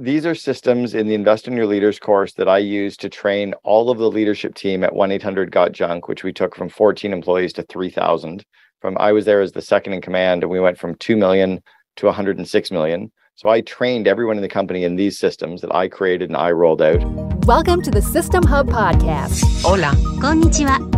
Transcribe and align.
These 0.00 0.26
are 0.26 0.34
systems 0.36 0.94
in 0.94 1.08
the 1.08 1.14
Invest 1.14 1.48
in 1.48 1.56
Your 1.56 1.66
Leaders 1.66 1.98
course 1.98 2.32
that 2.34 2.48
I 2.48 2.58
use 2.58 2.96
to 2.98 3.08
train 3.08 3.52
all 3.64 3.90
of 3.90 3.98
the 3.98 4.08
leadership 4.08 4.54
team 4.54 4.84
at 4.84 4.94
1 4.94 5.10
800 5.10 5.50
Got 5.50 5.72
Junk, 5.72 6.06
which 6.06 6.22
we 6.22 6.32
took 6.32 6.54
from 6.54 6.68
14 6.68 7.12
employees 7.12 7.52
to 7.54 7.64
3,000. 7.64 8.44
From 8.80 8.96
I 9.00 9.10
was 9.10 9.24
there 9.24 9.40
as 9.40 9.50
the 9.50 9.60
second 9.60 9.94
in 9.94 10.00
command, 10.00 10.44
and 10.44 10.52
we 10.52 10.60
went 10.60 10.78
from 10.78 10.94
2 10.94 11.16
million 11.16 11.60
to 11.96 12.06
106 12.06 12.70
million. 12.70 13.10
So 13.34 13.48
I 13.48 13.60
trained 13.60 14.06
everyone 14.06 14.36
in 14.36 14.42
the 14.42 14.48
company 14.48 14.84
in 14.84 14.94
these 14.94 15.18
systems 15.18 15.62
that 15.62 15.74
I 15.74 15.88
created 15.88 16.28
and 16.28 16.36
I 16.36 16.52
rolled 16.52 16.80
out. 16.80 17.02
Welcome 17.46 17.82
to 17.82 17.90
the 17.90 18.02
System 18.02 18.44
Hub 18.44 18.68
podcast. 18.68 19.42
Hola. 19.62 19.90
Konnichiwa. 20.20 20.97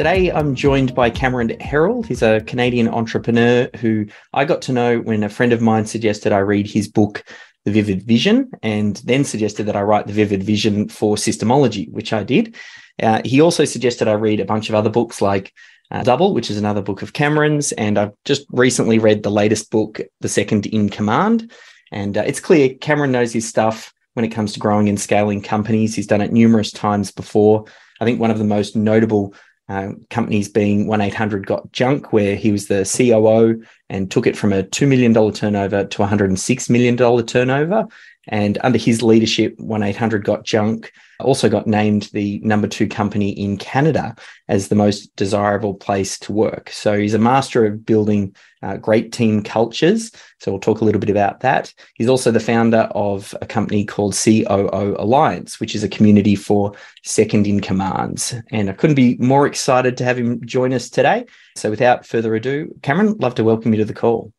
Today, 0.00 0.32
I'm 0.32 0.54
joined 0.54 0.94
by 0.94 1.10
Cameron 1.10 1.50
Herold. 1.60 2.06
He's 2.06 2.22
a 2.22 2.40
Canadian 2.40 2.88
entrepreneur 2.88 3.68
who 3.80 4.06
I 4.32 4.46
got 4.46 4.62
to 4.62 4.72
know 4.72 5.00
when 5.00 5.22
a 5.22 5.28
friend 5.28 5.52
of 5.52 5.60
mine 5.60 5.84
suggested 5.84 6.32
I 6.32 6.38
read 6.38 6.66
his 6.66 6.88
book, 6.88 7.22
The 7.66 7.70
Vivid 7.70 8.04
Vision, 8.04 8.50
and 8.62 8.96
then 9.04 9.24
suggested 9.24 9.64
that 9.64 9.76
I 9.76 9.82
write 9.82 10.06
The 10.06 10.14
Vivid 10.14 10.42
Vision 10.42 10.88
for 10.88 11.16
Systemology, 11.16 11.92
which 11.92 12.14
I 12.14 12.22
did. 12.22 12.56
Uh, 13.02 13.20
he 13.26 13.42
also 13.42 13.66
suggested 13.66 14.08
I 14.08 14.14
read 14.14 14.40
a 14.40 14.46
bunch 14.46 14.70
of 14.70 14.74
other 14.74 14.88
books 14.88 15.20
like 15.20 15.52
uh, 15.90 16.02
Double, 16.02 16.32
which 16.32 16.50
is 16.50 16.56
another 16.56 16.80
book 16.80 17.02
of 17.02 17.12
Cameron's. 17.12 17.72
And 17.72 17.98
I've 17.98 18.14
just 18.24 18.46
recently 18.52 18.98
read 18.98 19.22
the 19.22 19.30
latest 19.30 19.70
book, 19.70 20.00
The 20.22 20.30
Second 20.30 20.64
in 20.64 20.88
Command. 20.88 21.52
And 21.92 22.16
uh, 22.16 22.22
it's 22.22 22.40
clear 22.40 22.72
Cameron 22.72 23.12
knows 23.12 23.34
his 23.34 23.46
stuff 23.46 23.92
when 24.14 24.24
it 24.24 24.30
comes 24.30 24.54
to 24.54 24.60
growing 24.60 24.88
and 24.88 24.98
scaling 24.98 25.42
companies. 25.42 25.94
He's 25.94 26.06
done 26.06 26.22
it 26.22 26.32
numerous 26.32 26.70
times 26.70 27.12
before. 27.12 27.66
I 28.00 28.06
think 28.06 28.18
one 28.18 28.30
of 28.30 28.38
the 28.38 28.44
most 28.44 28.74
notable 28.74 29.34
uh, 29.70 29.92
companies 30.10 30.48
being 30.48 30.88
1 30.88 31.00
800 31.00 31.46
Got 31.46 31.70
Junk, 31.70 32.12
where 32.12 32.34
he 32.34 32.50
was 32.50 32.66
the 32.66 32.84
COO 32.84 33.64
and 33.88 34.10
took 34.10 34.26
it 34.26 34.36
from 34.36 34.52
a 34.52 34.64
$2 34.64 34.88
million 34.88 35.14
turnover 35.32 35.84
to 35.84 35.98
$106 35.98 36.70
million 36.70 37.26
turnover. 37.26 37.86
And 38.30 38.58
under 38.62 38.78
his 38.78 39.02
leadership, 39.02 39.58
1 39.58 39.82
800 39.82 40.24
Got 40.24 40.44
Junk 40.44 40.92
also 41.20 41.48
got 41.48 41.66
named 41.66 42.08
the 42.12 42.40
number 42.42 42.66
two 42.66 42.88
company 42.88 43.30
in 43.30 43.58
Canada 43.58 44.14
as 44.48 44.68
the 44.68 44.74
most 44.74 45.14
desirable 45.16 45.74
place 45.74 46.18
to 46.20 46.32
work. 46.32 46.70
So 46.70 46.98
he's 46.98 47.14
a 47.14 47.18
master 47.18 47.66
of 47.66 47.84
building 47.84 48.34
uh, 48.62 48.76
great 48.76 49.12
team 49.12 49.42
cultures. 49.42 50.12
So 50.38 50.50
we'll 50.50 50.60
talk 50.60 50.80
a 50.80 50.84
little 50.84 51.00
bit 51.00 51.10
about 51.10 51.40
that. 51.40 51.72
He's 51.94 52.08
also 52.08 52.30
the 52.30 52.40
founder 52.40 52.88
of 52.92 53.34
a 53.40 53.46
company 53.46 53.84
called 53.84 54.14
COO 54.14 54.96
Alliance, 54.98 55.60
which 55.60 55.74
is 55.74 55.82
a 55.82 55.88
community 55.88 56.36
for 56.36 56.72
second 57.04 57.46
in 57.46 57.60
commands. 57.60 58.34
And 58.50 58.70
I 58.70 58.74
couldn't 58.74 58.96
be 58.96 59.16
more 59.18 59.46
excited 59.46 59.96
to 59.98 60.04
have 60.04 60.18
him 60.18 60.44
join 60.46 60.72
us 60.72 60.88
today. 60.88 61.26
So 61.56 61.70
without 61.70 62.06
further 62.06 62.34
ado, 62.34 62.74
Cameron, 62.82 63.16
love 63.18 63.34
to 63.36 63.44
welcome 63.44 63.72
you 63.72 63.78
to 63.78 63.84
the 63.84 63.94
call. 63.94 64.32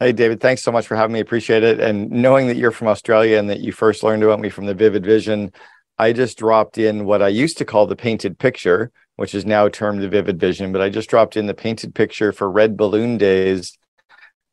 Hey, 0.00 0.12
David, 0.12 0.40
thanks 0.40 0.62
so 0.62 0.70
much 0.70 0.86
for 0.86 0.94
having 0.94 1.12
me. 1.12 1.18
Appreciate 1.18 1.64
it. 1.64 1.80
And 1.80 2.08
knowing 2.08 2.46
that 2.46 2.56
you're 2.56 2.70
from 2.70 2.86
Australia 2.86 3.36
and 3.36 3.50
that 3.50 3.58
you 3.58 3.72
first 3.72 4.04
learned 4.04 4.22
about 4.22 4.38
me 4.38 4.48
from 4.48 4.66
the 4.66 4.74
Vivid 4.74 5.04
Vision, 5.04 5.50
I 5.98 6.12
just 6.12 6.38
dropped 6.38 6.78
in 6.78 7.04
what 7.04 7.20
I 7.20 7.26
used 7.26 7.58
to 7.58 7.64
call 7.64 7.88
the 7.88 7.96
painted 7.96 8.38
picture, 8.38 8.92
which 9.16 9.34
is 9.34 9.44
now 9.44 9.68
termed 9.68 10.00
the 10.00 10.08
Vivid 10.08 10.38
Vision, 10.38 10.70
but 10.70 10.80
I 10.80 10.88
just 10.88 11.10
dropped 11.10 11.36
in 11.36 11.46
the 11.46 11.54
painted 11.54 11.96
picture 11.96 12.30
for 12.30 12.48
Red 12.48 12.76
Balloon 12.76 13.18
Days 13.18 13.76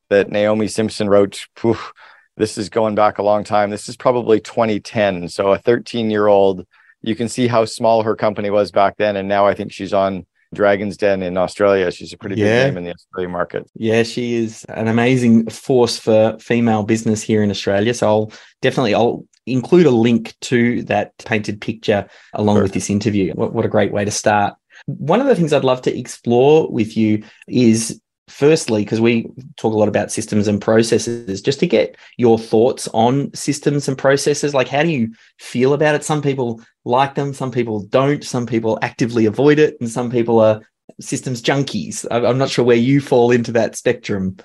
that 0.10 0.32
Naomi 0.32 0.68
Simson 0.68 1.10
wrote. 1.10 1.46
Poof, 1.56 1.94
this 2.38 2.58
is 2.58 2.70
going 2.70 2.96
back 2.96 3.20
a 3.20 3.24
long 3.24 3.44
time. 3.44 3.70
This 3.70 3.88
is 3.88 3.96
probably 3.96 4.40
2010. 4.40 5.30
So 5.30 5.52
a 5.52 5.60
13 5.60 6.10
year 6.10 6.26
old, 6.26 6.66
you 7.04 7.16
can 7.16 7.30
see 7.30 7.46
how 7.46 7.66
small 7.66 8.02
her 8.02 8.16
company 8.16 8.50
was 8.50 8.72
back 8.72 8.98
then. 8.98 9.16
And 9.16 9.30
now 9.30 9.46
I 9.46 9.54
think 9.54 9.72
she's 9.72 9.94
on 9.94 10.26
Dragon's 10.56 10.98
Den 10.98 11.22
in 11.22 11.38
Australia. 11.38 11.92
She's 11.92 12.14
a 12.14 12.18
pretty 12.18 12.36
Yeah. 12.36 12.66
big 12.66 12.74
name 12.74 12.78
in 12.80 12.84
the 12.86 12.92
Australian 12.94 13.32
market. 13.32 13.70
Yeah, 13.76 14.04
she 14.04 14.36
is 14.36 14.66
an 14.70 14.88
amazing 14.88 15.50
force 15.50 15.98
for 15.98 16.38
female 16.40 16.84
business 16.84 17.22
here 17.22 17.44
in 17.44 17.52
Australia. 17.52 17.94
So 17.94 18.08
I'll 18.08 18.32
definitely 18.62 18.96
I'll 18.96 19.26
include 19.46 19.86
a 19.86 19.92
link 19.92 20.34
to 20.42 20.82
that 20.84 21.16
painted 21.20 21.62
picture 21.62 22.08
along 22.34 22.62
with 22.64 22.72
this 22.74 22.90
interview. 22.90 23.32
What, 23.34 23.54
what 23.54 23.66
a 23.66 23.70
great 23.70 23.92
way 23.92 24.04
to 24.04 24.12
start. 24.12 24.56
One 24.88 25.22
of 25.22 25.28
the 25.28 25.36
things 25.36 25.54
I'd 25.54 25.64
love 25.64 25.82
to 25.84 25.98
explore 25.98 26.70
with 26.72 26.98
you 26.98 27.24
is 27.48 28.02
firstly 28.28 28.84
because 28.84 29.00
we 29.00 29.30
talk 29.56 29.74
a 29.74 29.78
lot 29.78 29.88
about 29.88 30.12
systems 30.12 30.48
and 30.48 30.62
processes 30.62 31.42
just 31.42 31.60
to 31.60 31.68
get 31.68 31.96
your 32.18 32.40
thoughts 32.40 32.88
on 32.94 33.32
systems 33.34 33.88
and 33.88 33.98
processes 33.98 34.54
like 34.54 34.68
how 34.68 34.82
do 34.82 34.90
you 34.90 35.14
feel 35.40 35.74
about 35.74 35.96
it 35.96 36.04
some 36.04 36.22
people 36.22 36.60
like 36.86 37.14
them 37.16 37.34
some 37.34 37.52
people 37.52 37.82
don't 37.84 38.24
some 38.24 38.46
people 38.46 38.80
actively 38.82 39.26
avoid 39.26 39.60
it 39.60 39.78
and 39.80 39.90
some 39.90 40.10
people 40.10 40.40
are 40.40 40.62
systems 41.00 41.42
junkies 41.42 42.06
i'm 42.10 42.38
not 42.38 42.50
sure 42.50 42.66
where 42.66 42.76
you 42.76 43.00
fall 43.00 43.32
into 43.32 43.52
that 43.52 43.76
spectrum 43.76 44.36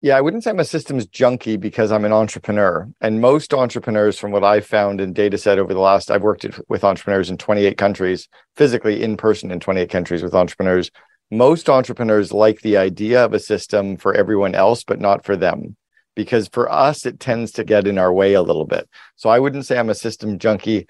Yeah, 0.00 0.16
I 0.16 0.20
wouldn't 0.20 0.44
say 0.44 0.50
I'm 0.50 0.60
a 0.60 0.64
systems 0.64 1.06
junkie 1.06 1.56
because 1.56 1.90
I'm 1.90 2.04
an 2.04 2.12
entrepreneur. 2.12 2.88
And 3.00 3.20
most 3.20 3.52
entrepreneurs, 3.52 4.16
from 4.16 4.30
what 4.30 4.44
I've 4.44 4.64
found 4.64 5.00
in 5.00 5.12
data 5.12 5.36
set 5.36 5.58
over 5.58 5.74
the 5.74 5.80
last, 5.80 6.12
I've 6.12 6.22
worked 6.22 6.46
with 6.68 6.84
entrepreneurs 6.84 7.30
in 7.30 7.36
28 7.36 7.76
countries, 7.76 8.28
physically 8.54 9.02
in 9.02 9.16
person 9.16 9.50
in 9.50 9.58
28 9.58 9.90
countries 9.90 10.22
with 10.22 10.34
entrepreneurs. 10.34 10.92
Most 11.30 11.68
entrepreneurs 11.68 12.32
like 12.32 12.60
the 12.60 12.78
idea 12.78 13.24
of 13.24 13.34
a 13.34 13.38
system 13.38 13.96
for 13.96 14.14
everyone 14.14 14.54
else, 14.54 14.82
but 14.84 15.00
not 15.00 15.24
for 15.24 15.36
them. 15.36 15.76
Because 16.16 16.48
for 16.48 16.70
us, 16.72 17.04
it 17.04 17.20
tends 17.20 17.52
to 17.52 17.64
get 17.64 17.86
in 17.86 17.98
our 17.98 18.12
way 18.12 18.32
a 18.32 18.42
little 18.42 18.64
bit. 18.64 18.88
So 19.16 19.28
I 19.28 19.38
wouldn't 19.38 19.66
say 19.66 19.78
I'm 19.78 19.90
a 19.90 19.94
system 19.94 20.38
junkie. 20.38 20.86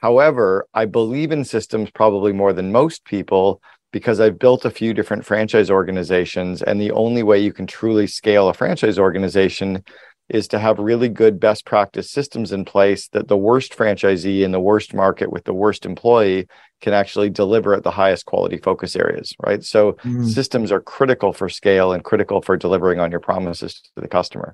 However, 0.00 0.66
I 0.74 0.86
believe 0.86 1.32
in 1.32 1.44
systems 1.44 1.90
probably 1.90 2.32
more 2.32 2.52
than 2.52 2.72
most 2.72 3.04
people 3.04 3.62
because 3.92 4.20
I've 4.20 4.38
built 4.38 4.64
a 4.64 4.70
few 4.70 4.92
different 4.92 5.24
franchise 5.24 5.70
organizations. 5.70 6.62
And 6.62 6.80
the 6.80 6.90
only 6.90 7.22
way 7.22 7.38
you 7.38 7.52
can 7.52 7.66
truly 7.66 8.06
scale 8.06 8.48
a 8.48 8.54
franchise 8.54 8.98
organization 8.98 9.84
is 10.28 10.48
to 10.48 10.58
have 10.58 10.78
really 10.78 11.08
good 11.08 11.38
best 11.38 11.64
practice 11.64 12.10
systems 12.10 12.50
in 12.52 12.64
place 12.64 13.08
that 13.08 13.28
the 13.28 13.36
worst 13.36 13.76
franchisee 13.76 14.42
in 14.42 14.52
the 14.52 14.60
worst 14.60 14.94
market 14.94 15.30
with 15.30 15.44
the 15.44 15.54
worst 15.54 15.84
employee 15.84 16.48
can 16.84 16.92
actually 16.92 17.30
deliver 17.30 17.70
at 17.74 17.82
the 17.82 17.90
highest 18.02 18.24
quality 18.26 18.58
focus 18.68 18.94
areas, 19.04 19.34
right? 19.46 19.62
So 19.64 19.80
Mm. 20.04 20.24
systems 20.38 20.68
are 20.74 20.80
critical 20.96 21.32
for 21.32 21.48
scale 21.48 21.88
and 21.94 22.04
critical 22.10 22.38
for 22.46 22.54
delivering 22.56 22.98
on 23.00 23.10
your 23.10 23.20
promises 23.28 23.72
to 23.94 24.00
the 24.04 24.08
customer. 24.18 24.50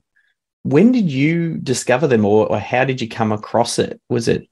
when 0.63 0.93
did 0.93 1.09
you 1.21 1.57
discover 1.73 2.07
them 2.07 2.25
or, 2.25 2.47
or 2.53 2.59
how 2.73 2.85
did 2.85 3.01
you 3.03 3.09
come 3.09 3.33
across 3.33 3.79
it 3.79 3.93
was 4.15 4.29
it 4.29 4.43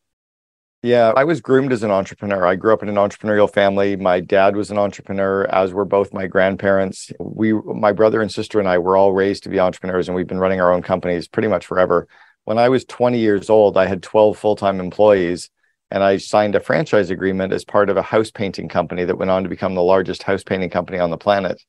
Yeah, 0.83 1.13
I 1.17 1.25
was 1.25 1.41
groomed 1.49 1.73
as 1.73 1.83
an 1.83 1.91
entrepreneur. 1.91 2.47
I 2.47 2.55
grew 2.57 2.73
up 2.73 2.83
in 2.85 2.89
an 2.89 2.95
entrepreneurial 3.05 3.53
family. 3.61 3.97
My 3.97 4.21
dad 4.21 4.53
was 4.57 4.71
an 4.71 4.79
entrepreneur, 4.79 5.45
as 5.61 5.73
were 5.73 5.85
both 5.85 6.15
my 6.15 6.27
grandparents. 6.35 7.13
We, 7.19 7.53
my 7.53 7.93
brother 7.93 8.23
and 8.23 8.31
sister 8.31 8.61
and 8.61 8.69
I 8.69 8.79
were 8.79 8.97
all 8.97 9.13
raised 9.13 9.43
to 9.43 9.49
be 9.51 9.59
entrepreneurs, 9.61 10.09
and 10.09 10.15
we've 10.17 10.33
been 10.33 10.39
running 10.45 10.61
our 10.61 10.73
own 10.73 10.83
companies 10.83 11.27
pretty 11.35 11.49
much 11.49 11.67
forever. 11.67 12.07
When 12.45 12.59
I 12.59 12.69
was 12.69 12.85
20 12.85 13.19
years 13.19 13.51
old, 13.51 13.77
I 13.77 13.87
had 13.87 14.03
12 14.03 14.39
full 14.39 14.57
time 14.57 14.79
employees, 14.81 15.51
and 15.91 16.03
I 16.03 16.19
signed 16.19 16.55
a 16.55 16.61
franchise 16.61 17.11
agreement 17.11 17.53
as 17.53 17.65
part 17.65 17.91
of 17.91 17.97
a 17.97 18.03
house 18.03 18.31
painting 18.31 18.69
company 18.69 19.05
that 19.05 19.17
went 19.17 19.31
on 19.31 19.43
to 19.43 19.49
become 19.49 19.75
the 19.75 19.83
largest 19.83 20.23
house 20.23 20.43
painting 20.43 20.71
company 20.71 20.99
on 20.99 21.11
the 21.11 21.17
planet. 21.17 21.63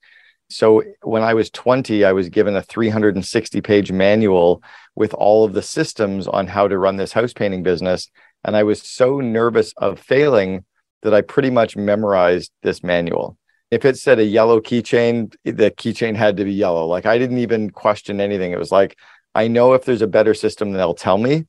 So 0.50 0.84
when 1.04 1.22
I 1.22 1.36
was 1.36 1.50
20, 1.52 2.04
I 2.04 2.12
was 2.12 2.30
given 2.30 2.56
a 2.56 2.62
360 2.62 3.62
page 3.62 3.92
manual 3.92 4.64
with 4.96 5.14
all 5.14 5.46
of 5.46 5.54
the 5.54 5.62
systems 5.62 6.28
on 6.28 6.48
how 6.48 6.68
to 6.68 6.78
run 6.78 6.98
this 6.98 7.14
house 7.14 7.34
painting 7.34 7.64
business. 7.64 8.10
And 8.44 8.56
I 8.56 8.64
was 8.64 8.82
so 8.82 9.20
nervous 9.20 9.74
of 9.78 10.00
failing 10.00 10.66
that 11.04 11.14
I 11.14 11.22
pretty 11.22 11.52
much 11.52 11.78
memorized 11.78 12.52
this 12.64 12.84
manual. 12.84 13.38
If 13.72 13.86
it 13.86 13.98
said 13.98 14.18
a 14.18 14.26
yellow 14.26 14.60
keychain, 14.60 15.34
the 15.44 15.72
keychain 15.72 16.16
had 16.16 16.38
to 16.38 16.44
be 16.44 16.54
yellow. 16.54 16.88
Like 16.88 17.06
I 17.06 17.20
didn't 17.20 17.38
even 17.38 17.70
question 17.70 18.20
anything. 18.20 18.52
It 18.52 18.60
was 18.60 18.72
like, 18.72 18.98
I 19.36 19.48
know 19.48 19.74
if 19.74 19.86
there's 19.86 20.02
a 20.02 20.08
better 20.08 20.34
system, 20.34 20.72
they'll 20.72 20.96
tell 20.96 21.20
me. 21.20 21.46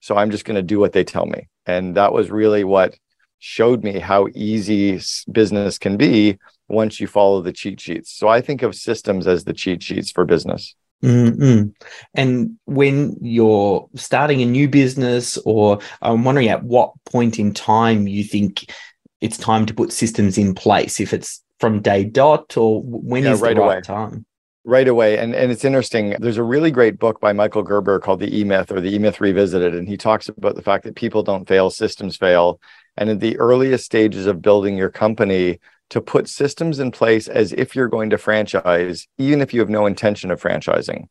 So 0.00 0.16
I'm 0.16 0.30
just 0.30 0.44
going 0.44 0.56
to 0.56 0.62
do 0.62 0.78
what 0.78 0.92
they 0.92 1.04
tell 1.04 1.24
me. 1.24 1.48
And 1.66 1.96
that 1.96 2.12
was 2.12 2.30
really 2.30 2.64
what 2.64 2.96
showed 3.38 3.82
me 3.82 3.98
how 3.98 4.28
easy 4.34 5.00
business 5.30 5.78
can 5.78 5.96
be 5.96 6.38
once 6.68 7.00
you 7.00 7.06
follow 7.06 7.42
the 7.42 7.52
cheat 7.52 7.80
sheets. 7.80 8.10
So 8.12 8.28
I 8.28 8.40
think 8.40 8.62
of 8.62 8.74
systems 8.74 9.26
as 9.26 9.44
the 9.44 9.52
cheat 9.52 9.82
sheets 9.82 10.10
for 10.10 10.24
business. 10.24 10.74
Mm-mm. 11.02 11.74
And 12.14 12.58
when 12.64 13.16
you're 13.20 13.88
starting 13.96 14.40
a 14.42 14.46
new 14.46 14.68
business, 14.68 15.36
or 15.38 15.80
I'm 16.00 16.22
wondering 16.22 16.48
at 16.48 16.62
what 16.62 16.92
point 17.04 17.40
in 17.40 17.52
time 17.52 18.06
you 18.06 18.22
think 18.22 18.72
it's 19.20 19.36
time 19.36 19.66
to 19.66 19.74
put 19.74 19.92
systems 19.92 20.38
in 20.38 20.54
place, 20.54 21.00
if 21.00 21.12
it's 21.12 21.42
from 21.58 21.82
day 21.82 22.04
dot 22.04 22.56
or 22.56 22.82
when 22.82 23.26
is 23.26 23.40
Yeah, 23.40 23.48
the 23.48 23.54
right 23.54 23.56
right 23.56 23.74
away. 23.74 23.80
time? 23.80 24.24
Right 24.64 24.86
away 24.86 25.18
and 25.18 25.34
and 25.34 25.50
it's 25.50 25.64
interesting 25.64 26.14
there's 26.20 26.36
a 26.36 26.42
really 26.42 26.70
great 26.70 26.96
book 26.96 27.20
by 27.20 27.32
michael 27.32 27.64
gerber 27.64 27.98
called 27.98 28.20
the 28.20 28.38
e-myth 28.38 28.70
or 28.70 28.80
the 28.80 28.94
e-myth 28.94 29.20
revisited 29.20 29.74
and 29.74 29.88
he 29.88 29.96
talks 29.96 30.28
about 30.28 30.54
the 30.54 30.62
fact 30.62 30.84
that 30.84 30.94
people 30.94 31.24
don't 31.24 31.48
fail 31.48 31.68
systems 31.68 32.16
fail 32.16 32.60
and 32.96 33.10
in 33.10 33.18
the 33.18 33.36
earliest 33.38 33.84
stages 33.84 34.26
of 34.26 34.40
building 34.40 34.76
your 34.76 34.88
company 34.88 35.58
to 35.92 36.00
put 36.00 36.26
systems 36.26 36.78
in 36.78 36.90
place 36.90 37.28
as 37.28 37.52
if 37.52 37.76
you're 37.76 37.86
going 37.86 38.08
to 38.08 38.16
franchise, 38.16 39.06
even 39.18 39.42
if 39.42 39.52
you 39.52 39.60
have 39.60 39.68
no 39.68 39.84
intention 39.84 40.30
of 40.30 40.40
franchising. 40.40 41.04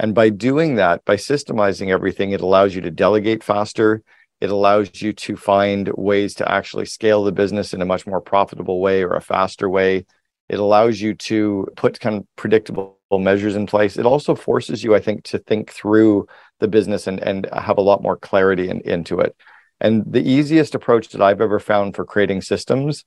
And 0.00 0.12
by 0.12 0.28
doing 0.30 0.74
that, 0.74 1.04
by 1.04 1.14
systemizing 1.14 1.90
everything, 1.90 2.32
it 2.32 2.40
allows 2.40 2.74
you 2.74 2.80
to 2.80 2.90
delegate 2.90 3.44
faster. 3.44 4.02
It 4.40 4.50
allows 4.50 5.00
you 5.00 5.12
to 5.12 5.36
find 5.36 5.88
ways 5.96 6.34
to 6.34 6.50
actually 6.50 6.86
scale 6.86 7.22
the 7.22 7.30
business 7.30 7.72
in 7.72 7.80
a 7.80 7.86
much 7.86 8.08
more 8.08 8.20
profitable 8.20 8.80
way 8.80 9.04
or 9.04 9.14
a 9.14 9.20
faster 9.20 9.70
way. 9.70 10.04
It 10.48 10.58
allows 10.58 11.00
you 11.00 11.14
to 11.14 11.66
put 11.76 12.00
kind 12.00 12.16
of 12.16 12.26
predictable 12.36 12.98
measures 13.12 13.56
in 13.56 13.66
place. 13.66 13.96
It 13.96 14.06
also 14.06 14.34
forces 14.34 14.84
you, 14.84 14.94
I 14.94 15.00
think, 15.00 15.24
to 15.24 15.38
think 15.38 15.70
through 15.70 16.26
the 16.60 16.68
business 16.68 17.06
and, 17.06 17.20
and 17.20 17.48
have 17.52 17.78
a 17.78 17.82
lot 17.82 18.02
more 18.02 18.16
clarity 18.16 18.68
in, 18.68 18.80
into 18.82 19.20
it. 19.20 19.34
And 19.80 20.04
the 20.06 20.22
easiest 20.22 20.74
approach 20.74 21.08
that 21.08 21.22
I've 21.22 21.40
ever 21.40 21.58
found 21.58 21.96
for 21.96 22.04
creating 22.04 22.42
systems, 22.42 23.04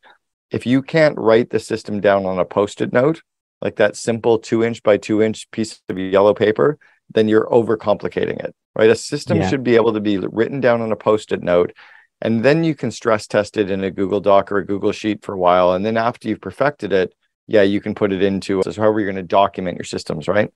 if 0.51 0.66
you 0.66 0.81
can't 0.81 1.18
write 1.18 1.50
the 1.50 1.60
system 1.60 2.01
down 2.01 2.25
on 2.25 2.39
a 2.39 2.45
post 2.45 2.81
it 2.81 2.94
note, 2.94 3.22
like 3.62 3.78
that 3.78 3.95
simple 3.95 4.38
two 4.38 4.63
inch 4.63 4.83
by 4.83 4.98
two 4.98 5.22
inch 5.22 5.50
piece 5.51 5.81
of 5.90 5.98
yellow 5.98 6.33
paper, 6.33 6.78
then 7.13 7.28
you're 7.28 7.50
overcomplicating 7.50 8.44
it, 8.44 8.56
right? 8.75 8.90
A 8.90 8.95
system 8.95 9.40
yeah. 9.40 9.50
should 9.50 9.63
be 9.63 9.75
able 9.75 9.94
to 9.94 10.00
be 10.00 10.18
written 10.18 10.60
down 10.60 10.81
on 10.81 10.92
a 10.92 10.95
post 10.95 11.31
it 11.31 11.42
note. 11.42 11.74
And 12.22 12.44
then 12.44 12.63
you 12.63 12.75
can 12.75 12.92
stress 12.92 13.28
test 13.28 13.57
it 13.57 13.69
in 13.69 13.83
a 13.83 13.92
Google 13.92 14.19
Doc 14.19 14.51
or 14.51 14.57
a 14.57 14.66
Google 14.66 14.92
Sheet 14.92 15.24
for 15.24 15.33
a 15.33 15.38
while. 15.38 15.74
And 15.74 15.86
then 15.86 15.98
after 15.98 16.28
you've 16.28 16.42
perfected 16.42 16.92
it, 16.92 17.13
yeah, 17.48 17.64
you 17.64 17.82
can 17.82 17.96
put 17.96 18.12
it 18.12 18.22
into 18.22 18.62
so 18.64 18.72
however 18.82 19.00
you're 19.00 19.12
going 19.12 19.24
to 19.24 19.28
document 19.28 19.78
your 19.78 19.86
systems, 19.86 20.28
right? 20.28 20.54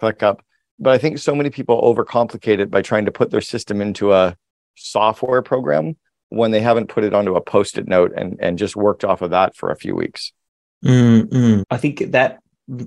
ClickUp. 0.00 0.40
But 0.78 0.92
I 0.92 0.98
think 0.98 1.18
so 1.18 1.34
many 1.34 1.50
people 1.50 1.80
overcomplicate 1.80 2.58
it 2.58 2.70
by 2.70 2.82
trying 2.82 3.06
to 3.06 3.12
put 3.12 3.30
their 3.30 3.40
system 3.40 3.80
into 3.80 4.12
a 4.12 4.36
software 4.74 5.42
program 5.42 5.96
when 6.28 6.50
they 6.50 6.60
haven't 6.60 6.88
put 6.88 7.04
it 7.04 7.14
onto 7.14 7.36
a 7.36 7.40
post-it 7.40 7.86
note 7.86 8.12
and, 8.16 8.38
and 8.40 8.58
just 8.58 8.74
worked 8.74 9.04
off 9.04 9.22
of 9.22 9.30
that 9.30 9.56
for 9.56 9.70
a 9.70 9.76
few 9.76 9.94
weeks. 9.94 10.32
Mm-hmm. 10.84 11.62
I 11.70 11.76
think 11.76 12.10
that 12.10 12.40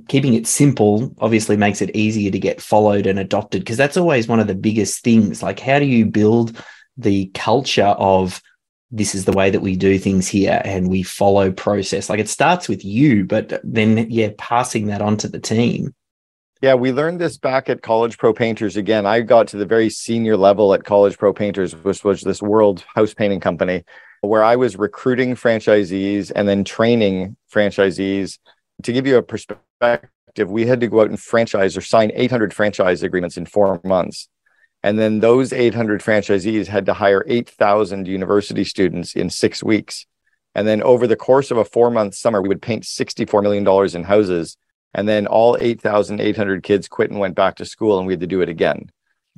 keeping 0.07 0.33
it 0.33 0.48
simple 0.48 1.15
obviously 1.19 1.56
makes 1.56 1.81
it 1.81 1.95
easier 1.95 2.31
to 2.31 2.39
get 2.39 2.62
followed 2.62 3.07
and 3.07 3.19
adopted 3.19 3.62
because 3.62 3.77
that's 3.77 3.98
always 3.98 4.27
one 4.27 4.39
of 4.39 4.48
the 4.48 4.56
biggest 4.56 5.03
things. 5.03 5.42
Like, 5.42 5.60
how 5.60 5.80
do 5.80 5.86
you 5.86 6.06
build 6.06 6.62
the 6.98 7.31
culture 7.33 7.95
of 7.98 8.42
this 8.92 9.13
is 9.13 9.25
the 9.25 9.34
way 9.34 9.50
that 9.50 9.62
we 9.62 9.75
do 9.75 10.00
things 10.00 10.28
here 10.28 10.62
and 10.63 10.89
we 10.89 11.04
follow 11.04 11.51
process? 11.51 12.10
Like, 12.10 12.19
it 12.19 12.30
starts 12.30 12.69
with 12.69 12.86
you, 12.86 13.25
but 13.25 13.60
then, 13.63 14.10
yeah, 14.10 14.30
passing 14.38 14.88
that 14.88 15.01
on 15.01 15.18
to 15.18 15.28
the 15.28 15.39
team. 15.39 15.94
Yeah, 16.62 16.74
we 16.74 16.92
learned 16.92 17.22
this 17.22 17.38
back 17.38 17.69
at 17.69 17.84
College 17.84 18.18
Pro 18.18 18.34
Painters. 18.34 18.78
Again, 18.78 19.06
I 19.06 19.22
got 19.22 19.48
to 19.50 19.57
the 19.57 19.66
very 19.66 19.92
senior 19.92 20.36
level 20.36 20.74
at 20.74 20.86
College 20.86 21.18
Pro 21.18 21.31
Painters, 21.31 21.75
which 21.75 22.04
was 22.04 22.22
this 22.22 22.42
world 22.42 22.84
house 22.95 23.13
painting 23.13 23.39
company, 23.39 23.84
where 24.22 24.44
I 24.44 24.56
was 24.56 24.75
recruiting 24.75 25.36
franchisees 25.36 26.31
and 26.36 26.48
then 26.48 26.63
training 26.63 27.38
franchisees. 27.54 28.39
To 28.84 28.92
give 28.92 29.06
you 29.06 29.18
a 29.18 29.24
perspective, 29.24 30.10
we 30.50 30.66
had 30.66 30.80
to 30.80 30.88
go 30.88 31.01
out 31.01 31.10
and 31.10 31.19
franchise 31.19 31.78
or 31.78 31.81
sign 31.81 32.12
800 32.16 32.54
franchise 32.54 33.04
agreements 33.04 33.38
in 33.38 33.45
four 33.45 33.80
months. 33.84 34.28
And 34.83 34.97
then 34.97 35.19
those 35.19 35.51
800 35.53 36.01
franchisees 36.01 36.68
had 36.68 36.85
to 36.85 36.94
hire 36.94 37.25
8,000 37.27 38.07
university 38.07 38.63
students 38.63 39.15
in 39.15 39.29
six 39.29 39.63
weeks. 39.63 40.06
And 40.56 40.68
then 40.68 40.81
over 40.83 41.07
the 41.07 41.15
course 41.15 41.51
of 41.51 41.57
a 41.57 41.65
four 41.65 41.91
month 41.91 42.15
summer, 42.15 42.41
we 42.41 42.47
would 42.47 42.62
paint 42.62 42.83
$64 42.83 43.44
million 43.44 43.68
in 43.95 44.03
houses 44.03 44.57
and 44.94 45.07
then 45.07 45.27
all 45.27 45.57
8,800 45.59 46.63
kids 46.63 46.88
quit 46.88 47.12
and 47.12 47.19
went 47.19 47.35
back 47.35 47.57
to 47.57 47.65
school, 47.65 48.00
and 48.00 48.07
we 48.07 48.13
had 48.13 48.21
to 48.21 48.27
do 48.27 48.41
it 48.41 48.50
again. 48.50 48.89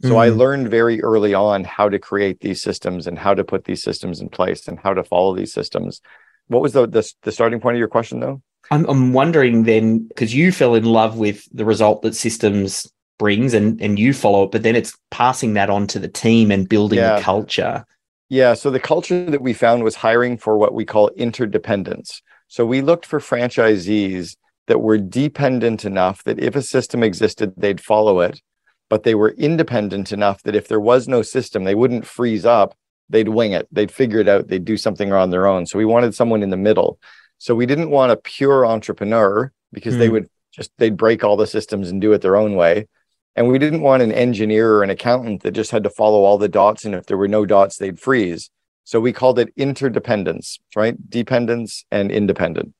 So 0.02 0.12
mm-hmm. 0.12 0.18
I 0.18 0.30
learned 0.30 0.70
very 0.70 1.02
early 1.02 1.34
on 1.34 1.66
how 1.66 1.90
to 1.90 2.00
create 2.00 2.40
these 2.40 2.62
systems 2.62 3.08
and 3.08 3.20
how 3.20 3.34
to 3.34 3.44
put 3.44 3.66
these 3.66 3.84
systems 3.84 4.22
in 4.22 4.30
place 4.30 4.70
and 4.70 4.80
how 4.80 4.94
to 4.94 5.04
follow 5.04 5.36
these 5.36 5.52
systems. 5.52 6.00
What 6.48 6.62
was 6.62 6.72
the 6.72 6.88
the, 6.88 7.12
the 7.24 7.34
starting 7.34 7.60
point 7.60 7.76
of 7.76 7.80
your 7.80 7.90
question, 7.90 8.22
though? 8.22 8.42
I'm, 8.72 8.86
I'm 8.86 9.12
wondering 9.12 9.64
then 9.64 10.08
because 10.08 10.34
you 10.34 10.54
fell 10.54 10.76
in 10.76 10.86
love 10.86 11.18
with 11.18 11.46
the 11.52 11.66
result 11.66 12.04
that 12.04 12.16
systems 12.16 12.90
brings 13.20 13.54
and 13.54 13.80
and 13.80 14.00
you 14.00 14.14
follow 14.14 14.44
it, 14.44 14.52
but 14.52 14.64
then 14.64 14.76
it's 14.76 14.98
passing 15.12 15.54
that 15.54 15.70
on 15.70 15.86
to 15.88 16.00
the 16.00 16.08
team 16.08 16.50
and 16.50 16.68
building 16.68 16.98
yeah. 16.98 17.18
the 17.18 17.22
culture. 17.22 17.86
Yeah. 18.30 18.56
So 18.56 18.72
the 18.72 18.80
culture 18.80 19.30
that 19.30 19.42
we 19.42 19.54
found 19.54 19.84
was 19.84 19.96
hiring 19.96 20.38
for 20.38 20.58
what 20.58 20.74
we 20.74 20.86
call 20.86 21.10
interdependence. 21.10 22.22
So 22.48 22.66
we 22.66 22.82
looked 22.82 23.06
for 23.06 23.20
franchisees 23.20 24.36
that 24.68 24.80
were 24.80 24.98
dependent 24.98 25.86
enough 25.86 26.24
that 26.24 26.40
if 26.40 26.56
a 26.56 26.62
system 26.62 27.04
existed, 27.04 27.54
they'd 27.58 27.82
follow 27.82 28.22
it, 28.22 28.42
but 28.90 29.04
they 29.04 29.16
were 29.16 29.32
independent 29.32 30.12
enough 30.12 30.42
that 30.44 30.56
if 30.56 30.68
there 30.68 30.80
was 30.80 31.08
no 31.08 31.22
system, 31.22 31.64
they 31.64 31.76
wouldn't 31.76 32.06
freeze 32.06 32.46
up, 32.46 32.76
they'd 33.10 33.30
wing 33.30 33.52
it, 33.52 33.68
they'd 33.72 33.92
figure 33.92 34.20
it 34.20 34.28
out, 34.28 34.48
they'd 34.48 34.66
do 34.66 34.78
something 34.78 35.12
on 35.12 35.32
their 35.32 35.48
own. 35.48 35.66
So 35.66 35.78
we 35.78 35.86
wanted 35.86 36.16
someone 36.16 36.44
in 36.44 36.52
the 36.52 36.58
middle. 36.58 37.00
So 37.40 37.56
we 37.56 37.66
didn't 37.66 37.90
want 37.90 38.12
a 38.12 38.18
pure 38.18 38.66
entrepreneur 38.66 39.52
because 39.72 39.96
mm. 39.96 40.00
they 40.00 40.08
hmm. 40.08 40.14
would 40.14 40.30
just 40.52 40.72
they'd 40.78 40.98
break 40.98 41.24
all 41.24 41.38
the 41.38 41.48
systems 41.48 41.90
and 41.90 42.02
do 42.02 42.14
it 42.14 42.22
their 42.22 42.36
own 42.36 42.56
way. 42.56 42.88
And 43.36 43.48
we 43.48 43.60
didn't 43.60 43.82
want 43.82 44.04
an 44.04 44.12
engineer 44.12 44.74
or 44.74 44.84
an 44.84 44.90
accountant 44.90 45.44
that 45.44 45.52
just 45.52 45.72
had 45.72 45.84
to 45.84 45.90
follow 45.90 46.24
all 46.24 46.38
the 46.38 46.50
dots. 46.50 46.84
And 46.84 46.94
if 46.94 47.06
there 47.06 47.18
were 47.18 47.28
no 47.28 47.46
dots, 47.46 47.78
they'd 47.78 48.00
freeze. 48.00 48.50
So 48.84 49.00
we 49.00 49.14
called 49.14 49.40
it 49.40 49.54
interdependence, 49.56 50.60
right? 50.76 50.98
Dependence 51.10 51.86
and 51.92 52.12
independent. 52.12 52.74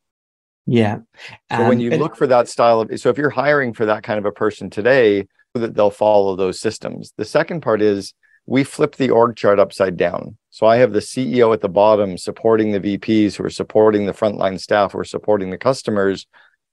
Yeah. 0.66 1.00
So 1.52 1.62
um, 1.62 1.68
when 1.68 1.80
you 1.80 1.92
look 1.92 2.16
for 2.16 2.28
that 2.28 2.48
style 2.48 2.82
of, 2.82 3.00
so 3.00 3.10
if 3.10 3.18
you're 3.18 3.30
hiring 3.30 3.74
for 3.74 3.86
that 3.86 4.04
kind 4.04 4.20
of 4.20 4.26
a 4.26 4.32
person 4.32 4.70
today, 4.70 5.28
that 5.54 5.76
they'll 5.76 5.90
follow 5.90 6.36
those 6.36 6.60
systems. 6.60 7.14
The 7.18 7.26
second 7.26 7.62
part 7.62 7.82
is 7.82 8.14
we 8.46 8.64
flip 8.64 8.96
the 8.96 9.10
org 9.10 9.36
chart 9.36 9.60
upside 9.60 9.98
down. 9.98 10.38
So 10.50 10.66
I 10.66 10.78
have 10.78 10.94
the 10.94 11.00
CEO 11.00 11.54
at 11.54 11.62
the 11.62 11.70
bottom 11.70 12.18
supporting 12.18 12.72
the 12.72 12.80
VPs 12.80 13.36
who 13.36 13.46
are 13.46 13.50
supporting 13.50 14.06
the 14.06 14.14
frontline 14.14 14.60
staff 14.60 14.94
who 14.94 15.00
are 15.00 15.04
supporting 15.04 15.52
the 15.52 15.58
customers. 15.58 16.26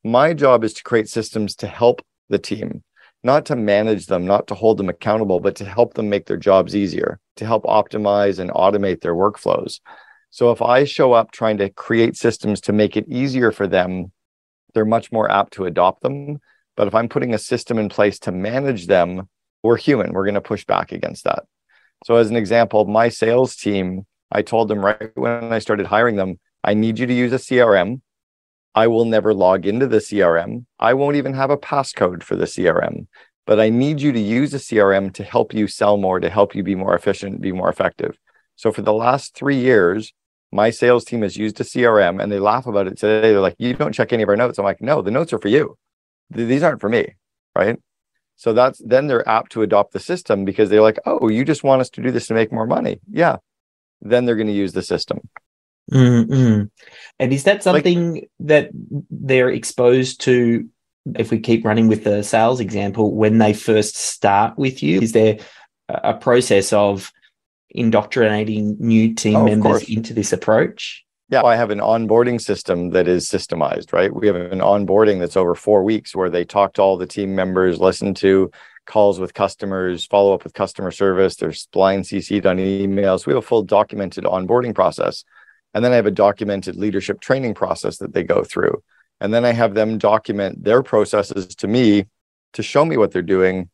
My 0.03 0.33
job 0.33 0.65
is 0.65 0.73
to 0.75 0.83
create 0.83 1.09
systems 1.09 1.55
to 1.57 1.67
help 1.67 2.01
the 2.29 2.39
team, 2.39 2.83
not 3.23 3.47
to 3.47 3.57
manage 3.57 4.07
them, 4.07 4.27
not 4.27 4.47
to 4.49 4.55
hold 4.55 4.79
them 4.79 4.89
accountable, 4.89 5.41
but 5.41 5.57
to 5.57 5.65
help 5.65 5.95
them 5.95 6.09
make 6.09 6.27
their 6.27 6.37
jobs 6.37 6.77
easier, 6.77 7.19
to 7.37 7.47
help 7.47 7.65
optimize 7.65 8.39
and 8.39 8.51
automate 8.51 9.01
their 9.01 9.15
workflows. 9.15 9.81
So 10.31 10.51
if 10.51 10.61
I 10.61 10.85
show 10.85 11.13
up 11.13 11.31
trying 11.31 11.59
to 11.59 11.71
create 11.71 12.17
systems 12.17 12.61
to 12.63 12.73
make 12.73 12.97
it 12.97 13.09
easier 13.09 13.53
for 13.53 13.67
them, 13.67 14.13
they're 14.75 14.85
much 14.85 15.11
more 15.11 15.31
apt 15.31 15.55
to 15.55 15.65
adopt 15.65 16.03
them. 16.03 16.39
But 16.77 16.89
if 16.89 16.95
I'm 16.95 17.09
putting 17.09 17.33
a 17.33 17.39
system 17.39 17.79
in 17.79 17.89
place 17.89 18.19
to 18.21 18.33
manage 18.33 18.87
them, 18.87 19.29
we're 19.63 19.79
human. 19.79 20.13
We're 20.13 20.25
going 20.25 20.35
to 20.35 20.41
push 20.41 20.65
back 20.65 20.93
against 20.93 21.25
that. 21.25 21.45
So, 22.05 22.17
as 22.17 22.29
an 22.29 22.37
example, 22.37 22.85
my 22.85 23.09
sales 23.09 23.57
team, 23.57 24.07
I 24.31 24.43
told 24.43 24.69
them 24.69 24.85
right 24.85 25.11
when 25.15 25.53
I 25.53 25.59
started 25.59 25.87
hiring 25.87 26.17
them, 26.17 26.39
I 26.63 26.75
need 26.75 26.99
you 26.99 27.07
to 27.07 27.15
use 27.15 27.33
a 27.33 27.37
CRM. 27.37 28.03
I 28.77 28.89
will 28.89 29.07
never 29.07 29.33
log 29.33 29.67
into 29.67 29.87
the 29.87 29.97
CRM. 29.97 30.67
I 30.79 30.93
won't 30.93 31.17
even 31.17 31.33
have 31.33 31.49
a 31.49 31.57
passcode 31.57 32.23
for 32.23 32.37
the 32.37 32.45
CRM, 32.45 33.07
but 33.47 33.59
I 33.59 33.71
need 33.71 34.03
you 34.03 34.13
to 34.13 34.21
use 34.21 34.53
a 34.53 34.59
CRM 34.59 35.15
to 35.15 35.25
help 35.25 35.55
you 35.55 35.67
sell 35.67 35.97
more, 35.97 36.21
to 36.21 36.29
help 36.29 36.55
you 36.55 36.63
be 36.63 36.75
more 36.75 36.95
efficient, 36.95 37.41
be 37.41 37.53
more 37.53 37.71
effective. 37.71 38.19
So, 38.55 38.71
for 38.71 38.83
the 38.83 38.93
last 38.93 39.35
three 39.35 39.57
years, 39.57 40.13
my 40.53 40.69
sales 40.69 41.07
team 41.07 41.23
has 41.23 41.39
used 41.39 41.59
a 41.61 41.65
CRM 41.65 42.23
and 42.23 42.31
they 42.31 42.39
laugh 42.39 42.67
about 42.67 42.87
it 42.87 42.99
today. 42.99 43.33
They're 43.33 43.41
like, 43.41 43.57
you 43.59 43.73
don't 43.73 43.95
check 43.95 44.13
any 44.13 44.23
of 44.23 44.29
our 44.29 44.37
notes. 44.37 44.59
I'm 44.59 44.65
like, 44.65 44.83
no, 44.83 45.01
the 45.01 45.11
notes 45.11 45.33
are 45.33 45.39
for 45.39 45.49
you. 45.49 45.79
These 46.29 46.63
aren't 46.63 46.83
for 46.83 46.91
me. 46.91 47.15
Right. 47.55 47.79
So 48.37 48.53
that's 48.53 48.79
then 48.85 49.07
they're 49.07 49.27
apt 49.27 49.53
to 49.53 49.63
adopt 49.63 49.95
the 49.95 50.01
system 50.01 50.45
because 50.45 50.69
they're 50.69 50.83
like, 50.83 50.99
oh, 51.07 51.29
you 51.29 51.47
just 51.47 51.65
want 51.65 51.81
us 51.81 51.89
to 51.91 52.03
do 52.03 52.11
this 52.11 52.27
to 52.27 52.35
make 52.35 52.53
more 52.53 52.67
money. 52.67 53.01
Yeah. 53.11 53.37
Then 54.03 54.27
they're 54.27 54.37
going 54.37 54.47
to 54.49 54.53
use 54.53 54.75
the 54.75 54.83
system. 54.83 55.21
Mm-hmm. 55.93 56.65
And 57.19 57.33
is 57.33 57.45
that 57.45 57.63
something 57.63 58.15
like, 58.15 58.31
that 58.41 58.71
they're 59.11 59.51
exposed 59.51 60.21
to? 60.23 60.69
If 61.15 61.31
we 61.31 61.39
keep 61.39 61.65
running 61.65 61.87
with 61.87 62.03
the 62.03 62.25
sales 62.25 62.59
example, 62.59 63.15
when 63.15 63.39
they 63.39 63.53
first 63.53 63.97
start 63.97 64.59
with 64.59 64.83
you, 64.83 65.01
is 65.01 65.13
there 65.13 65.39
a 65.89 66.15
process 66.15 66.73
of 66.73 67.13
indoctrinating 67.71 68.77
new 68.81 69.15
team 69.15 69.37
oh, 69.37 69.45
members 69.45 69.89
into 69.89 70.13
this 70.13 70.33
approach? 70.33 71.05
Yeah, 71.29 71.43
I 71.43 71.57
have 71.57 71.71
an 71.71 71.81
onboarding 71.81 72.41
system 72.41 72.91
that 72.91 73.09
is 73.09 73.29
systemized, 73.29 73.93
right? 73.93 74.15
We 74.15 74.29
have 74.29 74.37
an 74.37 74.61
onboarding 74.61 75.19
that's 75.19 75.37
over 75.37 75.55
four 75.55 75.83
weeks 75.83 76.15
where 76.15 76.31
they 76.31 76.45
talk 76.45 76.75
to 76.75 76.83
all 76.83 76.97
the 76.97 77.07
team 77.07 77.35
members, 77.35 77.81
listen 77.81 78.15
to 78.15 78.51
calls 78.87 79.19
with 79.19 79.35
customers, 79.35 80.07
follow 80.07 80.33
up 80.33 80.45
with 80.45 80.55
customer 80.55 80.93
service. 80.93 81.37
There's 81.37 81.67
blind 81.73 82.05
CC'd 82.05 82.47
on 82.47 82.59
emails. 82.59 83.27
We 83.27 83.33
have 83.33 83.43
a 83.43 83.47
full 83.47 83.63
documented 83.63 84.25
onboarding 84.25 84.75
process. 84.75 85.25
And 85.77 85.85
then 85.85 85.93
I 85.93 85.97
have 85.97 86.07
a 86.07 86.11
documented 86.11 86.75
leadership 86.77 87.21
training 87.21 87.53
process 87.53 87.99
that 87.99 88.15
they 88.15 88.23
go 88.23 88.43
through. 88.43 88.83
And 89.21 89.35
then 89.35 89.45
I 89.45 89.53
have 89.53 89.75
them 89.75 89.99
document 89.99 90.65
their 90.65 90.83
processes 90.83 91.55
to 91.57 91.69
me 91.69 92.07
to 92.55 92.63
show 92.63 92.83
me 92.83 92.97
what 92.97 93.11
they're 93.11 93.21
doing 93.21 93.69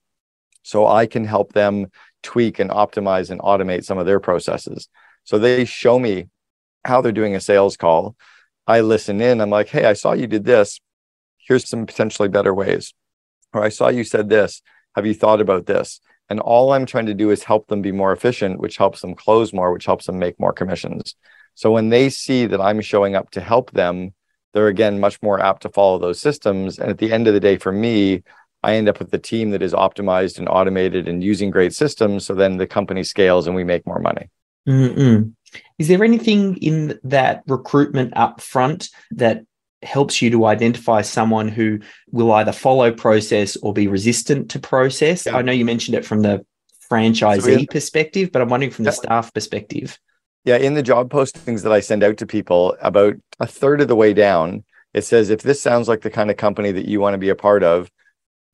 so 0.65 0.85
I 0.85 1.07
can 1.07 1.25
help 1.25 1.53
them 1.53 1.93
tweak 2.25 2.59
and 2.59 2.71
optimize 2.71 3.31
and 3.31 3.41
automate 3.41 3.85
some 3.85 3.99
of 3.99 4.07
their 4.07 4.19
processes. 4.19 4.89
So 5.23 5.39
they 5.39 5.65
show 5.65 5.97
me 5.97 6.27
how 6.85 7.03
they're 7.03 7.13
doing 7.13 7.37
a 7.37 7.41
sales 7.41 7.77
call. 7.77 8.17
I 8.67 8.81
listen 8.81 9.21
in. 9.21 9.41
I'm 9.41 9.51
like, 9.51 9.69
hey, 9.69 9.85
I 9.85 9.93
saw 9.93 10.13
you 10.13 10.27
did 10.27 10.45
this. 10.45 10.81
Here's 11.39 11.69
some 11.69 11.87
potentially 11.87 12.29
better 12.29 12.53
ways. 12.53 12.95
Or 13.53 13.63
I 13.63 13.69
saw 13.69 13.91
you 13.91 14.03
said 14.03 14.29
this. 14.29 14.61
Have 14.97 15.07
you 15.07 15.15
thought 15.15 15.41
about 15.41 15.67
this? 15.67 16.01
And 16.29 16.41
all 16.41 16.73
I'm 16.73 16.85
trying 16.85 17.07
to 17.07 17.15
do 17.15 17.31
is 17.31 17.45
help 17.45 17.69
them 17.69 17.81
be 17.81 17.93
more 17.93 18.13
efficient, 18.13 18.59
which 18.59 18.77
helps 18.77 19.03
them 19.03 19.15
close 19.15 19.53
more, 19.53 19.73
which 19.73 19.87
helps 19.87 20.07
them 20.07 20.19
make 20.19 20.41
more 20.41 20.53
commissions. 20.53 21.15
So 21.55 21.71
when 21.71 21.89
they 21.91 22.09
see 22.11 22.47
that 22.47 22.61
I'm 22.61 22.81
showing 22.81 23.15
up 23.15 23.31
to 23.31 23.41
help 23.41 23.71
them, 23.73 24.15
they're 24.53 24.69
again 24.69 25.01
much 25.01 25.21
more 25.23 25.41
apt 25.41 25.63
to 25.63 25.69
follow 25.69 25.99
those 25.99 26.21
systems. 26.21 26.79
And 26.79 26.91
at 26.91 26.99
the 26.99 27.13
end 27.13 27.27
of 27.27 27.35
the 27.35 27.41
day, 27.41 27.57
for 27.57 27.73
me, 27.73 28.23
I 28.63 28.75
end 28.75 28.89
up 28.89 28.99
with 28.99 29.11
the 29.11 29.19
team 29.19 29.51
that 29.51 29.63
is 29.63 29.73
optimized 29.73 30.39
and 30.39 30.49
automated 30.49 31.09
and 31.09 31.23
using 31.23 31.51
great 31.51 31.75
systems. 31.75 32.27
So 32.27 32.35
then 32.35 32.59
the 32.59 32.67
company 32.67 33.03
scales 33.03 33.47
and 33.47 33.57
we 33.57 33.65
make 33.65 33.87
more 33.87 33.99
money. 33.99 34.31
Mm-mm. 34.69 35.33
Is 35.79 35.89
there 35.89 36.05
anything 36.05 36.57
in 36.59 36.99
that 37.05 37.43
recruitment 37.47 38.17
up 38.17 38.41
front 38.41 38.89
that 39.11 39.43
helps 39.83 40.23
you 40.23 40.31
to 40.31 40.47
identify 40.47 41.03
someone 41.03 41.49
who 41.49 41.81
will 42.11 42.31
either 42.33 42.53
follow 42.53 42.93
process 42.93 43.57
or 43.57 43.73
be 43.73 43.89
resistant 43.89 44.51
to 44.51 44.61
process? 44.61 45.27
Yeah. 45.27 45.37
I 45.37 45.43
know 45.43 45.53
you 45.53 45.65
mentioned 45.65 45.97
it 45.97 46.05
from 46.05 46.23
the 46.23 46.47
franchisee 46.91 47.61
so 47.61 47.67
perspective, 47.67 48.31
but 48.33 48.43
I'm 48.43 48.49
wondering 48.49 48.71
from 48.71 48.85
the 48.85 48.93
staff 48.93 49.35
perspective. 49.35 49.99
Yeah, 50.45 50.57
in 50.57 50.75
the 50.75 50.83
job 50.83 51.11
postings 51.11 51.63
that 51.63 51.73
I 51.73 51.81
send 51.81 52.03
out 52.03 52.17
to 52.19 52.27
people, 52.27 52.77
about 52.81 53.15
a 53.39 53.47
third 53.47 53.81
of 53.81 53.89
the 53.89 53.97
way 53.97 54.13
down, 54.13 54.65
it 54.93 55.03
says 55.03 55.31
if 55.31 55.43
this 55.43 55.63
sounds 55.63 55.89
like 55.89 56.03
the 56.03 56.11
kind 56.11 56.31
of 56.31 56.37
company 56.37 56.73
that 56.73 56.89
you 56.89 57.01
want 57.01 57.15
to 57.15 57.19
be 57.19 57.29
a 57.29 57.37
part 57.37 57.63
of, 57.63 57.91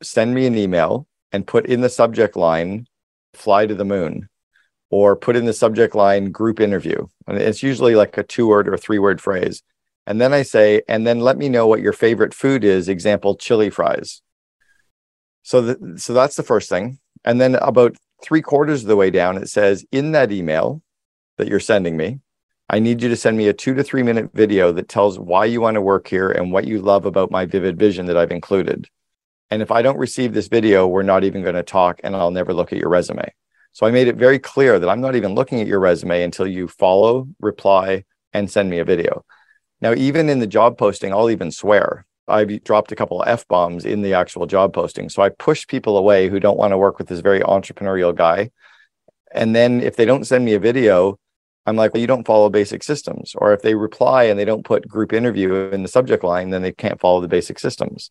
send 0.02 0.34
me 0.34 0.46
an 0.46 0.56
email 0.56 1.06
and 1.32 1.46
put 1.46 1.66
in 1.66 1.80
the 1.80 1.88
subject 1.88 2.36
line 2.36 2.86
fly 3.34 3.66
to 3.66 3.74
the 3.74 3.84
moon 3.84 4.28
or 4.90 5.16
put 5.16 5.36
in 5.36 5.44
the 5.44 5.52
subject 5.52 5.94
line 5.94 6.30
group 6.30 6.60
interview. 6.60 7.06
And 7.26 7.38
it's 7.38 7.62
usually 7.62 7.94
like 7.94 8.16
a 8.16 8.22
two 8.22 8.46
word 8.46 8.68
or 8.68 8.76
three 8.76 8.98
word 8.98 9.20
phrase. 9.20 9.62
And 10.06 10.20
then 10.20 10.32
I 10.32 10.42
say, 10.42 10.82
and 10.88 11.06
then 11.06 11.20
let 11.20 11.36
me 11.36 11.48
know 11.48 11.66
what 11.66 11.80
your 11.80 11.92
favorite 11.92 12.32
food 12.32 12.64
is, 12.64 12.88
example, 12.88 13.36
chili 13.36 13.68
fries. 13.68 14.22
So, 15.42 15.60
the, 15.60 15.98
so 15.98 16.14
that's 16.14 16.36
the 16.36 16.42
first 16.42 16.68
thing. 16.68 16.98
And 17.24 17.40
then 17.40 17.56
about 17.56 17.96
three 18.22 18.40
quarters 18.40 18.82
of 18.82 18.88
the 18.88 18.96
way 18.96 19.10
down, 19.10 19.36
it 19.36 19.48
says, 19.48 19.84
in 19.92 20.12
that 20.12 20.32
email 20.32 20.82
that 21.38 21.48
you're 21.48 21.60
sending 21.60 21.96
me, 21.96 22.20
I 22.68 22.80
need 22.80 23.02
you 23.02 23.08
to 23.08 23.16
send 23.16 23.38
me 23.38 23.48
a 23.48 23.54
two 23.54 23.74
to 23.74 23.82
three 23.82 24.02
minute 24.02 24.30
video 24.34 24.72
that 24.72 24.88
tells 24.88 25.18
why 25.18 25.46
you 25.46 25.62
want 25.62 25.76
to 25.76 25.80
work 25.80 26.06
here 26.06 26.30
and 26.30 26.52
what 26.52 26.66
you 26.66 26.80
love 26.80 27.06
about 27.06 27.30
my 27.30 27.46
vivid 27.46 27.78
vision 27.78 28.06
that 28.06 28.16
I've 28.18 28.30
included. 28.30 28.88
And 29.50 29.62
if 29.62 29.70
I 29.70 29.80
don't 29.80 29.96
receive 29.96 30.34
this 30.34 30.48
video, 30.48 30.86
we're 30.86 31.02
not 31.02 31.24
even 31.24 31.42
going 31.42 31.54
to 31.54 31.62
talk 31.62 32.00
and 32.04 32.14
I'll 32.14 32.30
never 32.30 32.52
look 32.52 32.72
at 32.72 32.78
your 32.78 32.90
resume. 32.90 33.32
So 33.72 33.86
I 33.86 33.90
made 33.90 34.08
it 34.08 34.16
very 34.16 34.38
clear 34.38 34.78
that 34.78 34.88
I'm 34.88 35.00
not 35.00 35.16
even 35.16 35.34
looking 35.34 35.60
at 35.60 35.66
your 35.66 35.80
resume 35.80 36.22
until 36.22 36.46
you 36.46 36.68
follow, 36.68 37.28
reply, 37.40 38.04
and 38.32 38.50
send 38.50 38.68
me 38.68 38.78
a 38.78 38.84
video. 38.84 39.24
Now, 39.80 39.94
even 39.94 40.28
in 40.28 40.40
the 40.40 40.46
job 40.46 40.76
posting, 40.76 41.12
I'll 41.12 41.30
even 41.30 41.50
swear. 41.50 42.04
I've 42.26 42.62
dropped 42.64 42.92
a 42.92 42.96
couple 42.96 43.22
of 43.22 43.28
F 43.28 43.48
bombs 43.48 43.86
in 43.86 44.02
the 44.02 44.14
actual 44.14 44.46
job 44.46 44.74
posting. 44.74 45.08
So 45.08 45.22
I 45.22 45.30
push 45.30 45.66
people 45.66 45.96
away 45.96 46.28
who 46.28 46.40
don't 46.40 46.58
want 46.58 46.72
to 46.72 46.78
work 46.78 46.98
with 46.98 47.08
this 47.08 47.20
very 47.20 47.40
entrepreneurial 47.40 48.14
guy. 48.14 48.50
And 49.32 49.54
then 49.54 49.80
if 49.80 49.96
they 49.96 50.04
don't 50.04 50.26
send 50.26 50.44
me 50.44 50.54
a 50.54 50.58
video, 50.58 51.18
I'm 51.68 51.76
like, 51.76 51.92
well, 51.92 52.00
you 52.00 52.06
don't 52.06 52.26
follow 52.26 52.48
basic 52.48 52.82
systems. 52.82 53.34
Or 53.36 53.52
if 53.52 53.62
they 53.62 53.74
reply 53.74 54.24
and 54.24 54.38
they 54.38 54.44
don't 54.44 54.64
put 54.64 54.88
group 54.88 55.12
interview 55.12 55.54
in 55.70 55.82
the 55.82 55.88
subject 55.88 56.24
line, 56.24 56.50
then 56.50 56.62
they 56.62 56.72
can't 56.72 57.00
follow 57.00 57.20
the 57.20 57.28
basic 57.28 57.58
systems. 57.58 58.10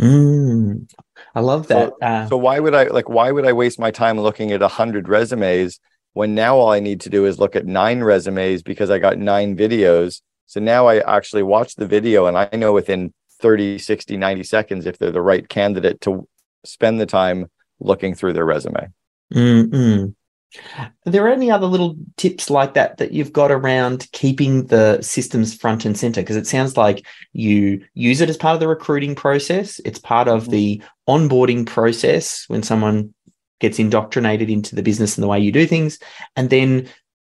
Mm, 0.00 0.92
I 1.34 1.40
love 1.40 1.68
that. 1.68 1.88
So, 1.88 2.06
uh, 2.06 2.28
so, 2.28 2.36
why 2.36 2.60
would 2.60 2.74
I 2.74 2.84
like? 2.84 3.08
Why 3.08 3.32
would 3.32 3.46
I 3.46 3.54
waste 3.54 3.78
my 3.78 3.90
time 3.90 4.20
looking 4.20 4.52
at 4.52 4.60
a 4.60 4.68
hundred 4.68 5.08
resumes 5.08 5.80
when 6.12 6.34
now 6.34 6.56
all 6.56 6.70
I 6.70 6.80
need 6.80 7.02
to 7.02 7.10
do 7.10 7.26
is 7.26 7.38
look 7.38 7.56
at 7.56 7.66
nine 7.66 8.02
resumes 8.02 8.62
because 8.62 8.90
I 8.90 8.98
got 8.98 9.18
nine 9.18 9.54
videos. 9.54 10.22
So 10.46 10.60
now 10.60 10.86
I 10.86 11.00
actually 11.00 11.42
watch 11.42 11.74
the 11.74 11.86
video 11.86 12.24
and 12.24 12.38
I 12.38 12.48
know 12.54 12.72
within 12.72 13.12
30, 13.42 13.78
60, 13.78 14.16
90 14.16 14.42
seconds 14.42 14.86
if 14.86 14.96
they're 14.96 15.10
the 15.10 15.20
right 15.20 15.46
candidate 15.46 16.00
to 16.02 16.26
spend 16.64 17.00
the 17.00 17.06
time 17.06 17.50
looking 17.80 18.14
through 18.14 18.32
their 18.32 18.46
resume. 18.46 18.88
Mm-mm. 19.34 20.14
Are 20.78 20.92
there 21.04 21.28
any 21.28 21.50
other 21.50 21.66
little 21.66 21.96
tips 22.16 22.50
like 22.50 22.74
that 22.74 22.98
that 22.98 23.12
you've 23.12 23.32
got 23.32 23.50
around 23.50 24.06
keeping 24.12 24.66
the 24.66 25.00
systems 25.02 25.54
front 25.54 25.84
and 25.84 25.96
center? 25.96 26.20
Because 26.20 26.36
it 26.36 26.46
sounds 26.46 26.76
like 26.76 27.06
you 27.32 27.84
use 27.94 28.20
it 28.20 28.28
as 28.28 28.36
part 28.36 28.54
of 28.54 28.60
the 28.60 28.68
recruiting 28.68 29.14
process. 29.14 29.80
It's 29.84 29.98
part 29.98 30.28
of 30.28 30.42
mm-hmm. 30.42 30.52
the 30.52 30.82
onboarding 31.08 31.66
process 31.66 32.44
when 32.48 32.62
someone 32.62 33.14
gets 33.60 33.78
indoctrinated 33.78 34.50
into 34.50 34.74
the 34.74 34.82
business 34.82 35.16
and 35.16 35.22
the 35.22 35.28
way 35.28 35.40
you 35.40 35.52
do 35.52 35.66
things. 35.66 35.98
And 36.36 36.50
then 36.50 36.88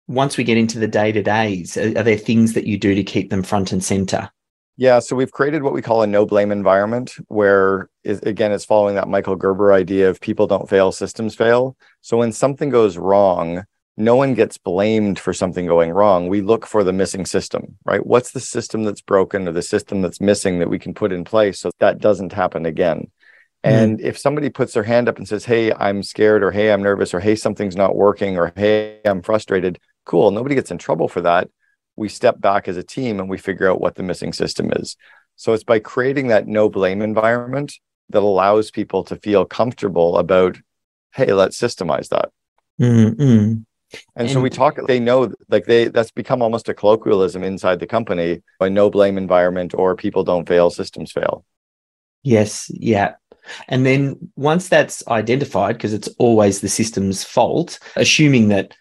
once 0.07 0.37
we 0.37 0.45
get 0.45 0.59
into 0.59 0.79
the 0.79 0.89
day 0.89 1.13
to 1.13 1.23
days, 1.23 1.77
are, 1.77 1.99
are 1.99 2.03
there 2.03 2.17
things 2.17 2.55
that 2.55 2.67
you 2.67 2.79
do 2.79 2.95
to 2.95 3.03
keep 3.03 3.31
them 3.31 3.43
front 3.43 3.73
and 3.73 3.83
center? 3.83 4.31
Yeah, 4.77 4.99
so 4.99 5.15
we've 5.15 5.31
created 5.31 5.63
what 5.63 5.73
we 5.73 5.83
call 5.83 6.03
a 6.03 6.07
no 6.07 6.27
blame 6.27 6.51
environment 6.51 7.15
where 7.29 7.89
again 8.05 8.51
it's 8.51 8.65
following 8.65 8.97
that 8.97 9.09
Michael 9.09 9.37
Gerber 9.37 9.73
idea 9.73 10.11
of 10.11 10.21
people 10.21 10.47
don't 10.47 10.69
fail, 10.69 10.91
systems 10.91 11.35
fail. 11.35 11.77
So 12.01 12.17
when 12.17 12.33
something 12.33 12.71
goes 12.71 12.99
wrong, 12.99 13.65
no 13.97 14.17
one 14.17 14.35
gets 14.35 14.59
blamed 14.59 15.21
for 15.21 15.33
something 15.33 15.67
going 15.67 15.93
wrong. 15.93 16.29
We 16.29 16.41
look 16.41 16.67
for 16.67 16.83
the 16.83 16.93
missing 16.93 17.25
system, 17.25 17.79
right? 17.85 18.05
What's 18.05 18.33
the 18.33 18.41
system 18.41 18.83
that's 18.83 19.01
broken 19.01 19.47
or 19.47 19.53
the 19.53 19.63
system 19.63 20.03
that's 20.03 20.21
missing 20.21 20.59
that 20.59 20.69
we 20.69 20.81
can 20.81 20.93
put 20.93 21.13
in 21.13 21.23
place 21.23 21.61
so 21.61 21.71
that 21.79 21.99
doesn't 21.99 22.33
happen 22.33 22.67
again? 22.67 23.13
Mm-hmm. 23.65 23.77
And 23.77 24.01
if 24.01 24.19
somebody 24.19 24.51
puts 24.51 24.73
their 24.73 24.83
hand 24.83 25.09
up 25.09 25.19
and 25.19 25.29
says, 25.29 25.45
Hey, 25.45 25.73
I'm 25.73 26.03
scared, 26.03 26.43
or 26.43 26.51
Hey, 26.51 26.73
I'm 26.73 26.83
nervous, 26.83 27.15
or 27.15 27.21
Hey, 27.21 27.37
something's 27.37 27.77
not 27.77 27.95
working, 27.95 28.37
or 28.37 28.53
Hey, 28.57 28.99
I'm 29.05 29.23
frustrated, 29.23 29.79
cool. 30.05 30.33
Nobody 30.33 30.57
gets 30.57 30.73
in 30.73 30.79
trouble 30.79 31.07
for 31.07 31.21
that 31.21 31.49
we 31.97 32.09
step 32.09 32.41
back 32.41 32.69
as 32.69 32.77
a 32.77 32.83
team 32.83 33.21
and 33.21 33.29
we 33.29 33.39
figure 33.39 33.71
out 33.71 33.81
what 33.81 33.95
the 33.95 34.03
missing 34.03 34.33
system 34.33 34.73
is. 34.77 34.97
So 35.37 35.53
it's 35.53 35.65
by 35.65 35.79
creating 35.79 36.29
that 36.29 36.47
no 36.47 36.69
blame 36.69 37.03
environment 37.03 37.75
that 38.11 38.23
allows 38.23 38.71
people 38.71 39.05
to 39.05 39.17
feel 39.17 39.45
comfortable 39.45 40.19
about, 40.19 40.59
hey, 41.15 41.33
let's 41.33 41.59
systemize 41.59 42.09
that. 42.09 42.31
Mm-hmm. 42.81 43.23
And, 43.23 43.67
and 44.17 44.31
so 44.31 44.41
we 44.41 44.51
talk, 44.51 44.79
they 44.87 44.99
know 44.99 45.33
like 45.49 45.67
they 45.67 45.87
that's 45.87 46.11
become 46.11 46.43
almost 46.43 46.69
a 46.69 46.75
colloquialism 46.75 47.45
inside 47.45 47.79
the 47.79 47.87
company 47.87 48.43
by 48.59 48.69
no 48.69 48.91
blame 48.91 49.17
environment 49.17 49.75
or 49.75 49.95
people 49.95 50.25
don't 50.25 50.49
fail, 50.49 50.71
systems 50.71 51.13
fail. 51.13 51.45
Yes. 52.23 52.71
Yeah. 52.75 53.15
And 53.69 53.85
then 53.85 54.31
once 54.37 54.69
that's 54.69 55.07
identified, 55.09 55.77
because 55.77 55.93
it's 55.93 56.09
always 56.19 56.61
the 56.61 56.69
system's 56.69 57.23
fault, 57.23 57.79
assuming 57.95 58.49
that 58.49 58.75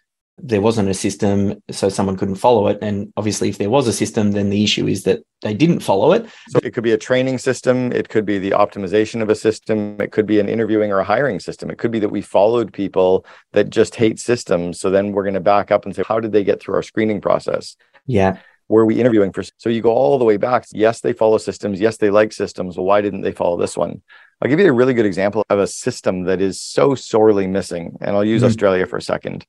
there 0.45 0.59
wasn't 0.59 0.89
a 0.89 0.93
system, 0.93 1.63
so 1.71 1.87
someone 1.87 2.17
couldn't 2.17 2.35
follow 2.35 2.67
it. 2.67 2.77
And 2.81 3.13
obviously, 3.15 3.47
if 3.47 3.57
there 3.57 3.69
was 3.69 3.87
a 3.87 3.93
system, 3.93 4.33
then 4.33 4.49
the 4.49 4.61
issue 4.61 4.87
is 4.87 5.03
that 5.03 5.21
they 5.41 5.53
didn't 5.53 5.79
follow 5.79 6.11
it. 6.11 6.25
So 6.49 6.59
it 6.61 6.73
could 6.73 6.83
be 6.83 6.91
a 6.91 6.97
training 6.97 7.37
system, 7.37 7.93
it 7.93 8.09
could 8.09 8.25
be 8.25 8.39
the 8.39 8.51
optimization 8.51 9.21
of 9.21 9.29
a 9.29 9.35
system, 9.35 9.95
it 10.01 10.11
could 10.11 10.25
be 10.25 10.41
an 10.41 10.49
interviewing 10.49 10.91
or 10.91 10.99
a 10.99 11.03
hiring 11.05 11.39
system. 11.39 11.69
It 11.69 11.77
could 11.77 11.91
be 11.91 11.99
that 11.99 12.09
we 12.09 12.21
followed 12.21 12.73
people 12.73 13.25
that 13.53 13.69
just 13.69 13.95
hate 13.95 14.19
systems. 14.19 14.81
So 14.81 14.89
then 14.89 15.13
we're 15.13 15.23
going 15.23 15.33
to 15.35 15.39
back 15.39 15.71
up 15.71 15.85
and 15.85 15.95
say, 15.95 16.03
how 16.05 16.19
did 16.19 16.33
they 16.33 16.43
get 16.43 16.61
through 16.61 16.75
our 16.75 16.83
screening 16.83 17.21
process? 17.21 17.77
Yeah. 18.05 18.37
Were 18.67 18.85
we 18.85 18.99
interviewing 18.99 19.31
for? 19.31 19.43
So 19.57 19.69
you 19.69 19.81
go 19.81 19.93
all 19.93 20.19
the 20.19 20.25
way 20.25 20.35
back. 20.35 20.65
Yes, 20.73 20.99
they 20.99 21.13
follow 21.13 21.37
systems. 21.37 21.79
Yes, 21.79 21.97
they 21.97 22.09
like 22.09 22.33
systems. 22.33 22.75
Well, 22.75 22.85
why 22.85 22.99
didn't 22.99 23.21
they 23.21 23.31
follow 23.31 23.57
this 23.57 23.77
one? 23.77 24.01
I'll 24.41 24.49
give 24.49 24.59
you 24.59 24.67
a 24.67 24.73
really 24.73 24.93
good 24.93 25.05
example 25.05 25.45
of 25.49 25.59
a 25.59 25.67
system 25.67 26.23
that 26.25 26.41
is 26.41 26.59
so 26.59 26.95
sorely 26.95 27.47
missing. 27.47 27.97
And 28.01 28.13
I'll 28.15 28.25
use 28.25 28.41
mm-hmm. 28.41 28.49
Australia 28.49 28.87
for 28.87 28.97
a 28.97 29.01
second 29.01 29.45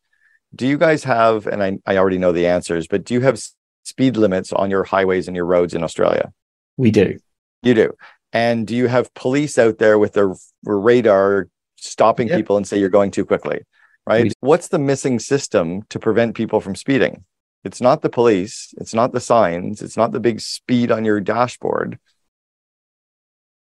do 0.55 0.67
you 0.67 0.79
guys 0.79 1.05
have 1.05 1.47
and 1.47 1.63
I, 1.63 1.79
I 1.87 1.97
already 1.97 2.19
know 2.19 2.33
the 2.33 2.47
answers 2.47 2.87
but 2.87 3.05
do 3.05 3.15
you 3.15 3.21
have 3.21 3.41
speed 3.83 4.17
limits 4.17 4.53
on 4.53 4.71
your 4.71 4.85
highways 4.85 5.27
and 5.29 5.37
your 5.37 5.47
roads 5.47 5.75
in 5.75 5.83
australia? 5.83 6.33
We 6.77 6.91
do. 6.91 7.19
You 7.63 7.75
do. 7.75 7.93
And 8.33 8.67
do 8.67 8.75
you 8.75 8.89
have 8.89 9.15
police 9.15 9.59
out 9.59 9.79
there 9.79 9.99
with 9.99 10.13
their 10.13 10.35
radar 10.65 11.49
stopping 11.77 12.29
yep. 12.29 12.39
people 12.39 12.57
and 12.57 12.67
say 12.67 12.79
you're 12.79 12.89
going 12.89 13.11
too 13.11 13.25
quickly 13.25 13.61
right? 14.07 14.33
What's 14.41 14.69
the 14.69 14.79
missing 14.79 15.19
system 15.19 15.83
to 15.89 15.99
prevent 15.99 16.37
people 16.37 16.61
from 16.61 16.75
speeding? 16.75 17.25
It's 17.65 17.81
not 17.81 18.03
the 18.03 18.11
police 18.11 18.75
it's 18.77 18.95
not 18.95 19.13
the 19.13 19.21
signs 19.21 19.81
it's 19.81 19.97
not 19.97 20.13
the 20.13 20.21
big 20.21 20.41
speed 20.41 20.91
on 20.91 21.05
your 21.05 21.21
dashboard. 21.21 21.99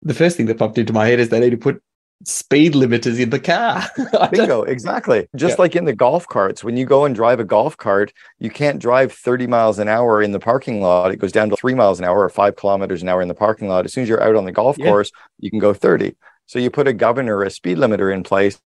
The 0.02 0.14
first 0.14 0.36
thing 0.36 0.46
that 0.46 0.58
popped 0.58 0.78
into 0.78 0.92
my 0.92 1.06
head 1.06 1.20
is 1.20 1.28
they 1.28 1.40
need 1.40 1.50
to 1.50 1.56
put 1.56 1.82
speed 2.24 2.74
limiters 2.74 3.18
in 3.18 3.30
the 3.30 3.40
car. 3.40 3.84
Bingo, 4.30 4.62
exactly. 4.62 5.28
Just 5.36 5.58
yeah. 5.58 5.62
like 5.62 5.76
in 5.76 5.84
the 5.84 5.94
golf 5.94 6.26
carts, 6.26 6.62
when 6.62 6.76
you 6.76 6.84
go 6.84 7.04
and 7.04 7.14
drive 7.14 7.40
a 7.40 7.44
golf 7.44 7.76
cart, 7.76 8.12
you 8.38 8.50
can't 8.50 8.78
drive 8.78 9.12
30 9.12 9.46
miles 9.46 9.78
an 9.78 9.88
hour 9.88 10.22
in 10.22 10.32
the 10.32 10.40
parking 10.40 10.80
lot. 10.80 11.10
It 11.10 11.16
goes 11.16 11.32
down 11.32 11.50
to 11.50 11.56
three 11.56 11.74
miles 11.74 11.98
an 11.98 12.04
hour 12.04 12.20
or 12.20 12.28
five 12.28 12.56
kilometers 12.56 13.02
an 13.02 13.08
hour 13.08 13.22
in 13.22 13.28
the 13.28 13.34
parking 13.34 13.68
lot. 13.68 13.84
As 13.84 13.92
soon 13.92 14.02
as 14.02 14.08
you're 14.08 14.22
out 14.22 14.36
on 14.36 14.44
the 14.44 14.52
golf 14.52 14.76
yeah. 14.78 14.86
course, 14.86 15.10
you 15.38 15.50
can 15.50 15.58
go 15.58 15.72
30. 15.72 16.14
So 16.46 16.58
you 16.58 16.70
put 16.70 16.88
a 16.88 16.92
governor, 16.92 17.42
a 17.42 17.50
speed 17.50 17.78
limiter 17.78 18.12
in 18.12 18.22
place, 18.22 18.60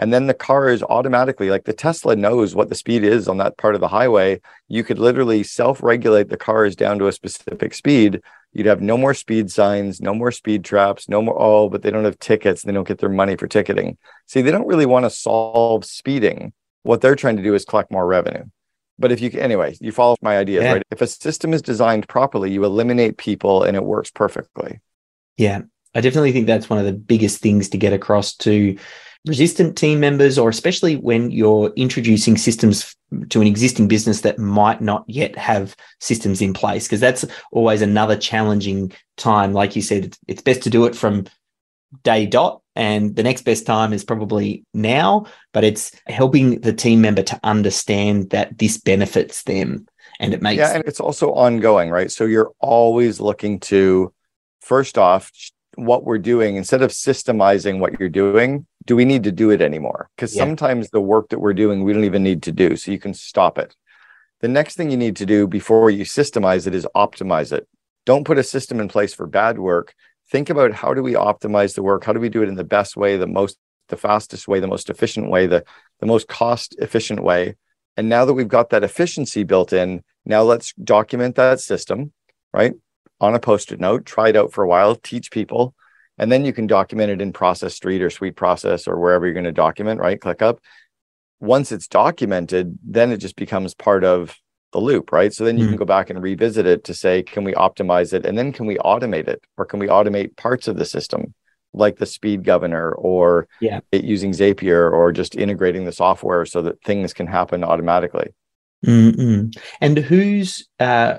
and 0.00 0.12
then 0.12 0.26
the 0.26 0.34
car 0.34 0.70
is 0.70 0.82
automatically 0.82 1.50
like 1.50 1.64
the 1.64 1.74
Tesla 1.74 2.16
knows 2.16 2.54
what 2.54 2.70
the 2.70 2.74
speed 2.74 3.04
is 3.04 3.28
on 3.28 3.36
that 3.36 3.58
part 3.58 3.74
of 3.74 3.82
the 3.82 3.88
highway. 3.88 4.40
You 4.66 4.82
could 4.82 4.98
literally 4.98 5.42
self 5.42 5.82
regulate 5.82 6.30
the 6.30 6.38
cars 6.38 6.74
down 6.74 6.98
to 6.98 7.06
a 7.06 7.12
specific 7.12 7.74
speed 7.74 8.22
You'd 8.52 8.66
have 8.66 8.80
no 8.80 8.96
more 8.96 9.14
speed 9.14 9.50
signs, 9.50 10.00
no 10.00 10.12
more 10.12 10.32
speed 10.32 10.64
traps, 10.64 11.08
no 11.08 11.22
more. 11.22 11.36
Oh, 11.38 11.68
but 11.68 11.82
they 11.82 11.90
don't 11.90 12.04
have 12.04 12.18
tickets. 12.18 12.62
They 12.62 12.72
don't 12.72 12.88
get 12.88 12.98
their 12.98 13.08
money 13.08 13.36
for 13.36 13.46
ticketing. 13.46 13.96
See, 14.26 14.42
they 14.42 14.50
don't 14.50 14.66
really 14.66 14.86
want 14.86 15.04
to 15.04 15.10
solve 15.10 15.84
speeding. 15.84 16.52
What 16.82 17.00
they're 17.00 17.14
trying 17.14 17.36
to 17.36 17.42
do 17.42 17.54
is 17.54 17.64
collect 17.64 17.92
more 17.92 18.06
revenue. 18.06 18.44
But 18.98 19.12
if 19.12 19.20
you, 19.20 19.30
anyway, 19.38 19.76
you 19.80 19.92
follow 19.92 20.16
my 20.20 20.36
ideas, 20.36 20.64
yeah. 20.64 20.72
right? 20.74 20.82
If 20.90 21.00
a 21.00 21.06
system 21.06 21.54
is 21.54 21.62
designed 21.62 22.08
properly, 22.08 22.50
you 22.50 22.64
eliminate 22.64 23.18
people 23.18 23.62
and 23.62 23.76
it 23.76 23.84
works 23.84 24.10
perfectly. 24.10 24.80
Yeah. 25.36 25.62
I 25.94 26.00
definitely 26.00 26.32
think 26.32 26.46
that's 26.46 26.68
one 26.68 26.78
of 26.78 26.84
the 26.84 26.92
biggest 26.92 27.40
things 27.40 27.70
to 27.70 27.78
get 27.78 27.92
across 27.92 28.36
to 28.38 28.76
resistant 29.26 29.76
team 29.76 30.00
members, 30.00 30.38
or 30.38 30.48
especially 30.48 30.96
when 30.96 31.30
you're 31.30 31.72
introducing 31.76 32.36
systems 32.36 32.94
to 33.28 33.40
an 33.40 33.46
existing 33.46 33.88
business 33.88 34.22
that 34.22 34.38
might 34.38 34.80
not 34.80 35.04
yet 35.06 35.36
have 35.36 35.76
systems 36.00 36.40
in 36.40 36.52
place? 36.52 36.86
Because 36.86 37.00
that's 37.00 37.24
always 37.52 37.82
another 37.82 38.16
challenging 38.16 38.92
time. 39.16 39.52
Like 39.52 39.76
you 39.76 39.82
said, 39.82 40.16
it's 40.28 40.42
best 40.42 40.62
to 40.62 40.70
do 40.70 40.86
it 40.86 40.94
from 40.94 41.26
day 42.02 42.26
dot 42.26 42.62
and 42.76 43.16
the 43.16 43.22
next 43.22 43.42
best 43.42 43.66
time 43.66 43.92
is 43.92 44.04
probably 44.04 44.64
now 44.72 45.26
but 45.52 45.64
it's 45.64 45.90
helping 46.06 46.60
the 46.60 46.72
team 46.72 47.00
member 47.00 47.22
to 47.22 47.38
understand 47.42 48.30
that 48.30 48.56
this 48.58 48.78
benefits 48.78 49.42
them 49.42 49.86
and 50.20 50.32
it 50.32 50.40
makes 50.40 50.58
yeah 50.58 50.74
and 50.74 50.84
it's 50.86 51.00
also 51.00 51.32
ongoing 51.32 51.90
right 51.90 52.12
so 52.12 52.24
you're 52.24 52.52
always 52.60 53.20
looking 53.20 53.58
to 53.58 54.12
first 54.60 54.98
off 54.98 55.32
what 55.74 56.04
we're 56.04 56.18
doing 56.18 56.56
instead 56.56 56.82
of 56.82 56.90
systemizing 56.90 57.80
what 57.80 57.98
you're 57.98 58.08
doing 58.08 58.66
do 58.86 58.96
we 58.96 59.04
need 59.04 59.24
to 59.24 59.32
do 59.32 59.50
it 59.50 59.60
anymore? 59.60 60.08
Because 60.16 60.34
yeah. 60.34 60.42
sometimes 60.42 60.90
the 60.90 61.00
work 61.00 61.28
that 61.30 61.38
we're 61.38 61.54
doing 61.54 61.84
we 61.84 61.92
don't 61.92 62.04
even 62.04 62.22
need 62.22 62.42
to 62.44 62.52
do 62.52 62.76
so 62.76 62.90
you 62.90 62.98
can 62.98 63.14
stop 63.14 63.58
it. 63.58 63.76
The 64.40 64.48
next 64.48 64.76
thing 64.76 64.90
you 64.90 64.96
need 64.96 65.16
to 65.16 65.26
do 65.26 65.46
before 65.46 65.90
you 65.90 66.04
systemize 66.04 66.66
it 66.66 66.74
is 66.74 66.86
optimize 66.96 67.52
it. 67.52 67.68
Don't 68.06 68.24
put 68.24 68.38
a 68.38 68.42
system 68.42 68.80
in 68.80 68.88
place 68.88 69.12
for 69.12 69.26
bad 69.26 69.58
work. 69.58 69.94
Think 70.30 70.48
about 70.48 70.72
how 70.72 70.94
do 70.94 71.02
we 71.02 71.12
optimize 71.12 71.74
the 71.74 71.82
work? 71.82 72.04
How 72.04 72.12
do 72.12 72.20
we 72.20 72.30
do 72.30 72.42
it 72.42 72.48
in 72.48 72.54
the 72.54 72.64
best 72.64 72.96
way 72.96 73.16
the 73.16 73.26
most 73.26 73.58
the 73.88 73.96
fastest 73.96 74.46
way 74.46 74.60
the 74.60 74.68
most 74.68 74.88
efficient 74.88 75.28
way 75.28 75.46
the 75.46 75.64
the 75.98 76.06
most 76.06 76.28
cost 76.28 76.74
efficient 76.78 77.22
way? 77.22 77.56
And 77.96 78.08
now 78.08 78.24
that 78.24 78.34
we've 78.34 78.48
got 78.48 78.70
that 78.70 78.84
efficiency 78.84 79.42
built 79.42 79.72
in 79.72 80.02
now 80.24 80.42
let's 80.42 80.72
document 80.74 81.36
that 81.36 81.60
system 81.60 82.12
right? 82.52 82.74
On 83.20 83.34
a 83.34 83.40
post-it 83.40 83.80
note 83.80 84.06
try 84.06 84.30
it 84.30 84.36
out 84.36 84.52
for 84.52 84.64
a 84.64 84.68
while 84.68 84.94
teach 84.94 85.30
people 85.30 85.74
and 86.20 86.30
then 86.30 86.44
you 86.44 86.52
can 86.52 86.68
document 86.68 87.10
it 87.10 87.20
in 87.20 87.32
Process 87.32 87.74
Street 87.74 88.02
or 88.02 88.10
SweetProcess 88.10 88.86
or 88.86 89.00
wherever 89.00 89.26
you're 89.26 89.34
going 89.34 89.44
to 89.44 89.52
document 89.52 90.00
right 90.00 90.20
ClickUp 90.20 90.58
once 91.40 91.72
it's 91.72 91.88
documented 91.88 92.78
then 92.84 93.10
it 93.10 93.16
just 93.16 93.34
becomes 93.34 93.74
part 93.74 94.04
of 94.04 94.36
the 94.72 94.78
loop, 94.78 95.10
right? 95.10 95.32
So 95.32 95.44
then 95.44 95.58
you 95.58 95.66
mm. 95.66 95.70
can 95.70 95.76
go 95.78 95.84
back 95.84 96.10
and 96.10 96.22
revisit 96.22 96.64
it 96.64 96.84
to 96.84 96.94
say, 96.94 97.22
can 97.22 97.42
we 97.42 97.52
optimize 97.54 98.12
it? 98.12 98.24
And 98.24 98.38
then 98.38 98.52
can 98.52 98.66
we 98.66 98.76
automate 98.76 99.26
it? 99.26 99.42
Or 99.56 99.64
can 99.64 99.80
we 99.80 99.88
automate 99.88 100.36
parts 100.36 100.68
of 100.68 100.76
the 100.76 100.84
system, 100.84 101.34
like 101.72 101.96
the 101.96 102.06
speed 102.06 102.44
governor 102.44 102.92
or 102.92 103.48
yeah. 103.60 103.80
using 103.90 104.30
Zapier 104.30 104.92
or 104.92 105.10
just 105.10 105.34
integrating 105.34 105.86
the 105.86 105.92
software 105.92 106.46
so 106.46 106.62
that 106.62 106.80
things 106.82 107.12
can 107.12 107.26
happen 107.26 107.64
automatically? 107.64 108.28
Mm-mm. 108.86 109.56
And 109.80 109.98
whose 109.98 110.68
uh, 110.78 111.18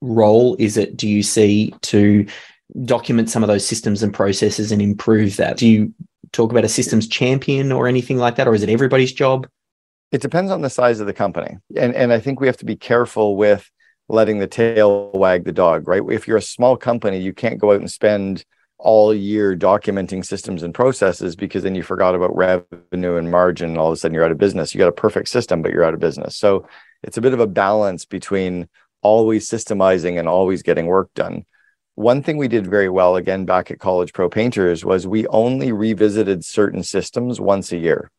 role 0.00 0.54
is 0.60 0.76
it, 0.76 0.96
do 0.96 1.08
you 1.08 1.24
see, 1.24 1.74
to 1.82 2.26
document 2.84 3.30
some 3.30 3.42
of 3.42 3.48
those 3.48 3.66
systems 3.66 4.02
and 4.02 4.12
processes 4.12 4.72
and 4.72 4.82
improve 4.82 5.36
that? 5.36 5.56
Do 5.56 5.68
you 5.68 5.94
talk 6.32 6.50
about 6.50 6.64
a 6.64 6.68
systems 6.68 7.06
champion 7.06 7.72
or 7.72 7.86
anything 7.86 8.18
like 8.18 8.36
that? 8.36 8.48
Or 8.48 8.54
is 8.54 8.62
it 8.62 8.68
everybody's 8.68 9.12
job? 9.12 9.48
It 10.10 10.20
depends 10.20 10.50
on 10.50 10.60
the 10.60 10.70
size 10.70 11.00
of 11.00 11.06
the 11.06 11.12
company. 11.12 11.58
And, 11.76 11.94
and 11.94 12.12
I 12.12 12.20
think 12.20 12.40
we 12.40 12.46
have 12.46 12.56
to 12.58 12.64
be 12.64 12.76
careful 12.76 13.36
with 13.36 13.68
letting 14.08 14.38
the 14.38 14.46
tail 14.46 15.10
wag 15.14 15.44
the 15.44 15.52
dog, 15.52 15.88
right? 15.88 16.02
If 16.10 16.28
you're 16.28 16.36
a 16.36 16.42
small 16.42 16.76
company, 16.76 17.18
you 17.18 17.32
can't 17.32 17.58
go 17.58 17.72
out 17.72 17.80
and 17.80 17.90
spend 17.90 18.44
all 18.78 19.14
year 19.14 19.56
documenting 19.56 20.24
systems 20.24 20.62
and 20.62 20.74
processes 20.74 21.36
because 21.36 21.62
then 21.62 21.74
you 21.74 21.82
forgot 21.82 22.14
about 22.14 22.36
revenue 22.36 23.16
and 23.16 23.30
margin. 23.30 23.70
And 23.70 23.78
all 23.78 23.88
of 23.88 23.94
a 23.94 23.96
sudden 23.96 24.14
you're 24.14 24.24
out 24.24 24.32
of 24.32 24.38
business. 24.38 24.74
You 24.74 24.78
got 24.78 24.88
a 24.88 24.92
perfect 24.92 25.28
system, 25.28 25.62
but 25.62 25.72
you're 25.72 25.84
out 25.84 25.94
of 25.94 26.00
business. 26.00 26.36
So 26.36 26.68
it's 27.02 27.16
a 27.16 27.22
bit 27.22 27.32
of 27.32 27.40
a 27.40 27.46
balance 27.46 28.04
between 28.04 28.68
always 29.02 29.48
systemizing 29.48 30.18
and 30.18 30.28
always 30.28 30.62
getting 30.62 30.86
work 30.86 31.08
done. 31.14 31.44
One 31.96 32.22
thing 32.22 32.36
we 32.36 32.48
did 32.48 32.66
very 32.66 32.88
well, 32.88 33.16
again, 33.16 33.44
back 33.44 33.70
at 33.70 33.78
College 33.78 34.12
Pro 34.12 34.28
Painters, 34.28 34.84
was 34.84 35.06
we 35.06 35.26
only 35.28 35.70
revisited 35.70 36.44
certain 36.44 36.82
systems 36.82 37.40
once 37.40 37.70
a 37.70 37.76
year 37.76 38.10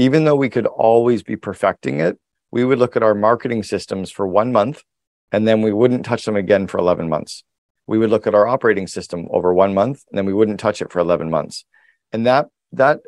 even 0.00 0.24
though 0.24 0.36
we 0.36 0.48
could 0.48 0.66
always 0.66 1.22
be 1.22 1.36
perfecting 1.36 2.00
it, 2.00 2.18
we 2.50 2.64
would 2.64 2.78
look 2.78 2.96
at 2.96 3.02
our 3.02 3.14
marketing 3.14 3.62
systems 3.62 4.10
for 4.10 4.26
one 4.26 4.50
month 4.50 4.82
and 5.30 5.46
then 5.46 5.60
we 5.60 5.72
wouldn't 5.72 6.04
touch 6.04 6.24
them 6.24 6.36
again 6.36 6.66
for 6.66 6.78
11 6.78 7.08
months. 7.08 7.44
We 7.86 7.98
would 7.98 8.10
look 8.10 8.26
at 8.26 8.34
our 8.34 8.46
operating 8.46 8.86
system 8.86 9.28
over 9.30 9.52
one 9.52 9.74
month 9.74 10.04
and 10.08 10.16
then 10.16 10.24
we 10.24 10.32
wouldn't 10.32 10.58
touch 10.58 10.80
it 10.80 10.90
for 10.90 11.00
11 11.00 11.30
months. 11.30 11.64
And 12.12 12.26
that, 12.26 12.48
that 12.72 13.00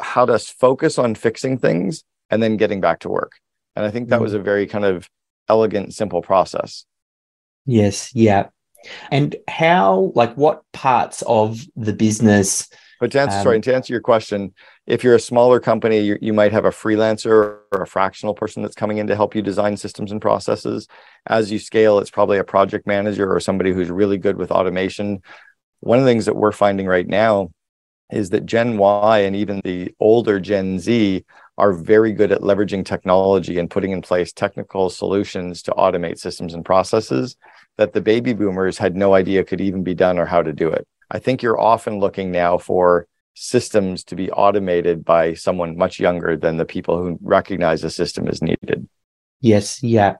had 0.00 0.30
us 0.30 0.48
focus 0.48 0.98
on 0.98 1.14
fixing 1.14 1.58
things 1.58 2.02
and 2.30 2.42
then 2.42 2.56
getting 2.56 2.80
back 2.80 3.00
to 3.00 3.08
work. 3.08 3.32
And 3.76 3.84
I 3.84 3.90
think 3.90 4.08
that 4.08 4.20
was 4.20 4.32
mm. 4.32 4.36
a 4.36 4.42
very 4.42 4.66
kind 4.66 4.86
of 4.86 5.08
elegant, 5.48 5.94
simple 5.94 6.22
process. 6.22 6.86
Yes. 7.66 8.14
Yeah. 8.14 8.48
And 9.10 9.36
how, 9.48 10.12
like, 10.14 10.34
what 10.36 10.62
parts 10.72 11.22
of 11.26 11.60
the 11.76 11.92
business? 11.92 12.68
But 13.00 13.12
to 13.12 13.20
answer, 13.20 13.36
um, 13.38 13.42
sorry, 13.42 13.60
to 13.60 13.74
answer 13.74 13.92
your 13.92 14.00
question, 14.00 14.54
if 14.86 15.04
you're 15.04 15.14
a 15.14 15.20
smaller 15.20 15.60
company, 15.60 16.00
you, 16.00 16.18
you 16.20 16.32
might 16.32 16.52
have 16.52 16.64
a 16.64 16.70
freelancer 16.70 17.30
or 17.72 17.82
a 17.82 17.86
fractional 17.86 18.34
person 18.34 18.62
that's 18.62 18.74
coming 18.74 18.98
in 18.98 19.06
to 19.06 19.16
help 19.16 19.34
you 19.34 19.42
design 19.42 19.76
systems 19.76 20.10
and 20.10 20.20
processes. 20.20 20.88
As 21.26 21.52
you 21.52 21.58
scale, 21.58 21.98
it's 21.98 22.10
probably 22.10 22.38
a 22.38 22.44
project 22.44 22.86
manager 22.86 23.32
or 23.32 23.38
somebody 23.40 23.72
who's 23.72 23.90
really 23.90 24.18
good 24.18 24.36
with 24.36 24.50
automation. 24.50 25.22
One 25.80 25.98
of 25.98 26.04
the 26.04 26.10
things 26.10 26.26
that 26.26 26.36
we're 26.36 26.52
finding 26.52 26.86
right 26.86 27.06
now 27.06 27.50
is 28.10 28.30
that 28.30 28.46
Gen 28.46 28.78
Y 28.78 29.18
and 29.18 29.36
even 29.36 29.60
the 29.62 29.94
older 30.00 30.40
Gen 30.40 30.78
Z 30.78 31.24
are 31.56 31.72
very 31.72 32.12
good 32.12 32.32
at 32.32 32.40
leveraging 32.40 32.84
technology 32.84 33.58
and 33.58 33.70
putting 33.70 33.92
in 33.92 34.00
place 34.00 34.32
technical 34.32 34.88
solutions 34.88 35.62
to 35.62 35.72
automate 35.72 36.18
systems 36.18 36.54
and 36.54 36.64
processes 36.64 37.36
that 37.78 37.94
the 37.94 38.00
baby 38.00 38.34
boomers 38.34 38.76
had 38.76 38.96
no 38.96 39.14
idea 39.14 39.44
could 39.44 39.60
even 39.60 39.82
be 39.82 39.94
done 39.94 40.18
or 40.18 40.26
how 40.26 40.42
to 40.42 40.52
do 40.52 40.68
it. 40.68 40.86
I 41.10 41.18
think 41.18 41.42
you're 41.42 41.58
often 41.58 41.98
looking 41.98 42.30
now 42.30 42.58
for 42.58 43.06
systems 43.34 44.04
to 44.04 44.16
be 44.16 44.30
automated 44.32 45.04
by 45.04 45.32
someone 45.34 45.76
much 45.76 46.00
younger 46.00 46.36
than 46.36 46.56
the 46.56 46.64
people 46.64 46.98
who 46.98 47.18
recognize 47.22 47.82
a 47.84 47.90
system 47.90 48.28
is 48.28 48.42
needed. 48.42 48.86
Yes, 49.40 49.82
yeah. 49.82 50.16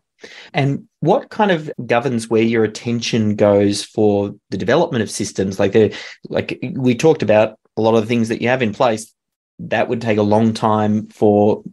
And 0.55 0.89
what 1.01 1.31
kind 1.31 1.51
of 1.51 1.71
governs 1.85 2.29
where 2.29 2.43
your 2.43 2.65
attention 2.65 3.37
goes 3.37 3.85
for 3.85 4.35
the 4.51 4.57
development 4.57 5.03
of 5.03 5.11
systems? 5.11 5.59
Like 5.59 5.73
the 5.73 5.95
like 6.29 6.59
we 6.75 6.95
talked 6.95 7.23
about 7.23 7.59
a 7.77 7.83
lot 7.83 7.95
of 7.95 8.03
the 8.03 8.07
things 8.07 8.29
that 8.29 8.41
you 8.41 8.49
have 8.49 8.63
in 8.63 8.73
place. 8.73 9.13
That 9.61 9.89
would 9.89 10.01
take 10.01 10.19
a 10.19 10.23
long 10.23 10.55
time 10.55 11.09
for 11.09 11.65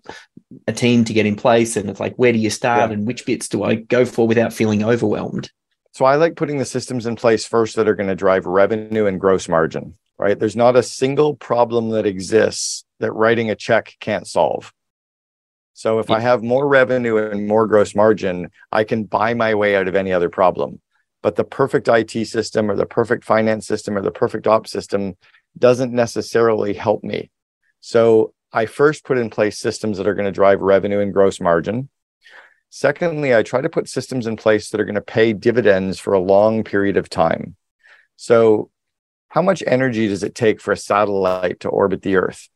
a 0.68 0.74
team 0.74 1.06
to 1.06 1.14
get 1.14 1.26
in 1.26 1.36
place. 1.36 1.76
And 1.76 1.90
it's 1.90 2.00
like, 2.00 2.16
where 2.16 2.34
do 2.34 2.40
you 2.40 2.50
start 2.50 2.90
yeah. 2.90 2.96
and 2.96 3.08
which 3.08 3.26
bits 3.26 3.48
do 3.48 3.64
I 3.64 3.76
go 3.76 4.06
for 4.06 4.28
without 4.28 4.54
feeling 4.54 4.84
overwhelmed? 4.84 5.52
So 5.96 6.06
I 6.06 6.16
like 6.16 6.36
putting 6.36 6.58
the 6.58 6.66
systems 6.66 7.06
in 7.06 7.16
place 7.16 7.46
first 7.46 7.76
that 7.78 7.88
are 7.88 7.96
going 7.96 8.10
to 8.10 8.16
drive 8.16 8.46
revenue 8.46 9.06
and 9.06 9.20
gross 9.20 9.48
margin 9.50 9.96
right? 10.18 10.40
There's 10.40 10.56
not 10.56 10.76
a 10.76 10.84
single 10.84 11.36
problem 11.36 11.90
that 11.90 12.06
exists 12.06 12.86
that 13.00 13.12
writing 13.12 13.50
a 13.50 13.56
check 13.56 13.96
can't 14.00 14.28
solve. 14.28 14.74
So 15.74 16.00
if. 16.00 16.10
I 16.10 16.20
have 16.22 16.42
more 16.42 16.68
revenue 16.68 17.18
and 17.18 17.48
more 17.48 17.68
gross 17.68 17.96
margin, 17.96 18.50
I 18.72 18.86
can 18.86 19.04
buy 19.04 19.34
my 19.34 19.56
way 19.56 19.76
out 19.76 19.88
of 19.88 19.96
any 19.96 20.14
other 20.14 20.30
problem. 20.30 20.82
But 21.22 21.36
the 21.36 21.44
perfect 21.44 21.88
IT 21.88 22.28
system 22.28 22.70
or 22.70 22.76
the 22.76 22.86
perfect 22.86 23.26
finance 23.26 23.68
system 23.68 23.98
or 23.98 24.02
the 24.02 24.12
perfect 24.12 24.48
ops 24.48 24.72
system 24.72 25.18
doesn't 25.58 25.92
necessarily 25.92 26.74
help 26.74 27.04
me. 27.04 27.32
So 27.82 28.34
I 28.54 28.68
first 28.68 29.04
put 29.04 29.18
in 29.18 29.30
place 29.30 29.60
systems 29.60 29.98
that 29.98 30.08
are 30.08 30.14
going 30.14 30.28
to 30.28 30.32
drive 30.32 30.62
revenue 30.62 31.00
and 31.00 31.14
gross 31.14 31.42
margin. 31.42 31.90
Secondly, 32.76 33.34
I 33.34 33.42
try 33.42 33.62
to 33.62 33.70
put 33.70 33.88
systems 33.88 34.28
in 34.28 34.36
place 34.36 34.70
that 34.70 34.82
are 34.82 34.84
going 34.84 34.96
to 34.96 35.02
pay 35.02 35.32
dividends 35.32 35.98
for 35.98 36.12
a 36.12 36.20
long 36.20 36.62
period 36.66 36.98
of 36.98 37.10
time. 37.10 37.56
So 38.18 38.70
how 39.30 39.42
much 39.42 39.64
energy 39.66 40.10
does 40.10 40.24
it 40.24 40.36
take 40.36 40.60
for 40.60 40.74
a 40.74 40.78
satellite 40.78 41.62
to 41.62 41.70
orbit 41.70 42.02
the 42.02 42.18
Earth? 42.18 42.50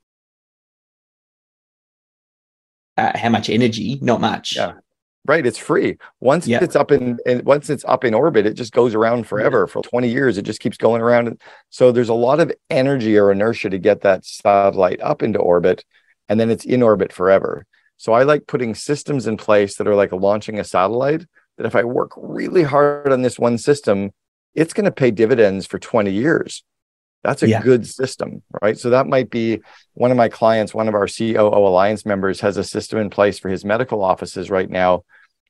Uh, 2.97 3.17
how 3.17 3.29
much 3.29 3.49
energy? 3.49 3.97
Not 4.01 4.19
much. 4.19 4.57
Yeah. 4.57 4.73
Right, 5.25 5.45
it's 5.45 5.57
free. 5.57 5.95
Once 6.19 6.45
yeah. 6.49 6.59
it's 6.61 6.75
up 6.75 6.91
in, 6.91 7.17
in 7.25 7.45
once 7.45 7.69
it's 7.69 7.85
up 7.85 8.03
in 8.03 8.13
orbit, 8.13 8.45
it 8.45 8.55
just 8.55 8.73
goes 8.73 8.95
around 8.95 9.25
forever. 9.25 9.67
For 9.67 9.81
20 9.81 10.09
years, 10.09 10.37
it 10.37 10.41
just 10.41 10.59
keeps 10.59 10.75
going 10.75 11.01
around. 11.01 11.39
So 11.69 11.93
there's 11.93 12.09
a 12.09 12.13
lot 12.13 12.41
of 12.41 12.51
energy 12.69 13.17
or 13.17 13.31
inertia 13.31 13.69
to 13.69 13.77
get 13.77 14.01
that 14.01 14.25
satellite 14.25 14.99
up 14.99 15.23
into 15.23 15.39
orbit, 15.39 15.85
and 16.27 16.37
then 16.37 16.49
it's 16.51 16.65
in 16.65 16.83
orbit 16.83 17.13
forever. 17.13 17.65
So 17.99 18.13
I 18.13 18.23
like 18.23 18.47
putting 18.47 18.75
systems 18.75 19.27
in 19.27 19.35
place 19.35 19.75
that 19.75 19.87
are 19.87 19.93
like 19.93 20.13
launching 20.13 20.57
a 20.57 20.63
satellite. 20.63 21.25
That 21.57 21.65
if 21.65 21.75
I 21.75 21.83
work 21.83 22.11
really 22.15 22.63
hard 22.63 23.11
on 23.11 23.23
this 23.23 23.37
one 23.37 23.57
system, 23.57 24.11
it's 24.55 24.71
going 24.71 24.85
to 24.85 24.91
pay 24.91 25.11
dividends 25.11 25.67
for 25.67 25.79
20 25.79 26.09
years. 26.09 26.63
That's 27.25 27.43
a 27.43 27.49
yeah. 27.49 27.61
good 27.61 27.85
system, 27.85 28.41
right? 28.61 28.77
So 28.77 28.91
that 28.91 29.05
might 29.05 29.29
be 29.29 29.59
one 29.95 30.11
of 30.11 30.17
my 30.17 30.29
clients, 30.29 30.73
one 30.73 30.87
of 30.87 30.93
our 30.93 31.07
COO 31.07 31.49
Alliance 31.49 32.05
members 32.05 32.39
has 32.39 32.55
a 32.55 32.63
system 32.63 32.99
in 32.99 33.09
place 33.09 33.37
for 33.37 33.49
his 33.49 33.65
medical 33.65 34.01
offices 34.01 34.49
right 34.49 34.69
now. 34.69 35.03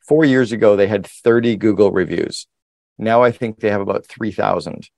Four 0.08 0.26
years 0.26 0.52
ago, 0.52 0.76
they 0.76 0.88
had 0.88 1.06
30 1.06 1.56
Google 1.58 1.92
reviews. 1.92 2.48
Now 2.98 3.22
I 3.22 3.32
think 3.32 3.60
they 3.60 3.70
have 3.70 3.82
about 3.82 4.08
3,000. 4.08 4.90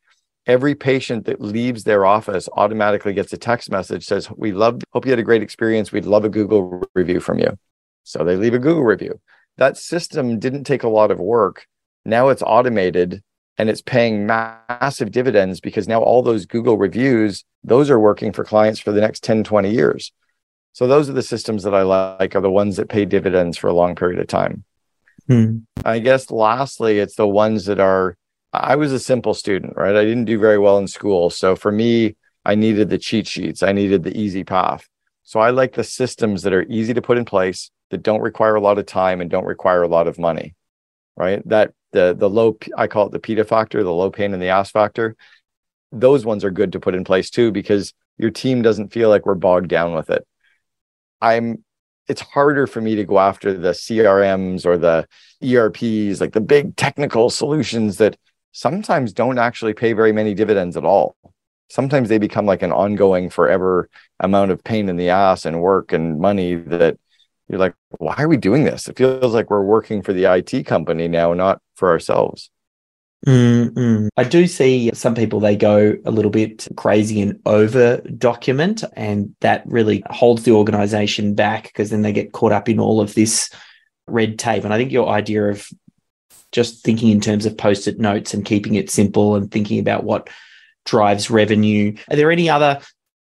Every 0.47 0.73
patient 0.75 1.25
that 1.25 1.39
leaves 1.39 1.83
their 1.83 2.05
office 2.05 2.49
automatically 2.53 3.13
gets 3.13 3.31
a 3.33 3.37
text 3.37 3.69
message 3.69 4.05
says, 4.05 4.29
"We 4.31 4.51
love, 4.51 4.81
hope 4.91 5.05
you 5.05 5.11
had 5.11 5.19
a 5.19 5.23
great 5.23 5.43
experience. 5.43 5.91
We'd 5.91 6.05
love 6.05 6.25
a 6.25 6.29
Google 6.29 6.83
review 6.95 7.19
from 7.19 7.39
you." 7.39 7.57
So 8.03 8.23
they 8.23 8.35
leave 8.35 8.53
a 8.53 8.59
Google 8.59 8.83
review. 8.83 9.19
That 9.57 9.77
system 9.77 10.39
didn't 10.39 10.63
take 10.63 10.83
a 10.83 10.89
lot 10.89 11.11
of 11.11 11.19
work. 11.19 11.67
Now 12.05 12.29
it's 12.29 12.41
automated 12.41 13.21
and 13.57 13.69
it's 13.69 13.81
paying 13.81 14.25
massive 14.25 15.11
dividends 15.11 15.59
because 15.59 15.87
now 15.87 16.01
all 16.01 16.23
those 16.23 16.45
Google 16.45 16.77
reviews, 16.77 17.43
those 17.63 17.89
are 17.91 17.99
working 17.99 18.33
for 18.33 18.43
clients 18.43 18.79
for 18.79 18.91
the 18.91 19.01
next 19.01 19.23
10, 19.23 19.43
20 19.43 19.69
years. 19.69 20.11
So 20.73 20.87
those 20.87 21.09
are 21.09 21.13
the 21.13 21.21
systems 21.21 21.63
that 21.63 21.75
I 21.75 21.83
like 21.83 22.35
are 22.35 22.41
the 22.41 22.49
ones 22.49 22.77
that 22.77 22.89
pay 22.89 23.05
dividends 23.05 23.57
for 23.57 23.67
a 23.67 23.73
long 23.73 23.93
period 23.93 24.19
of 24.19 24.27
time. 24.27 24.63
Hmm. 25.27 25.59
I 25.85 25.99
guess 25.99 26.31
lastly, 26.31 26.99
it's 26.99 27.15
the 27.15 27.27
ones 27.27 27.65
that 27.65 27.79
are 27.79 28.17
I 28.53 28.75
was 28.75 28.91
a 28.91 28.99
simple 28.99 29.33
student, 29.33 29.73
right? 29.77 29.95
I 29.95 30.03
didn't 30.03 30.25
do 30.25 30.37
very 30.37 30.57
well 30.57 30.77
in 30.77 30.87
school. 30.87 31.29
So 31.29 31.55
for 31.55 31.71
me, 31.71 32.15
I 32.43 32.55
needed 32.55 32.89
the 32.89 32.97
cheat 32.97 33.27
sheets. 33.27 33.63
I 33.63 33.71
needed 33.71 34.03
the 34.03 34.17
easy 34.17 34.43
path. 34.43 34.87
So 35.23 35.39
I 35.39 35.51
like 35.51 35.73
the 35.73 35.83
systems 35.83 36.43
that 36.43 36.53
are 36.53 36.63
easy 36.63 36.93
to 36.93 37.01
put 37.01 37.17
in 37.17 37.25
place 37.25 37.71
that 37.91 38.03
don't 38.03 38.21
require 38.21 38.55
a 38.55 38.61
lot 38.61 38.77
of 38.77 38.85
time 38.85 39.21
and 39.21 39.29
don't 39.29 39.45
require 39.45 39.83
a 39.83 39.87
lot 39.87 40.07
of 40.07 40.19
money. 40.19 40.55
Right? 41.15 41.47
That 41.47 41.73
the 41.91 42.15
the 42.17 42.29
low 42.29 42.57
I 42.75 42.87
call 42.87 43.07
it 43.07 43.11
the 43.11 43.19
PITA 43.19 43.45
factor, 43.45 43.83
the 43.83 43.93
low 43.93 44.09
pain 44.09 44.33
in 44.33 44.39
the 44.39 44.49
ass 44.49 44.71
factor. 44.71 45.15
Those 45.91 46.25
ones 46.25 46.43
are 46.43 46.51
good 46.51 46.71
to 46.73 46.79
put 46.79 46.95
in 46.95 47.03
place 47.03 47.29
too 47.29 47.51
because 47.51 47.93
your 48.17 48.31
team 48.31 48.61
doesn't 48.61 48.93
feel 48.93 49.09
like 49.09 49.25
we're 49.25 49.35
bogged 49.35 49.67
down 49.67 49.93
with 49.93 50.09
it. 50.09 50.25
I'm 51.21 51.63
it's 52.07 52.21
harder 52.21 52.67
for 52.67 52.81
me 52.81 52.95
to 52.95 53.05
go 53.05 53.19
after 53.19 53.53
the 53.53 53.71
CRMs 53.71 54.65
or 54.65 54.77
the 54.77 55.07
ERPs, 55.43 56.19
like 56.19 56.33
the 56.33 56.41
big 56.41 56.75
technical 56.75 57.29
solutions 57.29 57.97
that 57.97 58.17
sometimes 58.51 59.13
don't 59.13 59.37
actually 59.37 59.73
pay 59.73 59.93
very 59.93 60.11
many 60.11 60.33
dividends 60.33 60.77
at 60.77 60.85
all. 60.85 61.15
Sometimes 61.69 62.09
they 62.09 62.17
become 62.17 62.45
like 62.45 62.61
an 62.61 62.71
ongoing 62.71 63.29
forever 63.29 63.89
amount 64.19 64.51
of 64.51 64.63
pain 64.63 64.89
in 64.89 64.97
the 64.97 65.09
ass 65.09 65.45
and 65.45 65.61
work 65.61 65.93
and 65.93 66.19
money 66.19 66.55
that 66.55 66.97
you're 67.47 67.59
like, 67.59 67.73
why 67.97 68.15
are 68.17 68.27
we 68.27 68.37
doing 68.37 68.63
this? 68.63 68.87
It 68.87 68.97
feels 68.97 69.33
like 69.33 69.49
we're 69.49 69.63
working 69.63 70.01
for 70.01 70.13
the 70.13 70.25
IT 70.25 70.65
company 70.65 71.07
now, 71.07 71.33
not 71.33 71.61
for 71.75 71.89
ourselves. 71.89 72.49
Mm-hmm. 73.27 74.07
I 74.17 74.23
do 74.23 74.47
see 74.47 74.89
some 74.93 75.13
people, 75.13 75.39
they 75.39 75.55
go 75.55 75.95
a 76.05 76.11
little 76.11 76.31
bit 76.31 76.67
crazy 76.75 77.21
and 77.21 77.39
over 77.45 77.97
document, 78.17 78.83
and 78.95 79.35
that 79.41 79.63
really 79.65 80.03
holds 80.09 80.43
the 80.43 80.51
organization 80.51 81.35
back 81.35 81.63
because 81.63 81.91
then 81.91 82.01
they 82.01 82.13
get 82.13 82.31
caught 82.31 82.51
up 82.51 82.67
in 82.67 82.79
all 82.79 82.99
of 82.99 83.13
this 83.13 83.49
red 84.07 84.39
tape. 84.39 84.63
And 84.63 84.73
I 84.73 84.77
think 84.77 84.91
your 84.91 85.09
idea 85.09 85.49
of 85.49 85.67
just 86.51 86.83
thinking 86.83 87.09
in 87.09 87.21
terms 87.21 87.45
of 87.45 87.57
post 87.57 87.87
it 87.87 87.99
notes 87.99 88.33
and 88.33 88.45
keeping 88.45 88.75
it 88.75 88.89
simple 88.89 89.35
and 89.35 89.51
thinking 89.51 89.79
about 89.79 90.03
what 90.03 90.29
drives 90.85 91.29
revenue. 91.29 91.95
Are 92.09 92.15
there 92.15 92.31
any 92.31 92.49
other, 92.49 92.79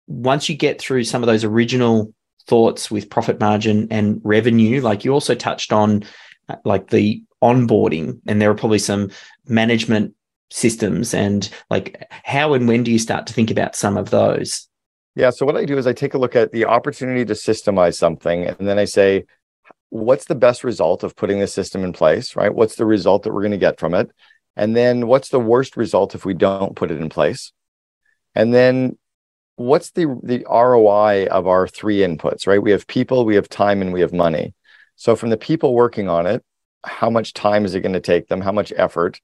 once 0.07 0.49
you 0.49 0.57
get 0.57 0.81
through 0.81 1.05
some 1.05 1.23
of 1.23 1.27
those 1.27 1.45
original 1.45 2.13
thoughts 2.47 2.91
with 2.91 3.11
profit 3.11 3.41
margin 3.41 3.89
and 3.91 4.21
revenue, 4.25 4.81
like 4.81 5.05
you 5.05 5.13
also 5.13 5.35
touched 5.35 5.73
on 5.73 6.05
uh, 6.49 6.57
like 6.65 6.89
the 6.89 7.23
onboarding, 7.43 8.21
and 8.27 8.41
there 8.41 8.51
are 8.51 8.55
probably 8.55 8.79
some 8.79 9.11
management 9.47 10.15
systems 10.51 11.13
and 11.13 11.51
like 11.69 12.11
how 12.25 12.55
and 12.55 12.67
when 12.67 12.83
do 12.83 12.91
you 12.91 12.99
start 12.99 13.27
to 13.27 13.35
think 13.35 13.51
about 13.51 13.77
some 13.77 13.99
of 13.99 14.11
those? 14.11 14.67
Yeah. 15.15 15.31
So 15.31 15.45
what 15.45 15.57
I 15.57 15.65
do 15.65 15.77
is 15.77 15.87
I 15.87 15.93
take 15.93 16.15
a 16.15 16.19
look 16.19 16.37
at 16.37 16.53
the 16.53 16.65
opportunity 16.65 17.25
to 17.25 17.35
systemize 17.35 17.97
something, 17.97 18.45
and 18.45 18.69
then 18.69 18.79
I 18.79 18.85
say, 18.85 19.27
what's 19.91 20.27
the 20.27 20.35
best 20.35 20.65
result 20.65 21.03
of 21.03 21.17
putting 21.17 21.39
this 21.39 21.53
system 21.53 21.85
in 21.85 21.93
place, 21.93 22.37
right? 22.37 22.55
What's 22.55 22.77
the 22.77 22.87
result 22.87 23.23
that 23.23 23.33
we're 23.33 23.43
going 23.43 23.53
to 23.53 23.59
get 23.59 23.81
from 23.81 23.95
it? 23.95 24.11
And 24.57 24.77
then 24.77 25.07
what's 25.07 25.29
the 25.29 25.41
worst 25.41 25.77
result 25.77 26.15
if 26.15 26.25
we 26.25 26.35
don't 26.35 26.77
put 26.77 26.91
it 26.91 27.01
in 27.01 27.09
place? 27.09 27.53
And 28.35 28.53
then 28.53 28.99
what's 29.57 29.91
the 29.91 30.19
the 30.23 30.45
ROI 30.49 31.27
of 31.27 31.47
our 31.47 31.67
three 31.67 31.99
inputs, 31.99 32.47
right? 32.47 32.63
We 32.63 32.71
have 32.73 32.87
people, 32.87 33.25
we 33.25 33.35
have 33.37 33.49
time, 33.49 33.83
and 33.83 33.93
we 33.93 34.01
have 34.01 34.13
money. 34.13 34.55
So 34.97 35.17
from 35.17 35.31
the 35.31 35.37
people 35.37 35.75
working 35.75 36.09
on 36.09 36.27
it, 36.27 36.45
how 36.85 37.11
much 37.11 37.35
time 37.35 37.65
is 37.65 37.75
it 37.75 37.81
going 37.81 37.93
to 37.93 38.01
take 38.01 38.29
them? 38.29 38.41
How 38.41 38.53
much 38.53 38.73
effort? 38.77 39.21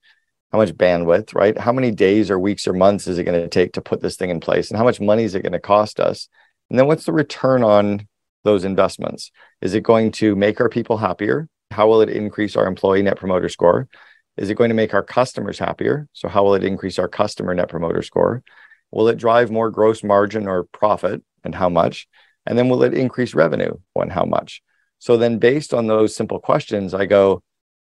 How 0.53 0.59
much 0.59 0.73
bandwidth, 0.73 1.35
right? 1.35 1.59
How 1.59 1.73
many 1.73 1.91
days 1.91 2.31
or 2.31 2.39
weeks 2.39 2.69
or 2.69 2.73
months 2.73 3.09
is 3.09 3.19
it 3.19 3.25
going 3.25 3.41
to 3.41 3.49
take 3.49 3.73
to 3.73 3.81
put 3.81 4.01
this 4.01 4.17
thing 4.17 4.31
in 4.31 4.39
place? 4.39 4.71
And 4.71 4.79
how 4.79 4.85
much 4.85 5.01
money 5.01 5.25
is 5.25 5.35
it 5.35 5.43
going 5.43 5.53
to 5.53 5.61
cost 5.61 5.99
us? 5.99 6.29
And 6.71 6.79
then 6.79 6.87
what's 6.87 7.05
the 7.05 7.13
return 7.13 7.65
on 7.65 8.07
those 8.45 8.65
investments? 8.65 9.33
Is 9.61 9.75
it 9.75 9.83
going 9.83 10.13
to 10.13 10.37
make 10.37 10.61
our 10.61 10.69
people 10.69 10.99
happier? 10.99 11.49
How 11.71 11.89
will 11.89 12.03
it 12.03 12.09
increase 12.09 12.57
our 12.57 12.67
employee 12.67 13.03
net 13.03 13.17
promoter 13.17 13.49
score? 13.49 13.89
Is 14.37 14.51
it 14.51 14.57
going 14.57 14.69
to 14.69 14.75
make 14.75 14.95
our 14.95 15.03
customers 15.03 15.59
happier? 15.59 16.09
So, 16.13 16.29
how 16.29 16.45
will 16.45 16.55
it 16.55 16.65
increase 16.65 16.99
our 16.99 17.09
customer 17.09 17.55
net 17.55 17.69
promoter 17.69 18.03
score? 18.03 18.43
Will 18.91 19.09
it 19.09 19.19
drive 19.19 19.51
more 19.51 19.71
gross 19.71 20.05
margin 20.05 20.47
or 20.47 20.65
profit 20.65 21.23
and 21.43 21.55
how 21.55 21.69
much? 21.69 22.07
And 22.47 22.59
then 22.59 22.69
will 22.69 22.83
it 22.83 22.95
increase 22.95 23.35
revenue 23.35 23.75
and 23.97 24.13
how 24.13 24.25
much? 24.25 24.63
So, 24.99 25.17
then 25.17 25.39
based 25.39 25.73
on 25.73 25.87
those 25.87 26.15
simple 26.15 26.41
questions, 26.41 26.95
I 26.95 27.07
go, 27.07 27.43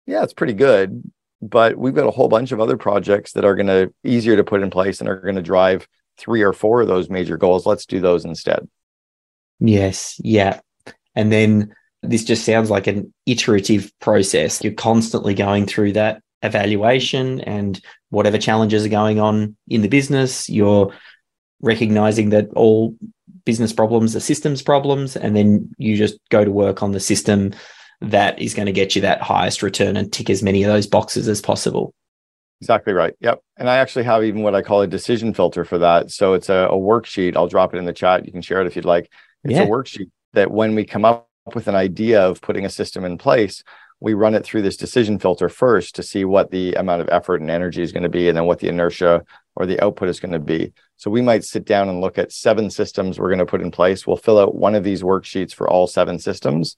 yeah, 0.05 0.23
it's 0.23 0.33
pretty 0.33 0.53
good. 0.53 1.03
But 1.41 1.77
we've 1.77 1.93
got 1.93 2.07
a 2.07 2.11
whole 2.11 2.29
bunch 2.29 2.51
of 2.51 2.59
other 2.59 2.77
projects 2.77 3.33
that 3.33 3.45
are 3.45 3.55
going 3.55 3.67
to 3.67 3.93
easier 4.03 4.35
to 4.37 4.43
put 4.43 4.63
in 4.63 4.71
place 4.71 4.99
and 4.99 5.09
are 5.09 5.21
going 5.21 5.35
to 5.35 5.41
drive 5.41 5.87
three 6.17 6.41
or 6.41 6.53
four 6.53 6.81
of 6.81 6.87
those 6.87 7.09
major 7.09 7.37
goals. 7.37 7.65
Let's 7.65 7.85
do 7.85 7.99
those 7.99 8.25
instead. 8.25 8.67
Yes. 9.59 10.19
Yeah. 10.23 10.59
And 11.15 11.31
then 11.31 11.73
this 12.03 12.23
just 12.23 12.45
sounds 12.45 12.69
like 12.69 12.87
an 12.87 13.13
iterative 13.25 13.91
process. 13.99 14.63
You're 14.63 14.73
constantly 14.73 15.33
going 15.33 15.65
through 15.65 15.93
that 15.93 16.21
evaluation 16.43 17.41
and 17.41 17.81
whatever 18.09 18.37
challenges 18.37 18.85
are 18.85 18.89
going 18.89 19.19
on 19.19 19.57
in 19.67 19.81
the 19.81 19.87
business, 19.87 20.49
you're 20.49 20.93
recognizing 21.61 22.29
that 22.29 22.49
all 22.55 22.95
business 23.45 23.73
problems 23.73 24.15
are 24.15 24.19
systems 24.19 24.61
problems. 24.61 25.15
And 25.15 25.35
then 25.35 25.71
you 25.77 25.97
just 25.97 26.19
go 26.29 26.45
to 26.45 26.51
work 26.51 26.83
on 26.83 26.91
the 26.91 26.99
system 26.99 27.53
that 28.01 28.39
is 28.39 28.53
going 28.53 28.67
to 28.67 28.71
get 28.71 28.95
you 28.95 29.01
that 29.01 29.21
highest 29.21 29.63
return 29.63 29.97
and 29.97 30.13
tick 30.13 30.29
as 30.29 30.43
many 30.43 30.63
of 30.63 30.71
those 30.71 30.85
boxes 30.85 31.27
as 31.27 31.41
possible. 31.41 31.93
Exactly 32.61 32.93
right. 32.93 33.13
Yep. 33.19 33.41
And 33.57 33.69
I 33.69 33.77
actually 33.77 34.05
have 34.05 34.23
even 34.23 34.41
what 34.41 34.55
I 34.55 34.61
call 34.61 34.81
a 34.81 34.87
decision 34.87 35.33
filter 35.33 35.63
for 35.63 35.77
that. 35.79 36.11
So 36.11 36.33
it's 36.33 36.49
a, 36.49 36.67
a 36.71 36.77
worksheet. 36.77 37.35
I'll 37.35 37.47
drop 37.47 37.73
it 37.73 37.77
in 37.77 37.85
the 37.85 37.93
chat. 37.93 38.25
You 38.25 38.31
can 38.31 38.41
share 38.41 38.61
it 38.61 38.67
if 38.67 38.75
you'd 38.75 38.85
like. 38.85 39.11
It's 39.43 39.53
yeah. 39.53 39.63
a 39.63 39.67
worksheet 39.67 40.09
that 40.33 40.51
when 40.51 40.75
we 40.75 40.85
come 40.85 41.05
up 41.05 41.29
with 41.53 41.67
an 41.67 41.75
idea 41.75 42.21
of 42.21 42.41
putting 42.41 42.65
a 42.65 42.69
system 42.69 43.05
in 43.05 43.17
place, 43.17 43.63
we 43.99 44.13
run 44.13 44.35
it 44.35 44.43
through 44.43 44.61
this 44.61 44.77
decision 44.77 45.17
filter 45.17 45.49
first 45.49 45.95
to 45.95 46.03
see 46.03 46.23
what 46.23 46.51
the 46.51 46.73
amount 46.75 47.01
of 47.01 47.09
effort 47.09 47.41
and 47.41 47.49
energy 47.49 47.81
is 47.81 47.91
going 47.91 48.03
to 48.03 48.09
be, 48.09 48.27
and 48.27 48.37
then 48.37 48.45
what 48.45 48.59
the 48.59 48.67
inertia 48.67 49.23
or 49.55 49.65
the 49.65 49.83
output 49.83 50.09
is 50.09 50.19
going 50.19 50.33
to 50.33 50.39
be. 50.39 50.71
So 50.97 51.09
we 51.09 51.21
might 51.21 51.43
sit 51.43 51.65
down 51.65 51.89
and 51.89 51.99
look 51.99 52.17
at 52.17 52.31
seven 52.31 52.69
systems 52.69 53.19
we're 53.19 53.29
going 53.29 53.39
to 53.39 53.45
put 53.45 53.61
in 53.61 53.71
place. 53.71 54.05
We'll 54.05 54.17
fill 54.17 54.39
out 54.39 54.55
one 54.55 54.75
of 54.75 54.83
these 54.83 55.01
worksheets 55.01 55.53
for 55.53 55.67
all 55.67 55.87
seven 55.87 56.19
systems. 56.19 56.77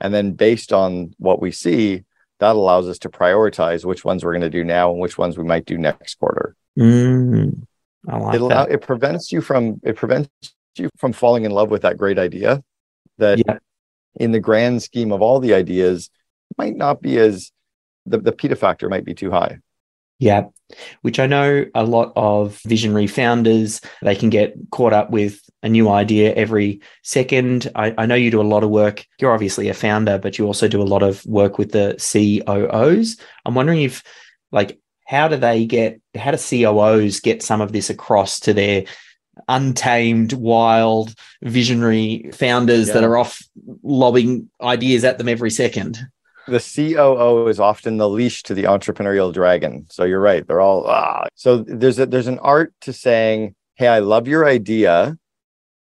And 0.00 0.14
then 0.14 0.32
based 0.32 0.72
on 0.72 1.14
what 1.18 1.40
we 1.40 1.50
see, 1.50 2.04
that 2.40 2.56
allows 2.56 2.88
us 2.88 2.98
to 3.00 3.10
prioritize 3.10 3.84
which 3.84 4.04
ones 4.04 4.24
we're 4.24 4.32
going 4.32 4.40
to 4.42 4.50
do 4.50 4.64
now 4.64 4.90
and 4.90 5.00
which 5.00 5.18
ones 5.18 5.36
we 5.36 5.44
might 5.44 5.66
do 5.66 5.78
next 5.78 6.18
quarter. 6.18 6.56
Mm, 6.78 7.66
I 8.08 8.18
like 8.18 8.34
it, 8.34 8.40
allow, 8.40 8.64
it 8.64 8.80
prevents 8.82 9.30
you 9.30 9.40
from 9.40 9.80
it 9.84 9.96
prevents 9.96 10.28
you 10.78 10.90
from 10.96 11.12
falling 11.12 11.44
in 11.44 11.50
love 11.50 11.70
with 11.70 11.82
that 11.82 11.98
great 11.98 12.18
idea 12.18 12.62
that 13.18 13.38
yeah. 13.38 13.58
in 14.16 14.32
the 14.32 14.40
grand 14.40 14.82
scheme 14.82 15.12
of 15.12 15.22
all 15.22 15.40
the 15.40 15.54
ideas 15.54 16.10
might 16.58 16.76
not 16.76 17.00
be 17.00 17.18
as 17.18 17.50
the, 18.06 18.18
the 18.18 18.32
PITA 18.32 18.56
factor 18.56 18.88
might 18.88 19.04
be 19.04 19.14
too 19.14 19.30
high. 19.30 19.58
Yeah, 20.20 20.44
which 21.02 21.18
I 21.18 21.26
know 21.26 21.66
a 21.74 21.84
lot 21.84 22.12
of 22.14 22.60
visionary 22.64 23.08
founders, 23.08 23.80
they 24.00 24.14
can 24.14 24.30
get 24.30 24.54
caught 24.70 24.92
up 24.92 25.10
with 25.10 25.40
a 25.62 25.68
new 25.68 25.88
idea 25.88 26.32
every 26.34 26.80
second. 27.02 27.70
I, 27.74 27.94
I, 27.98 28.06
know 28.06 28.14
you 28.14 28.30
do 28.30 28.40
a 28.40 28.42
lot 28.42 28.62
of 28.62 28.70
work. 28.70 29.04
You're 29.18 29.34
obviously 29.34 29.68
a 29.68 29.74
founder, 29.74 30.18
but 30.18 30.38
you 30.38 30.46
also 30.46 30.68
do 30.68 30.80
a 30.80 30.84
lot 30.84 31.02
of 31.02 31.24
work 31.26 31.58
with 31.58 31.72
the 31.72 31.96
COOs. 31.98 33.18
I'm 33.44 33.54
wondering 33.54 33.82
if, 33.82 34.04
like, 34.52 34.78
how 35.06 35.26
do 35.26 35.36
they 35.36 35.66
get, 35.66 36.00
how 36.14 36.30
do 36.30 36.38
COOs 36.38 37.20
get 37.20 37.42
some 37.42 37.60
of 37.60 37.72
this 37.72 37.90
across 37.90 38.38
to 38.40 38.52
their 38.52 38.84
untamed, 39.48 40.32
wild, 40.32 41.14
visionary 41.42 42.30
founders 42.32 42.88
yeah. 42.88 42.94
that 42.94 43.04
are 43.04 43.16
off 43.16 43.42
lobbing 43.82 44.50
ideas 44.60 45.04
at 45.04 45.18
them 45.18 45.28
every 45.28 45.50
second. 45.50 45.98
The 46.46 46.60
COO 46.60 47.48
is 47.48 47.58
often 47.58 47.96
the 47.96 48.08
leash 48.08 48.42
to 48.44 48.54
the 48.54 48.64
entrepreneurial 48.64 49.32
dragon. 49.32 49.86
So 49.90 50.04
you're 50.04 50.20
right; 50.20 50.46
they're 50.46 50.60
all 50.60 50.86
ah. 50.86 51.26
So 51.34 51.58
there's 51.58 51.98
a 51.98 52.06
there's 52.06 52.26
an 52.26 52.38
art 52.40 52.74
to 52.82 52.92
saying, 52.92 53.54
"Hey, 53.76 53.88
I 53.88 54.00
love 54.00 54.28
your 54.28 54.46
idea. 54.46 55.16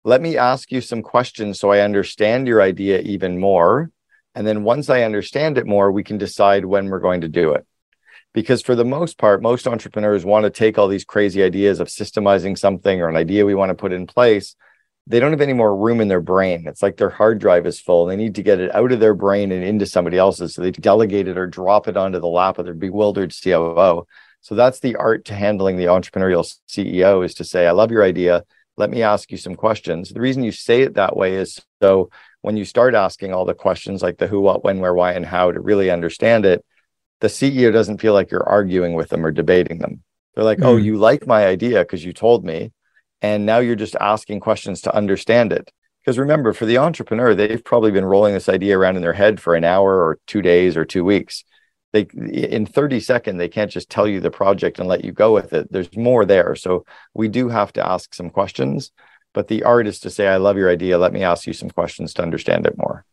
Let 0.05 0.21
me 0.21 0.37
ask 0.37 0.71
you 0.71 0.81
some 0.81 1.01
questions 1.01 1.59
so 1.59 1.71
I 1.71 1.79
understand 1.79 2.47
your 2.47 2.61
idea 2.61 2.99
even 2.99 3.39
more." 3.39 3.89
And 4.35 4.47
then 4.47 4.63
once 4.63 4.89
I 4.89 5.03
understand 5.03 5.57
it 5.57 5.67
more, 5.67 5.91
we 5.91 6.03
can 6.03 6.17
decide 6.17 6.65
when 6.65 6.87
we're 6.87 6.99
going 6.99 7.21
to 7.21 7.27
do 7.27 7.53
it 7.53 7.67
because 8.33 8.61
for 8.61 8.75
the 8.75 8.85
most 8.85 9.17
part 9.17 9.41
most 9.41 9.67
entrepreneurs 9.67 10.25
want 10.25 10.43
to 10.43 10.49
take 10.49 10.77
all 10.77 10.87
these 10.87 11.05
crazy 11.05 11.43
ideas 11.43 11.79
of 11.79 11.87
systemizing 11.87 12.57
something 12.57 13.01
or 13.01 13.09
an 13.09 13.15
idea 13.15 13.45
we 13.45 13.55
want 13.55 13.69
to 13.69 13.75
put 13.75 13.93
in 13.93 14.07
place. 14.07 14.55
They 15.05 15.19
don't 15.19 15.31
have 15.31 15.41
any 15.41 15.53
more 15.53 15.75
room 15.75 15.99
in 15.99 16.07
their 16.07 16.21
brain. 16.21 16.65
It's 16.65 16.81
like 16.81 16.95
their 16.95 17.09
hard 17.09 17.39
drive 17.39 17.65
is 17.65 17.79
full. 17.79 18.05
They 18.05 18.15
need 18.15 18.35
to 18.35 18.43
get 18.43 18.61
it 18.61 18.73
out 18.73 18.93
of 18.93 19.01
their 19.01 19.13
brain 19.13 19.51
and 19.51 19.63
into 19.63 19.85
somebody 19.85 20.17
else's. 20.17 20.53
So 20.53 20.61
they 20.61 20.71
delegate 20.71 21.27
it 21.27 21.37
or 21.37 21.45
drop 21.45 21.89
it 21.89 21.97
onto 21.97 22.19
the 22.19 22.27
lap 22.27 22.57
of 22.57 22.65
their 22.65 22.73
bewildered 22.73 23.33
coo 23.43 24.05
so 24.43 24.55
that's 24.55 24.81
the 24.81 24.97
art 24.97 25.23
to 25.25 25.33
handling 25.33 25.77
the 25.77 25.85
entrepreneurial 25.85 26.45
ceo 26.67 27.23
is 27.23 27.33
to 27.35 27.45
say 27.45 27.65
i 27.65 27.71
love 27.71 27.91
your 27.91 28.03
idea. 28.03 28.43
Let 28.75 28.89
me 28.89 29.03
ask 29.03 29.31
you 29.31 29.37
some 29.37 29.55
questions. 29.55 30.09
The 30.09 30.19
reason 30.19 30.43
you 30.43 30.51
say 30.51 30.81
it 30.81 30.95
that 30.95 31.15
way 31.15 31.35
is 31.35 31.61
so 31.81 32.09
when 32.41 32.57
you 32.57 32.65
start 32.65 32.95
asking 32.95 33.31
all 33.31 33.45
the 33.45 33.53
questions 33.53 34.01
like 34.01 34.17
the 34.17 34.27
who 34.27 34.41
what 34.41 34.63
when 34.63 34.79
where 34.79 34.93
why 34.93 35.13
and 35.13 35.25
how 35.25 35.51
to 35.51 35.61
really 35.61 35.89
understand 35.91 36.45
it 36.45 36.65
the 37.23 37.29
CEO 37.29 37.71
doesn't 37.71 38.01
feel 38.01 38.13
like 38.13 38.29
you're 38.29 38.47
arguing 38.47 38.95
with 38.95 39.07
them 39.07 39.25
or 39.25 39.31
debating 39.31 39.77
them. 39.79 40.03
They're 40.35 40.43
like, 40.43 40.61
oh, 40.61 40.75
Mm. 40.75 40.83
you 40.83 40.97
like 40.97 41.25
my 41.25 41.45
idea 41.47 41.79
because 41.79 42.03
you 42.03 42.11
told 42.11 42.43
me. 42.43 42.73
And 43.21 43.45
now 43.45 43.59
you're 43.59 43.77
just 43.77 43.95
asking 43.95 44.41
questions 44.41 44.81
to 44.81 44.93
understand 44.93 45.53
it. 45.53 45.71
Because 46.01 46.19
remember, 46.19 46.51
for 46.51 46.65
the 46.65 46.79
entrepreneur, 46.79 47.33
they've 47.33 47.63
probably 47.63 47.91
been 47.91 48.03
rolling 48.03 48.33
this 48.33 48.49
idea 48.49 48.77
around 48.77 48.97
in 48.97 49.01
their 49.01 49.13
head 49.13 49.39
for 49.39 49.55
an 49.55 49.63
hour 49.63 49.91
or 50.05 50.19
two 50.27 50.41
days 50.41 50.75
or 50.75 50.83
two 50.83 51.05
weeks. 51.05 51.45
They 51.93 52.07
in 52.57 52.65
30 52.65 52.99
seconds, 52.99 53.37
they 53.37 53.47
can't 53.47 53.71
just 53.71 53.89
tell 53.89 54.05
you 54.05 54.19
the 54.19 54.29
project 54.29 54.79
and 54.79 54.89
let 54.89 55.05
you 55.05 55.13
go 55.13 55.33
with 55.33 55.53
it. 55.53 55.71
There's 55.71 55.95
more 55.95 56.25
there. 56.25 56.55
So 56.55 56.83
we 57.13 57.29
do 57.29 57.47
have 57.47 57.71
to 57.73 57.87
ask 57.87 58.13
some 58.13 58.31
questions. 58.31 58.91
But 59.33 59.47
the 59.47 59.63
art 59.63 59.87
is 59.87 60.01
to 60.01 60.09
say, 60.09 60.27
I 60.27 60.35
love 60.37 60.57
your 60.57 60.69
idea. 60.69 60.97
Let 60.97 61.13
me 61.13 61.23
ask 61.23 61.47
you 61.47 61.53
some 61.53 61.69
questions 61.69 62.13
to 62.15 62.21
understand 62.21 62.67
it 62.67 62.77
more. 62.77 63.05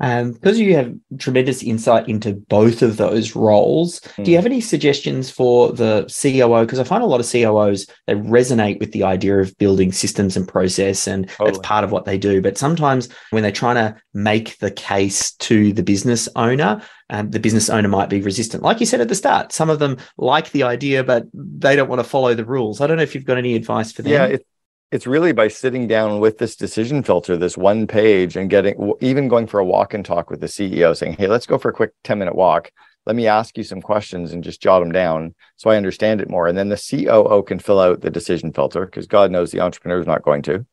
Um, 0.00 0.32
because 0.32 0.58
you 0.58 0.74
have 0.74 0.92
tremendous 1.18 1.62
insight 1.62 2.08
into 2.08 2.34
both 2.34 2.82
of 2.82 2.96
those 2.96 3.36
roles, 3.36 4.00
do 4.22 4.30
you 4.30 4.36
have 4.36 4.46
any 4.46 4.60
suggestions 4.60 5.30
for 5.30 5.72
the 5.72 6.02
COO? 6.20 6.64
Because 6.64 6.80
I 6.80 6.84
find 6.84 7.02
a 7.02 7.06
lot 7.06 7.20
of 7.20 7.30
COOs 7.30 7.86
they 8.06 8.14
resonate 8.14 8.80
with 8.80 8.90
the 8.92 9.04
idea 9.04 9.38
of 9.38 9.56
building 9.58 9.92
systems 9.92 10.36
and 10.36 10.48
process, 10.48 11.06
and 11.06 11.30
that's 11.38 11.58
part 11.58 11.84
of 11.84 11.92
what 11.92 12.06
they 12.06 12.18
do. 12.18 12.42
But 12.42 12.58
sometimes 12.58 13.08
when 13.30 13.44
they're 13.44 13.52
trying 13.52 13.76
to 13.76 13.96
make 14.12 14.58
the 14.58 14.72
case 14.72 15.32
to 15.36 15.72
the 15.72 15.84
business 15.84 16.28
owner, 16.34 16.82
um, 17.10 17.30
the 17.30 17.40
business 17.40 17.70
owner 17.70 17.88
might 17.88 18.10
be 18.10 18.20
resistant. 18.20 18.64
Like 18.64 18.80
you 18.80 18.86
said 18.86 19.00
at 19.00 19.08
the 19.08 19.14
start, 19.14 19.52
some 19.52 19.70
of 19.70 19.78
them 19.78 19.98
like 20.16 20.50
the 20.50 20.64
idea, 20.64 21.04
but 21.04 21.26
they 21.32 21.76
don't 21.76 21.88
want 21.88 22.00
to 22.00 22.08
follow 22.08 22.34
the 22.34 22.44
rules. 22.44 22.80
I 22.80 22.88
don't 22.88 22.96
know 22.96 23.02
if 23.04 23.14
you've 23.14 23.24
got 23.24 23.38
any 23.38 23.54
advice 23.54 23.92
for 23.92 24.02
them. 24.02 24.12
Yeah, 24.12 24.24
it, 24.26 24.46
it's 24.90 25.06
really 25.06 25.32
by 25.32 25.48
sitting 25.48 25.86
down 25.86 26.20
with 26.20 26.38
this 26.38 26.56
decision 26.56 27.02
filter, 27.02 27.36
this 27.36 27.56
one 27.56 27.86
page, 27.86 28.36
and 28.36 28.50
getting 28.50 28.92
even 29.00 29.28
going 29.28 29.46
for 29.46 29.60
a 29.60 29.64
walk 29.64 29.94
and 29.94 30.04
talk 30.04 30.30
with 30.30 30.40
the 30.40 30.46
CEO, 30.46 30.96
saying, 30.96 31.14
"Hey, 31.14 31.26
let's 31.26 31.46
go 31.46 31.58
for 31.58 31.70
a 31.70 31.74
quick 31.74 31.92
ten 32.04 32.18
minute 32.18 32.34
walk. 32.34 32.70
Let 33.06 33.16
me 33.16 33.26
ask 33.26 33.58
you 33.58 33.64
some 33.64 33.82
questions 33.82 34.32
and 34.32 34.44
just 34.44 34.62
jot 34.62 34.80
them 34.80 34.92
down 34.92 35.34
so 35.56 35.70
I 35.70 35.76
understand 35.76 36.20
it 36.20 36.30
more." 36.30 36.46
And 36.46 36.56
then 36.56 36.68
the 36.68 36.76
COO 36.76 37.42
can 37.42 37.58
fill 37.58 37.80
out 37.80 38.02
the 38.02 38.10
decision 38.10 38.52
filter 38.52 38.84
because 38.86 39.06
God 39.06 39.30
knows 39.30 39.50
the 39.50 39.60
entrepreneur 39.60 40.00
is 40.00 40.06
not 40.06 40.22
going 40.22 40.42
to, 40.42 40.64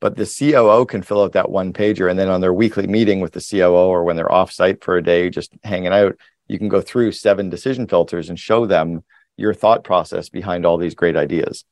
but 0.00 0.16
the 0.16 0.26
COO 0.26 0.86
can 0.86 1.02
fill 1.02 1.22
out 1.22 1.32
that 1.32 1.50
one 1.50 1.72
pager, 1.72 2.10
and 2.10 2.18
then 2.18 2.28
on 2.28 2.40
their 2.40 2.54
weekly 2.54 2.86
meeting 2.86 3.20
with 3.20 3.32
the 3.32 3.46
COO 3.50 3.88
or 3.88 4.04
when 4.04 4.16
they're 4.16 4.32
off 4.32 4.52
site 4.52 4.82
for 4.82 4.96
a 4.96 5.02
day, 5.02 5.28
just 5.28 5.52
hanging 5.64 5.92
out, 5.92 6.16
you 6.48 6.58
can 6.58 6.68
go 6.68 6.80
through 6.80 7.12
seven 7.12 7.50
decision 7.50 7.86
filters 7.86 8.28
and 8.28 8.38
show 8.38 8.66
them 8.66 9.04
your 9.36 9.52
thought 9.52 9.84
process 9.84 10.28
behind 10.30 10.64
all 10.64 10.78
these 10.78 10.94
great 10.94 11.16
ideas 11.16 11.64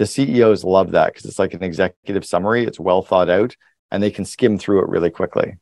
the 0.00 0.06
CEOs 0.06 0.64
love 0.64 0.92
that 0.92 1.12
because 1.12 1.26
it's 1.26 1.38
like 1.38 1.52
an 1.52 1.62
executive 1.62 2.24
summary. 2.24 2.64
It's 2.64 2.80
well 2.80 3.02
thought 3.02 3.28
out 3.28 3.54
and 3.90 4.02
they 4.02 4.10
can 4.10 4.24
skim 4.24 4.56
through 4.56 4.80
it 4.80 4.88
really 4.88 5.10
quickly. 5.10 5.58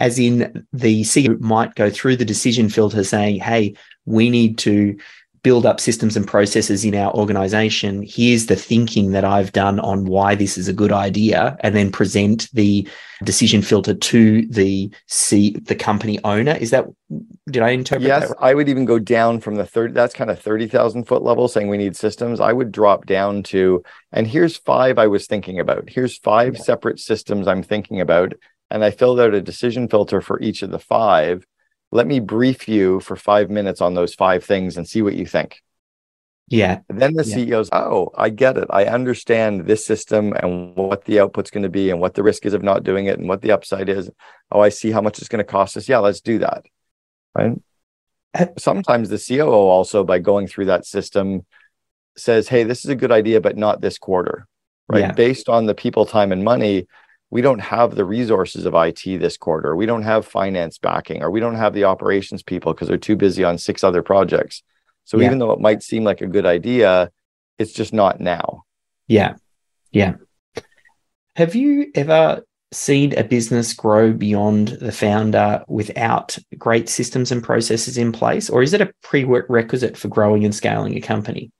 as 0.00 0.18
in 0.18 0.66
the 0.72 1.02
CEO 1.02 1.38
might 1.38 1.76
go 1.76 1.88
through 1.88 2.16
the 2.16 2.24
decision 2.24 2.68
filter 2.68 3.04
saying, 3.04 3.38
hey, 3.38 3.74
we 4.04 4.30
need 4.30 4.58
to 4.58 4.98
build 5.46 5.64
up 5.64 5.78
systems 5.78 6.16
and 6.16 6.26
processes 6.26 6.84
in 6.84 6.92
our 6.96 7.12
organization. 7.14 8.02
Here's 8.04 8.46
the 8.46 8.56
thinking 8.56 9.12
that 9.12 9.24
I've 9.24 9.52
done 9.52 9.78
on 9.78 10.06
why 10.06 10.34
this 10.34 10.58
is 10.58 10.66
a 10.66 10.72
good 10.72 10.90
idea, 10.90 11.56
and 11.60 11.72
then 11.76 11.92
present 11.92 12.48
the 12.52 12.88
decision 13.22 13.62
filter 13.62 13.94
to 13.94 14.44
the 14.48 14.90
C 15.06 15.52
the 15.52 15.76
company 15.76 16.18
owner. 16.24 16.56
Is 16.56 16.70
that 16.70 16.86
did 17.48 17.62
I 17.62 17.70
interpret 17.70 18.08
Yes, 18.08 18.26
that? 18.30 18.36
I 18.40 18.54
would 18.54 18.68
even 18.68 18.86
go 18.86 18.98
down 18.98 19.38
from 19.38 19.54
the 19.54 19.64
third, 19.64 19.94
that's 19.94 20.14
kind 20.14 20.30
of 20.32 20.40
30,000 20.40 21.04
foot 21.04 21.22
level 21.22 21.46
saying 21.46 21.68
we 21.68 21.76
need 21.76 21.94
systems. 21.94 22.40
I 22.40 22.52
would 22.52 22.72
drop 22.72 23.06
down 23.06 23.44
to, 23.44 23.84
and 24.10 24.26
here's 24.26 24.56
five 24.56 24.98
I 24.98 25.06
was 25.06 25.28
thinking 25.28 25.60
about. 25.60 25.88
Here's 25.88 26.18
five 26.18 26.54
Yeah. 26.56 26.62
separate 26.62 26.98
systems 26.98 27.46
I'm 27.46 27.62
thinking 27.62 28.00
about. 28.00 28.34
And 28.68 28.82
I 28.82 28.90
filled 28.90 29.20
out 29.20 29.32
a 29.32 29.40
decision 29.40 29.86
filter 29.86 30.20
for 30.20 30.42
each 30.42 30.62
of 30.62 30.72
the 30.72 30.80
five. 30.80 31.46
Let 31.92 32.06
me 32.06 32.20
brief 32.20 32.68
you 32.68 33.00
for 33.00 33.16
five 33.16 33.50
minutes 33.50 33.80
on 33.80 33.94
those 33.94 34.14
five 34.14 34.44
things 34.44 34.76
and 34.76 34.88
see 34.88 35.02
what 35.02 35.14
you 35.14 35.26
think. 35.26 35.62
Yeah, 36.48 36.80
And 36.88 37.00
then 37.00 37.14
the 37.14 37.24
Yeah. 37.24 37.38
CEO's, 37.38 37.68
oh, 37.72 38.12
I 38.16 38.28
get 38.28 38.56
it. 38.56 38.68
I 38.70 38.84
understand 38.84 39.66
this 39.66 39.84
system 39.84 40.32
and 40.32 40.76
what 40.76 41.04
the 41.04 41.18
output's 41.18 41.50
going 41.50 41.64
to 41.64 41.68
be 41.68 41.90
and 41.90 42.00
what 42.00 42.14
the 42.14 42.22
risk 42.22 42.46
is 42.46 42.54
of 42.54 42.62
not 42.62 42.84
doing 42.84 43.06
it 43.06 43.18
and 43.18 43.28
what 43.28 43.42
the 43.42 43.50
upside 43.50 43.88
is. 43.88 44.10
Oh, 44.52 44.60
I 44.60 44.68
see 44.68 44.92
how 44.92 45.00
much 45.00 45.18
it's 45.18 45.28
going 45.28 45.44
to 45.44 45.52
cost 45.52 45.76
us. 45.76 45.88
Yeah, 45.88 45.98
let's 45.98 46.20
do 46.20 46.38
that. 46.38 46.66
Right. 47.34 47.60
Uh, 48.32 48.46
Sometimes 48.58 49.08
the 49.08 49.18
COO 49.18 49.50
also, 49.50 50.04
by 50.04 50.20
going 50.20 50.46
through 50.46 50.66
that 50.66 50.86
system, 50.86 51.44
says, 52.16 52.46
hey, 52.48 52.62
this 52.62 52.84
is 52.84 52.90
a 52.90 52.96
good 52.96 53.10
idea, 53.12 53.40
but 53.40 53.56
not 53.56 53.80
this 53.80 53.98
quarter. 53.98 54.46
Right. 54.88 55.00
Yeah. 55.00 55.12
Based 55.12 55.48
on 55.48 55.66
the 55.66 55.74
people, 55.74 56.06
time, 56.06 56.30
and 56.30 56.44
money, 56.44 56.86
we 57.30 57.40
don't 57.42 57.58
have 57.60 57.94
the 57.94 58.04
resources 58.04 58.66
of 58.66 58.74
IT 58.74 59.02
this 59.18 59.36
quarter. 59.36 59.74
We 59.74 59.86
don't 59.86 60.02
have 60.02 60.26
finance 60.26 60.78
backing, 60.78 61.22
or 61.22 61.30
we 61.30 61.40
don't 61.40 61.56
have 61.56 61.74
the 61.74 61.84
operations 61.84 62.42
people 62.42 62.72
because 62.72 62.88
they're 62.88 62.98
too 62.98 63.16
busy 63.16 63.42
on 63.44 63.58
six 63.58 63.82
other 63.82 64.02
projects. 64.02 64.62
So 65.04 65.18
Yeah. 65.18 65.26
even 65.26 65.38
though 65.38 65.52
it 65.52 65.60
might 65.60 65.82
seem 65.82 66.04
like 66.04 66.20
a 66.20 66.26
good 66.26 66.46
idea, 66.46 67.10
it's 67.58 67.72
just 67.72 67.92
not 67.92 68.20
now. 68.20 68.62
yeah, 69.08 69.34
yeah. 69.92 70.14
Have 71.36 71.54
you 71.54 71.90
ever 71.94 72.42
seen 72.72 73.16
a 73.18 73.22
business 73.22 73.72
grow 73.72 74.12
beyond 74.12 74.68
the 74.68 74.90
founder 74.92 75.62
without 75.68 76.36
great 76.58 76.88
systems 76.88 77.30
and 77.30 77.42
processes 77.42 77.96
in 77.98 78.10
place, 78.12 78.48
or 78.50 78.62
is 78.62 78.72
it 78.72 78.80
a 78.80 78.92
prerequisite 79.02 79.96
for 79.96 80.08
growing 80.08 80.44
and 80.44 80.54
scaling 80.54 80.96
a 80.96 81.00
company? 81.00 81.50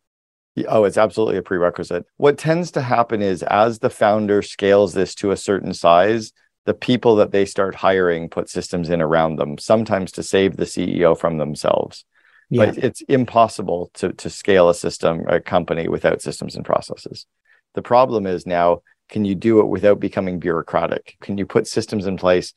Oh, 0.69 0.85
it's 0.85 0.97
absolutely 0.97 1.37
a 1.37 1.43
prerequisite. 1.43 2.07
What 2.17 2.39
tends 2.39 2.71
to 2.73 2.83
happen 2.83 3.21
is 3.21 3.43
as 3.43 3.79
the 3.79 3.91
founder 3.91 4.43
scales 4.43 4.95
this 4.95 5.15
to 5.17 5.31
a 5.31 5.37
certain 5.37 5.75
size, 5.75 6.33
the 6.65 6.75
people 6.75 7.17
that 7.17 7.31
they 7.31 7.45
start 7.45 7.75
hiring 7.75 8.29
put 8.29 8.49
systems 8.49 8.89
in 8.89 9.03
around 9.03 9.37
them, 9.37 9.59
sometimes 9.59 10.13
to 10.13 10.23
save 10.23 10.57
the 10.57 10.65
CEO 10.65 11.19
from 11.19 11.39
themselves. 11.39 12.05
Yeah, 12.49 12.67
But 12.67 12.79
it's 12.79 13.01
impossible 13.03 13.91
to, 13.95 14.13
to 14.15 14.31
scale 14.31 14.69
a 14.69 14.75
system, 14.75 15.25
a 15.29 15.41
company 15.41 15.89
without 15.89 16.23
systems 16.23 16.57
and 16.57 16.65
processes. 16.65 17.27
The 17.75 17.83
problem 17.83 18.27
is 18.27 18.47
now, 18.47 18.83
can 19.09 19.25
you 19.25 19.35
do 19.35 19.61
it 19.61 19.67
without 19.67 20.01
becoming 20.01 20.39
bureaucratic? 20.39 21.17
Can 21.21 21.39
you 21.39 21.47
put 21.47 21.67
systems 21.67 22.07
in 22.07 22.17
place? 22.17 22.53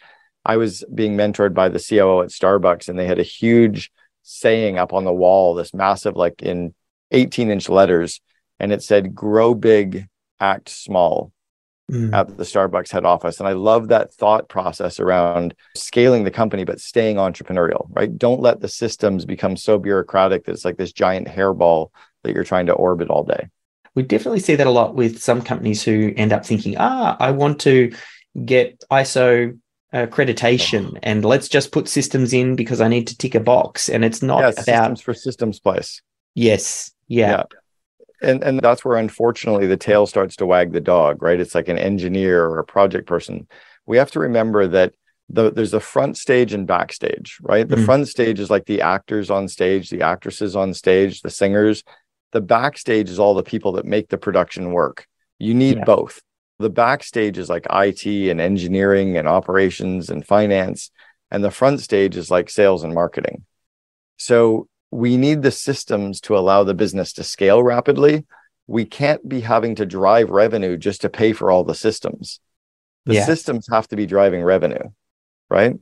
I 0.45 0.57
was 0.57 0.83
being 0.93 1.17
mentored 1.17 1.53
by 1.53 1.69
the 1.69 1.79
COO 1.79 2.21
at 2.21 2.29
Starbucks, 2.29 2.87
and 2.87 2.97
they 2.97 3.05
had 3.05 3.19
a 3.19 3.23
huge 3.23 3.91
saying 4.23 4.77
up 4.77 4.93
on 4.93 5.05
the 5.05 5.13
wall, 5.13 5.53
this 5.53 5.73
massive, 5.73 6.15
like 6.15 6.41
in 6.41 6.73
18 7.11 7.49
inch 7.51 7.69
letters, 7.69 8.21
and 8.59 8.71
it 8.71 8.83
said, 8.83 9.15
grow 9.15 9.53
big, 9.53 10.07
act 10.39 10.69
small 10.69 11.31
Mm. 11.91 12.13
at 12.13 12.37
the 12.37 12.43
Starbucks 12.43 12.91
head 12.91 13.03
office. 13.03 13.39
And 13.39 13.49
I 13.49 13.53
love 13.53 13.87
that 13.87 14.13
thought 14.13 14.47
process 14.47 14.99
around 14.99 15.55
scaling 15.75 16.23
the 16.23 16.29
company, 16.29 16.63
but 16.63 16.79
staying 16.79 17.15
entrepreneurial, 17.15 17.87
right? 17.89 18.15
Don't 18.15 18.41
let 18.41 18.59
the 18.59 18.67
systems 18.67 19.25
become 19.25 19.57
so 19.57 19.79
bureaucratic 19.79 20.45
that 20.45 20.51
it's 20.51 20.63
like 20.63 20.77
this 20.77 20.93
giant 20.93 21.27
hairball 21.27 21.87
that 22.21 22.35
you're 22.35 22.43
trying 22.43 22.67
to 22.67 22.73
orbit 22.73 23.09
all 23.09 23.23
day. 23.23 23.47
we 23.95 24.03
definitely 24.03 24.39
see 24.39 24.55
that 24.55 24.67
a 24.67 24.69
lot 24.69 24.93
with 24.93 25.19
some 25.19 25.41
companies 25.41 25.81
who 25.81 26.13
end 26.15 26.31
up 26.31 26.45
thinking, 26.45 26.75
ah, 26.77 27.17
I 27.19 27.31
want 27.31 27.59
to 27.61 27.91
get 28.45 28.83
ISO 28.91 29.57
accreditation 29.91 30.99
and 31.01 31.25
let's 31.25 31.49
just 31.49 31.71
put 31.71 31.87
systems 31.87 32.33
in 32.33 32.55
because 32.55 32.81
I 32.81 32.87
need 32.87 33.07
to 33.07 33.17
tick 33.17 33.33
a 33.33 33.39
box. 33.39 33.89
And 33.89 34.05
it's 34.05 34.21
not 34.21 34.41
yeah, 34.41 34.49
about, 34.49 34.65
systems 34.65 35.01
for 35.01 35.13
systems 35.15 35.59
place. 35.59 36.03
yes, 36.35 36.91
yeah, 37.09 37.29
Yeah. 37.31 37.43
And 38.21 38.43
and 38.43 38.59
that's 38.59 38.83
where 38.85 38.97
unfortunately 38.97 39.67
the 39.67 39.77
tail 39.77 40.05
starts 40.05 40.37
to 40.37 40.45
wag 40.45 40.71
the 40.71 40.81
dog, 40.81 41.21
right? 41.21 41.39
It's 41.39 41.55
like 41.55 41.67
an 41.67 41.77
engineer 41.77 42.45
or 42.45 42.59
a 42.59 42.63
project 42.65 43.07
person. 43.07 43.47
We 43.85 43.97
have 43.97 44.11
to 44.11 44.19
remember 44.19 44.67
that 44.67 44.93
the, 45.29 45.51
there's 45.51 45.73
a 45.73 45.79
front 45.79 46.17
stage 46.17 46.53
and 46.53 46.65
backstage, 46.65 47.37
right? 47.41 47.67
The 47.67 47.75
Mhm. 47.75 47.85
front 47.85 48.07
stage 48.07 48.39
is 48.39 48.49
like 48.49 48.65
the 48.65 48.81
actors 48.81 49.29
on 49.29 49.47
stage, 49.47 49.89
the 49.89 50.01
actresses 50.01 50.55
on 50.55 50.73
stage, 50.73 51.21
the 51.21 51.29
singers. 51.29 51.83
The 52.31 52.41
backstage 52.41 53.09
is 53.09 53.19
all 53.19 53.33
the 53.35 53.43
people 53.43 53.73
that 53.73 53.85
make 53.85 54.09
the 54.09 54.17
production 54.17 54.71
work. 54.71 55.05
You 55.37 55.53
need 55.53 55.77
Yeah. 55.77 55.83
both. 55.85 56.21
The 56.57 56.69
backstage 56.69 57.37
is 57.37 57.49
like 57.49 57.65
IT 57.69 58.29
and 58.29 58.41
engineering 58.41 59.17
and 59.17 59.27
operations 59.27 60.09
and 60.09 60.25
finance, 60.25 60.91
and 61.31 61.43
the 61.43 61.51
front 61.51 61.79
stage 61.79 62.17
is 62.17 62.29
like 62.29 62.49
sales 62.49 62.83
and 62.83 62.93
marketing. 62.93 63.45
So 64.17 64.67
we 64.91 65.17
need 65.17 65.41
the 65.41 65.51
systems 65.51 66.21
to 66.21 66.37
allow 66.37 66.63
the 66.63 66.73
business 66.73 67.13
to 67.13 67.23
scale 67.23 67.61
rapidly. 67.63 68.25
We 68.67 68.85
can't 68.85 69.27
be 69.27 69.41
having 69.41 69.75
to 69.75 69.85
drive 69.85 70.29
revenue 70.29 70.77
just 70.77 71.01
to 71.01 71.09
pay 71.09 71.33
for 71.33 71.51
all 71.51 71.63
the 71.63 71.75
systems. 71.75 72.39
The 73.05 73.15
Yeah. 73.15 73.25
systems 73.25 73.67
have 73.71 73.87
to 73.89 73.95
be 73.95 74.05
driving 74.05 74.43
revenue, 74.43 74.91
right? 75.49 75.75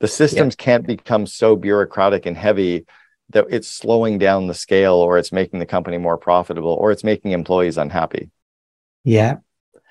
The 0.00 0.08
systems 0.08 0.56
can't 0.56 0.86
become 0.86 1.26
so 1.26 1.56
bureaucratic 1.56 2.26
and 2.26 2.36
heavy 2.36 2.86
that 3.30 3.46
it's 3.50 3.68
slowing 3.68 4.18
down 4.18 4.46
the 4.46 4.54
scale 4.54 4.94
or 4.94 5.18
it's 5.18 5.32
making 5.32 5.60
the 5.60 5.66
company 5.66 5.98
more 5.98 6.16
profitable 6.18 6.72
or 6.72 6.90
it's 6.90 7.04
making 7.04 7.32
employees 7.32 7.78
unhappy 7.78 8.30
yeah, 9.04 9.36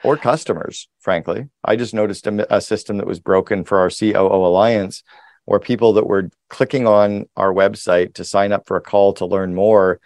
or 0.03 0.17
customers, 0.17 0.87
frankly. 0.99 1.47
I 1.63 1.75
just 1.75 1.93
noticed 1.93 2.27
a, 2.27 2.55
a 2.55 2.61
system 2.61 2.97
that 2.97 3.07
was 3.07 3.19
broken 3.19 3.63
for 3.63 3.79
our 3.79 3.89
COO 3.89 4.45
Alliance 4.45 5.03
where 5.49 5.59
people 5.59 5.93
that 5.93 6.05
were 6.05 6.29
clicking 6.47 6.85
on 6.85 7.25
our 7.35 7.51
website 7.51 8.13
to 8.13 8.23
sign 8.23 8.51
up 8.51 8.67
for 8.67 8.77
a 8.77 8.81
call 8.81 9.13
to 9.13 9.25
learn 9.25 9.55
more 9.55 9.99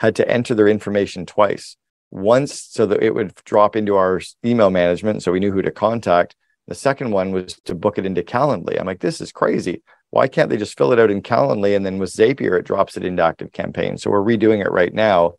had 0.00 0.16
to 0.16 0.28
enter 0.28 0.52
their 0.52 0.66
information 0.66 1.24
twice. 1.24 1.76
Once 2.10 2.60
so 2.60 2.86
that 2.86 3.00
it 3.00 3.14
would 3.14 3.32
drop 3.44 3.76
into 3.76 3.94
our 3.94 4.20
email 4.44 4.68
management 4.68 5.22
so 5.22 5.30
we 5.30 5.38
knew 5.38 5.52
who 5.52 5.62
to 5.62 5.70
contact. 5.70 6.34
The 6.66 6.74
second 6.74 7.12
one 7.12 7.30
was 7.30 7.54
to 7.66 7.74
book 7.76 7.98
it 7.98 8.04
into 8.04 8.24
Calendly. 8.24 8.80
I'm 8.80 8.86
like, 8.86 8.98
this 8.98 9.20
is 9.20 9.30
crazy. 9.30 9.84
Why 10.10 10.26
can't 10.26 10.50
they 10.50 10.56
just 10.56 10.76
fill 10.76 10.92
it 10.92 10.98
out 10.98 11.12
in 11.12 11.22
Calendly 11.22 11.76
and 11.76 11.86
then 11.86 11.98
with 11.98 12.10
Zapier 12.10 12.58
it 12.58 12.66
drops 12.66 12.96
it 12.96 13.04
into 13.04 13.22
ActiveCampaign? 13.22 14.00
So 14.00 14.10
we're 14.10 14.18
redoing 14.18 14.60
it 14.60 14.72
right 14.72 14.92
now, 14.92 15.34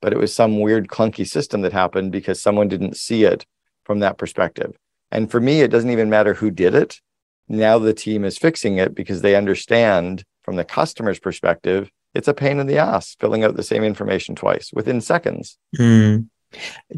but 0.00 0.12
it 0.12 0.20
was 0.20 0.32
some 0.32 0.60
weird 0.60 0.86
clunky 0.86 1.26
system 1.26 1.62
that 1.62 1.72
happened 1.72 2.12
because 2.12 2.40
someone 2.40 2.68
didn't 2.68 2.96
see 2.96 3.24
it 3.24 3.44
from 3.82 3.98
that 3.98 4.18
perspective. 4.18 4.76
And 5.10 5.28
for 5.28 5.40
me, 5.40 5.62
it 5.62 5.72
doesn't 5.72 5.90
even 5.90 6.10
matter 6.10 6.34
who 6.34 6.52
did 6.52 6.76
it. 6.76 7.00
Now 7.48 7.78
the 7.78 7.94
team 7.94 8.24
is 8.24 8.38
fixing 8.38 8.78
it 8.78 8.94
because 8.94 9.22
they 9.22 9.34
understand 9.34 10.24
from 10.42 10.56
the 10.56 10.64
customer's 10.64 11.18
perspective, 11.18 11.90
it's 12.14 12.28
a 12.28 12.34
pain 12.34 12.58
in 12.58 12.66
the 12.66 12.78
ass 12.78 13.16
filling 13.20 13.44
out 13.44 13.56
the 13.56 13.62
same 13.62 13.84
information 13.84 14.34
twice 14.34 14.70
within 14.72 15.00
seconds. 15.00 15.58
Mm. 15.78 16.28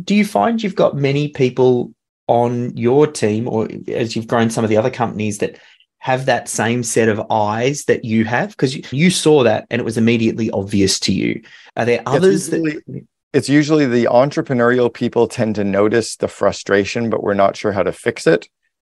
Do 0.04 0.14
you 0.14 0.24
find 0.24 0.62
you've 0.62 0.76
got 0.76 0.96
many 0.96 1.28
people 1.28 1.92
on 2.28 2.76
your 2.76 3.06
team, 3.08 3.48
or 3.48 3.68
as 3.88 4.14
you've 4.14 4.28
grown 4.28 4.50
some 4.50 4.62
of 4.62 4.70
the 4.70 4.76
other 4.76 4.90
companies 4.90 5.38
that 5.38 5.58
have 5.98 6.26
that 6.26 6.48
same 6.48 6.82
set 6.82 7.08
of 7.08 7.20
eyes 7.30 7.84
that 7.84 8.04
you 8.04 8.24
have? 8.24 8.50
Because 8.50 8.76
you, 8.76 8.82
you 8.92 9.10
saw 9.10 9.42
that 9.42 9.66
and 9.68 9.80
it 9.80 9.84
was 9.84 9.98
immediately 9.98 10.50
obvious 10.52 11.00
to 11.00 11.12
you. 11.12 11.42
Are 11.76 11.84
there 11.84 12.02
others 12.06 12.48
it's 12.48 12.52
usually, 12.52 12.72
that 12.86 13.06
it's 13.32 13.48
usually 13.48 13.86
the 13.86 14.04
entrepreneurial 14.04 14.92
people 14.92 15.26
tend 15.26 15.56
to 15.56 15.64
notice 15.64 16.16
the 16.16 16.28
frustration, 16.28 17.10
but 17.10 17.22
we're 17.22 17.34
not 17.34 17.56
sure 17.56 17.72
how 17.72 17.82
to 17.82 17.92
fix 17.92 18.26
it. 18.26 18.48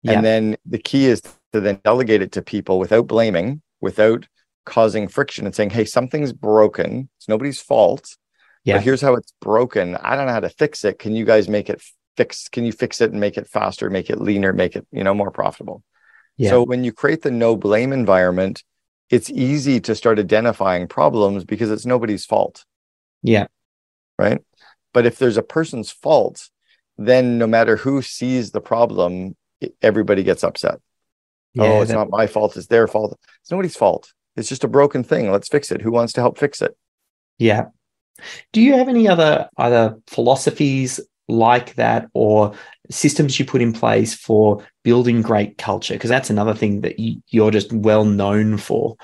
Yeah. 0.04 0.14
And 0.14 0.26
then 0.26 0.58
the 0.66 0.80
key 0.80 1.08
is 1.08 1.22
to 1.54 1.62
then 1.62 1.80
delegate 1.84 2.22
it 2.22 2.34
to 2.34 2.42
people 2.42 2.80
without 2.80 3.08
blaming, 3.08 3.62
without 3.82 4.28
causing 4.66 5.08
friction 5.08 5.46
and 5.46 5.56
saying, 5.56 5.70
hey, 5.70 5.86
something's 5.86 6.34
broken. 6.34 7.10
It's 7.18 7.30
nobody's 7.30 7.62
fault. 7.62 8.16
Yeah. 8.64 8.76
But 8.76 8.84
here's 8.84 9.02
how 9.02 9.16
it's 9.16 9.34
broken. 9.42 9.96
I 9.98 10.16
don't 10.16 10.26
know 10.26 10.34
how 10.34 10.40
to 10.40 10.50
fix 10.50 10.86
it. 10.86 11.00
Can 11.00 11.16
you 11.16 11.26
guys 11.26 11.50
make 11.50 11.70
it 11.70 11.82
fix? 12.16 12.48
Can 12.48 12.64
you 12.64 12.72
fix 12.72 13.02
it 13.02 13.12
and 13.12 13.20
make 13.20 13.38
it 13.38 13.48
faster, 13.48 13.90
make 13.90 14.10
it 14.10 14.22
leaner, 14.22 14.54
make 14.54 14.76
it, 14.76 14.88
you 14.92 15.04
know, 15.04 15.14
more 15.14 15.32
profitable? 15.32 15.84
Yeah. 16.38 16.52
So 16.52 16.64
when 16.64 16.84
you 16.84 16.92
create 16.92 17.22
the 17.22 17.32
no 17.32 17.56
blame 17.56 17.94
environment, 17.94 18.64
it's 19.10 19.30
easy 19.30 19.80
to 19.82 19.96
start 19.96 20.18
identifying 20.18 20.88
problems 20.88 21.44
because 21.44 21.70
it's 21.70 21.86
nobody's 21.86 22.26
fault. 22.26 22.66
Yeah. 23.22 23.48
Right. 24.18 24.42
But 24.94 25.06
if 25.06 25.20
there's 25.20 25.38
a 25.38 25.44
person's 25.44 25.92
fault, 25.92 26.50
then 26.98 27.38
no 27.38 27.48
matter 27.48 27.76
who 27.76 28.02
sees 28.02 28.52
the 28.52 28.62
problem, 28.62 29.36
everybody 29.82 30.24
gets 30.24 30.44
upset. 30.44 30.80
Oh, 31.58 31.64
yeah, 31.64 31.70
oh, 31.70 31.82
it's 31.82 31.92
that- 31.92 31.98
not 31.98 32.10
my 32.10 32.28
fault. 32.28 32.58
It's 32.58 32.68
their 32.68 32.88
fault. 32.88 33.18
It's 33.42 33.52
nobody's 33.52 33.76
fault. 33.76 34.12
It's 34.36 34.50
just 34.50 34.64
a 34.64 34.68
broken 34.68 35.04
thing. 35.04 35.32
Let's 35.32 35.48
fix 35.48 35.72
it. 35.72 35.82
Who 35.82 35.92
wants 35.92 36.14
to 36.14 36.22
help 36.22 36.38
fix 36.38 36.62
it? 36.62 36.76
Yeah. 37.38 37.66
Do 38.52 38.62
you 38.62 38.74
have 38.74 38.90
any 38.90 39.08
other 39.08 39.50
other 39.58 39.98
philosophies 40.08 41.00
like 41.28 41.76
that 41.76 42.08
or 42.14 42.54
systems 42.90 43.40
you 43.40 43.46
put 43.46 43.62
in 43.62 43.74
place 43.74 44.14
for 44.14 44.66
building 44.84 45.22
great 45.22 45.58
culture? 45.58 45.94
Because 45.94 46.10
that's 46.10 46.30
another 46.30 46.54
thing 46.54 46.82
that 46.82 47.00
you, 47.00 47.22
you're 47.30 47.52
just 47.52 47.72
well 47.72 48.06
known 48.06 48.58
for. 48.58 48.96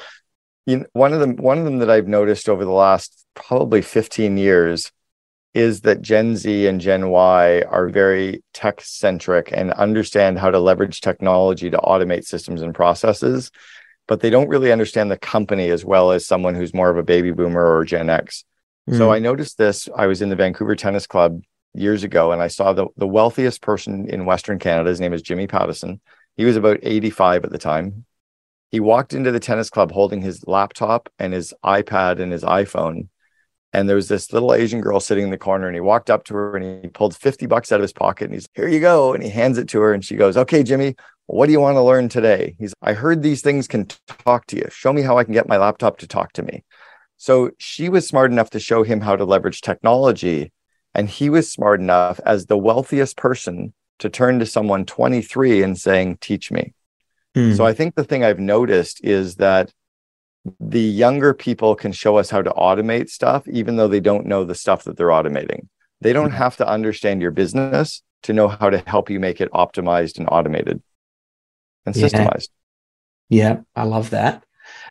You 0.65 0.77
know, 0.77 0.85
one 0.93 1.13
of 1.13 1.19
them, 1.19 1.35
one 1.37 1.57
of 1.57 1.65
them 1.65 1.79
that 1.79 1.89
I've 1.89 2.07
noticed 2.07 2.49
over 2.49 2.65
the 2.65 2.71
last 2.71 3.25
probably 3.35 3.81
15 3.81 4.37
years 4.37 4.91
is 5.53 5.81
that 5.81 6.01
Gen 6.01 6.35
Z 6.35 6.67
and 6.67 6.79
Gen 6.79 7.09
Y 7.09 7.61
are 7.63 7.89
very 7.89 8.43
tech 8.53 8.81
centric 8.81 9.51
and 9.51 9.71
understand 9.71 10.37
how 10.37 10.51
to 10.51 10.59
leverage 10.59 11.01
technology 11.01 11.69
to 11.69 11.77
automate 11.77 12.25
systems 12.25 12.61
and 12.61 12.73
processes, 12.73 13.51
but 14.07 14.19
they 14.19 14.29
don't 14.29 14.49
really 14.49 14.71
understand 14.71 15.09
the 15.09 15.17
company 15.17 15.69
as 15.69 15.83
well 15.83 16.11
as 16.11 16.25
someone 16.25 16.55
who's 16.55 16.73
more 16.73 16.89
of 16.89 16.97
a 16.97 17.03
baby 17.03 17.31
boomer 17.31 17.65
or 17.65 17.83
Gen 17.83 18.09
X. 18.09 18.43
So 18.91 19.09
Mm. 19.09 19.13
I 19.13 19.19
noticed 19.19 19.57
this. 19.57 19.87
I 19.95 20.07
was 20.07 20.21
in 20.21 20.29
the 20.29 20.35
Vancouver 20.35 20.75
Tennis 20.75 21.05
Club 21.05 21.41
years 21.73 22.03
ago 22.03 22.31
and 22.31 22.41
I 22.41 22.47
saw 22.47 22.73
the, 22.73 22.87
the 22.97 23.07
wealthiest 23.07 23.61
person 23.61 24.09
in 24.09 24.25
Western 24.25 24.57
Canada. 24.57 24.89
His 24.89 24.99
name 24.99 25.13
is 25.13 25.21
Jimmy 25.21 25.45
Pattison. 25.45 25.99
He 26.37 26.45
was 26.45 26.55
about 26.55 26.79
85 26.81 27.43
at 27.45 27.51
the 27.51 27.59
time. 27.59 28.05
He 28.71 28.79
walked 28.79 29.13
into 29.13 29.31
the 29.31 29.39
tennis 29.39 29.69
club 29.69 29.91
holding 29.91 30.21
his 30.21 30.45
laptop 30.47 31.09
and 31.19 31.33
his 31.33 31.53
iPad 31.63 32.19
and 32.19 32.31
his 32.31 32.43
iPhone. 32.43 33.09
And 33.71 33.87
there 33.87 33.95
was 33.95 34.07
this 34.07 34.33
little 34.33 34.53
Asian 34.53 34.81
girl 34.81 34.99
sitting 34.99 35.23
in 35.23 35.29
the 35.29 35.37
corner 35.37 35.67
and 35.67 35.75
he 35.75 35.81
walked 35.81 36.09
up 36.09 36.23
to 36.25 36.33
her 36.33 36.55
and 36.55 36.83
he 36.83 36.89
pulled 36.89 37.15
50 37.15 37.45
bucks 37.45 37.71
out 37.71 37.79
of 37.79 37.83
his 37.83 37.93
pocket 37.93 38.25
and 38.25 38.33
he's, 38.33 38.47
here 38.55 38.67
you 38.67 38.79
go. 38.79 39.13
And 39.13 39.23
he 39.23 39.29
hands 39.29 39.57
it 39.57 39.67
to 39.69 39.79
her 39.81 39.93
and 39.93 40.03
she 40.03 40.15
goes, 40.15 40.37
okay, 40.37 40.63
Jimmy, 40.63 40.95
what 41.27 41.45
do 41.45 41.51
you 41.51 41.59
want 41.59 41.75
to 41.75 41.83
learn 41.83 42.09
today? 42.09 42.55
He's, 42.57 42.73
I 42.81 42.93
heard 42.93 43.21
these 43.21 43.43
things 43.43 43.67
can 43.67 43.87
talk 44.25 44.47
to 44.47 44.55
you. 44.55 44.67
Show 44.71 44.91
me 44.91 45.03
how 45.03 45.19
I 45.19 45.23
can 45.23 45.33
get 45.33 45.47
my 45.47 45.57
laptop 45.57 45.99
to 45.99 46.07
talk 46.07 46.33
to 46.33 46.43
me. 46.43 46.63
So 47.17 47.51
she 47.59 47.89
was 47.89 48.07
smart 48.07 48.31
enough 48.31 48.49
to 48.51 48.59
show 48.59 48.81
him 48.81 49.01
how 49.01 49.15
to 49.15 49.25
leverage 49.25 49.61
technology. 49.61 50.51
And 50.95 51.07
he 51.07 51.29
was 51.29 51.51
smart 51.51 51.79
enough 51.79 52.19
as 52.25 52.47
the 52.47 52.57
wealthiest 52.57 53.17
person 53.17 53.73
to 53.99 54.09
turn 54.09 54.39
to 54.39 54.45
someone 54.45 54.85
23 54.85 55.61
and 55.61 55.77
saying, 55.77 56.17
teach 56.21 56.51
me. 56.51 56.73
Mm. 57.35 57.55
So 57.55 57.65
I 57.65 57.73
think 57.73 57.93
the 57.93 58.03
thing 58.03 58.23
I've 58.23 58.39
noticed 58.39 59.03
is 59.03 59.35
that 59.35 59.71
the 60.59 60.79
younger 60.79 61.33
people 61.33 61.75
can 61.75 61.91
show 61.91 62.17
us 62.17 62.29
how 62.29 62.41
to 62.41 62.51
automate 62.51 63.09
stuff, 63.09 63.47
even 63.47 63.75
though 63.75 63.87
they 63.87 63.99
don't 63.99 64.25
know 64.25 64.43
the 64.43 64.55
stuff 64.55 64.83
that 64.85 64.97
they're 64.97 65.07
automating. 65.07 65.67
They 66.01 66.13
don't 66.13 66.29
mm-hmm. 66.29 66.37
have 66.37 66.57
to 66.57 66.67
understand 66.67 67.21
your 67.21 67.31
business 67.31 68.01
to 68.23 68.33
know 68.33 68.47
how 68.47 68.69
to 68.69 68.79
help 68.87 69.09
you 69.09 69.19
make 69.19 69.41
it 69.41 69.51
optimized 69.51 70.17
and 70.17 70.27
automated 70.31 70.81
and 71.85 71.95
Yeah. 71.95 72.07
systemized. 72.07 72.49
Yeah, 73.29 73.57
I 73.75 73.83
love 73.83 74.09
that. 74.11 74.43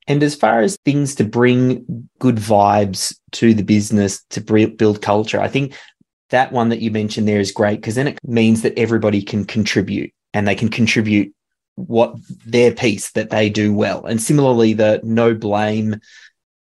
And 0.07 0.23
as 0.23 0.35
far 0.35 0.61
as 0.61 0.79
things 0.85 1.15
to 1.17 1.25
bring 1.25 2.09
good 2.19 2.37
vibes 2.37 3.17
to 3.33 3.55
the 3.55 3.63
business 3.63 4.25
to 4.31 4.41
build 4.41 5.03
culture, 5.03 5.41
I 5.41 5.49
think 5.49 5.75
that 6.31 6.53
one 6.53 6.69
that 6.69 6.81
you 6.81 6.91
mentioned 6.91 7.27
there 7.27 7.41
is 7.41 7.53
great 7.53 7.81
because 7.81 7.95
then 7.95 8.09
it 8.09 8.19
means 8.25 8.63
that 8.63 8.79
everybody 8.79 9.23
can 9.23 9.45
contribute 9.45 10.13
and 10.35 10.47
they 10.47 10.55
can 10.55 10.69
contribute 10.69 11.33
what 11.87 12.15
their 12.45 12.73
piece 12.73 13.11
that 13.13 13.31
they 13.31 13.49
do 13.49 13.73
well. 13.73 14.05
And 14.05 14.21
similarly, 14.21 14.73
the 14.73 15.01
no 15.03 15.35
blame 15.35 16.01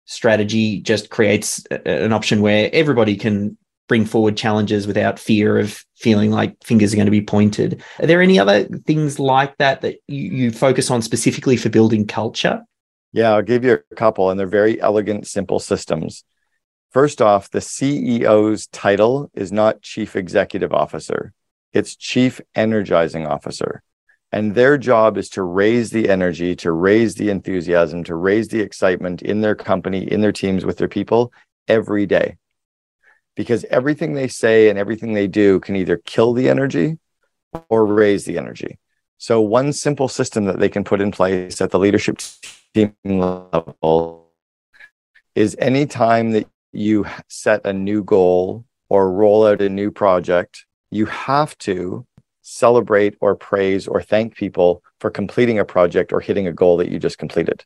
strategy 0.04 0.80
just 0.80 1.10
creates 1.10 1.64
an 1.86 2.12
option 2.12 2.40
where 2.40 2.70
everybody 2.72 3.16
can 3.16 3.56
bring 3.88 4.04
forward 4.04 4.36
challenges 4.36 4.86
without 4.86 5.18
fear 5.18 5.58
of 5.58 5.84
feeling 5.96 6.30
like 6.30 6.56
fingers 6.64 6.92
are 6.92 6.96
going 6.96 7.06
to 7.06 7.10
be 7.10 7.22
pointed. 7.22 7.82
Are 8.00 8.06
there 8.06 8.22
any 8.22 8.38
other 8.38 8.64
things 8.64 9.18
like 9.18 9.56
that 9.58 9.82
that 9.82 9.96
you, 10.08 10.30
you 10.30 10.50
focus 10.50 10.90
on 10.90 11.02
specifically 11.02 11.56
for 11.56 11.68
building 11.68 12.06
culture? 12.06 12.62
Yeah, 13.12 13.34
I'll 13.34 13.42
give 13.42 13.64
you 13.64 13.78
a 13.90 13.94
couple, 13.94 14.30
and 14.30 14.40
they're 14.40 14.46
very 14.46 14.80
elegant, 14.80 15.26
simple 15.26 15.58
systems. 15.58 16.24
First 16.90 17.20
off, 17.20 17.50
the 17.50 17.58
CEO's 17.58 18.66
title 18.68 19.30
is 19.34 19.52
not 19.52 19.82
Chief 19.82 20.16
Executive 20.16 20.72
Officer, 20.72 21.32
it's 21.72 21.96
Chief 21.96 22.40
Energizing 22.54 23.26
Officer. 23.26 23.82
And 24.32 24.54
their 24.54 24.78
job 24.78 25.18
is 25.18 25.28
to 25.30 25.42
raise 25.42 25.90
the 25.90 26.08
energy, 26.08 26.56
to 26.56 26.72
raise 26.72 27.16
the 27.16 27.28
enthusiasm, 27.28 28.02
to 28.04 28.14
raise 28.14 28.48
the 28.48 28.60
excitement 28.60 29.20
in 29.20 29.42
their 29.42 29.54
company, 29.54 30.10
in 30.10 30.22
their 30.22 30.32
teams, 30.32 30.64
with 30.64 30.78
their 30.78 30.88
people 30.88 31.32
every 31.68 32.06
day. 32.06 32.38
Because 33.36 33.64
everything 33.64 34.14
they 34.14 34.28
say 34.28 34.70
and 34.70 34.78
everything 34.78 35.12
they 35.12 35.26
do 35.26 35.60
can 35.60 35.76
either 35.76 35.98
kill 35.98 36.32
the 36.32 36.48
energy 36.48 36.98
or 37.68 37.84
raise 37.84 38.24
the 38.24 38.38
energy. 38.38 38.78
So, 39.18 39.40
one 39.40 39.72
simple 39.72 40.08
system 40.08 40.46
that 40.46 40.58
they 40.58 40.68
can 40.68 40.82
put 40.82 41.00
in 41.00 41.12
place 41.12 41.60
at 41.60 41.70
the 41.70 41.78
leadership 41.78 42.18
team 42.74 42.94
level 43.04 44.32
is 45.34 45.56
anytime 45.58 46.32
that 46.32 46.48
you 46.72 47.06
set 47.28 47.64
a 47.66 47.72
new 47.72 48.02
goal 48.02 48.64
or 48.88 49.12
roll 49.12 49.46
out 49.46 49.60
a 49.60 49.68
new 49.68 49.90
project, 49.90 50.64
you 50.90 51.06
have 51.06 51.56
to 51.58 52.06
celebrate 52.52 53.16
or 53.20 53.34
praise 53.34 53.86
or 53.86 54.02
thank 54.02 54.34
people 54.34 54.82
for 55.00 55.10
completing 55.10 55.58
a 55.58 55.64
project 55.64 56.12
or 56.12 56.20
hitting 56.20 56.46
a 56.46 56.52
goal 56.52 56.76
that 56.78 56.90
you 56.90 56.98
just 56.98 57.18
completed. 57.18 57.64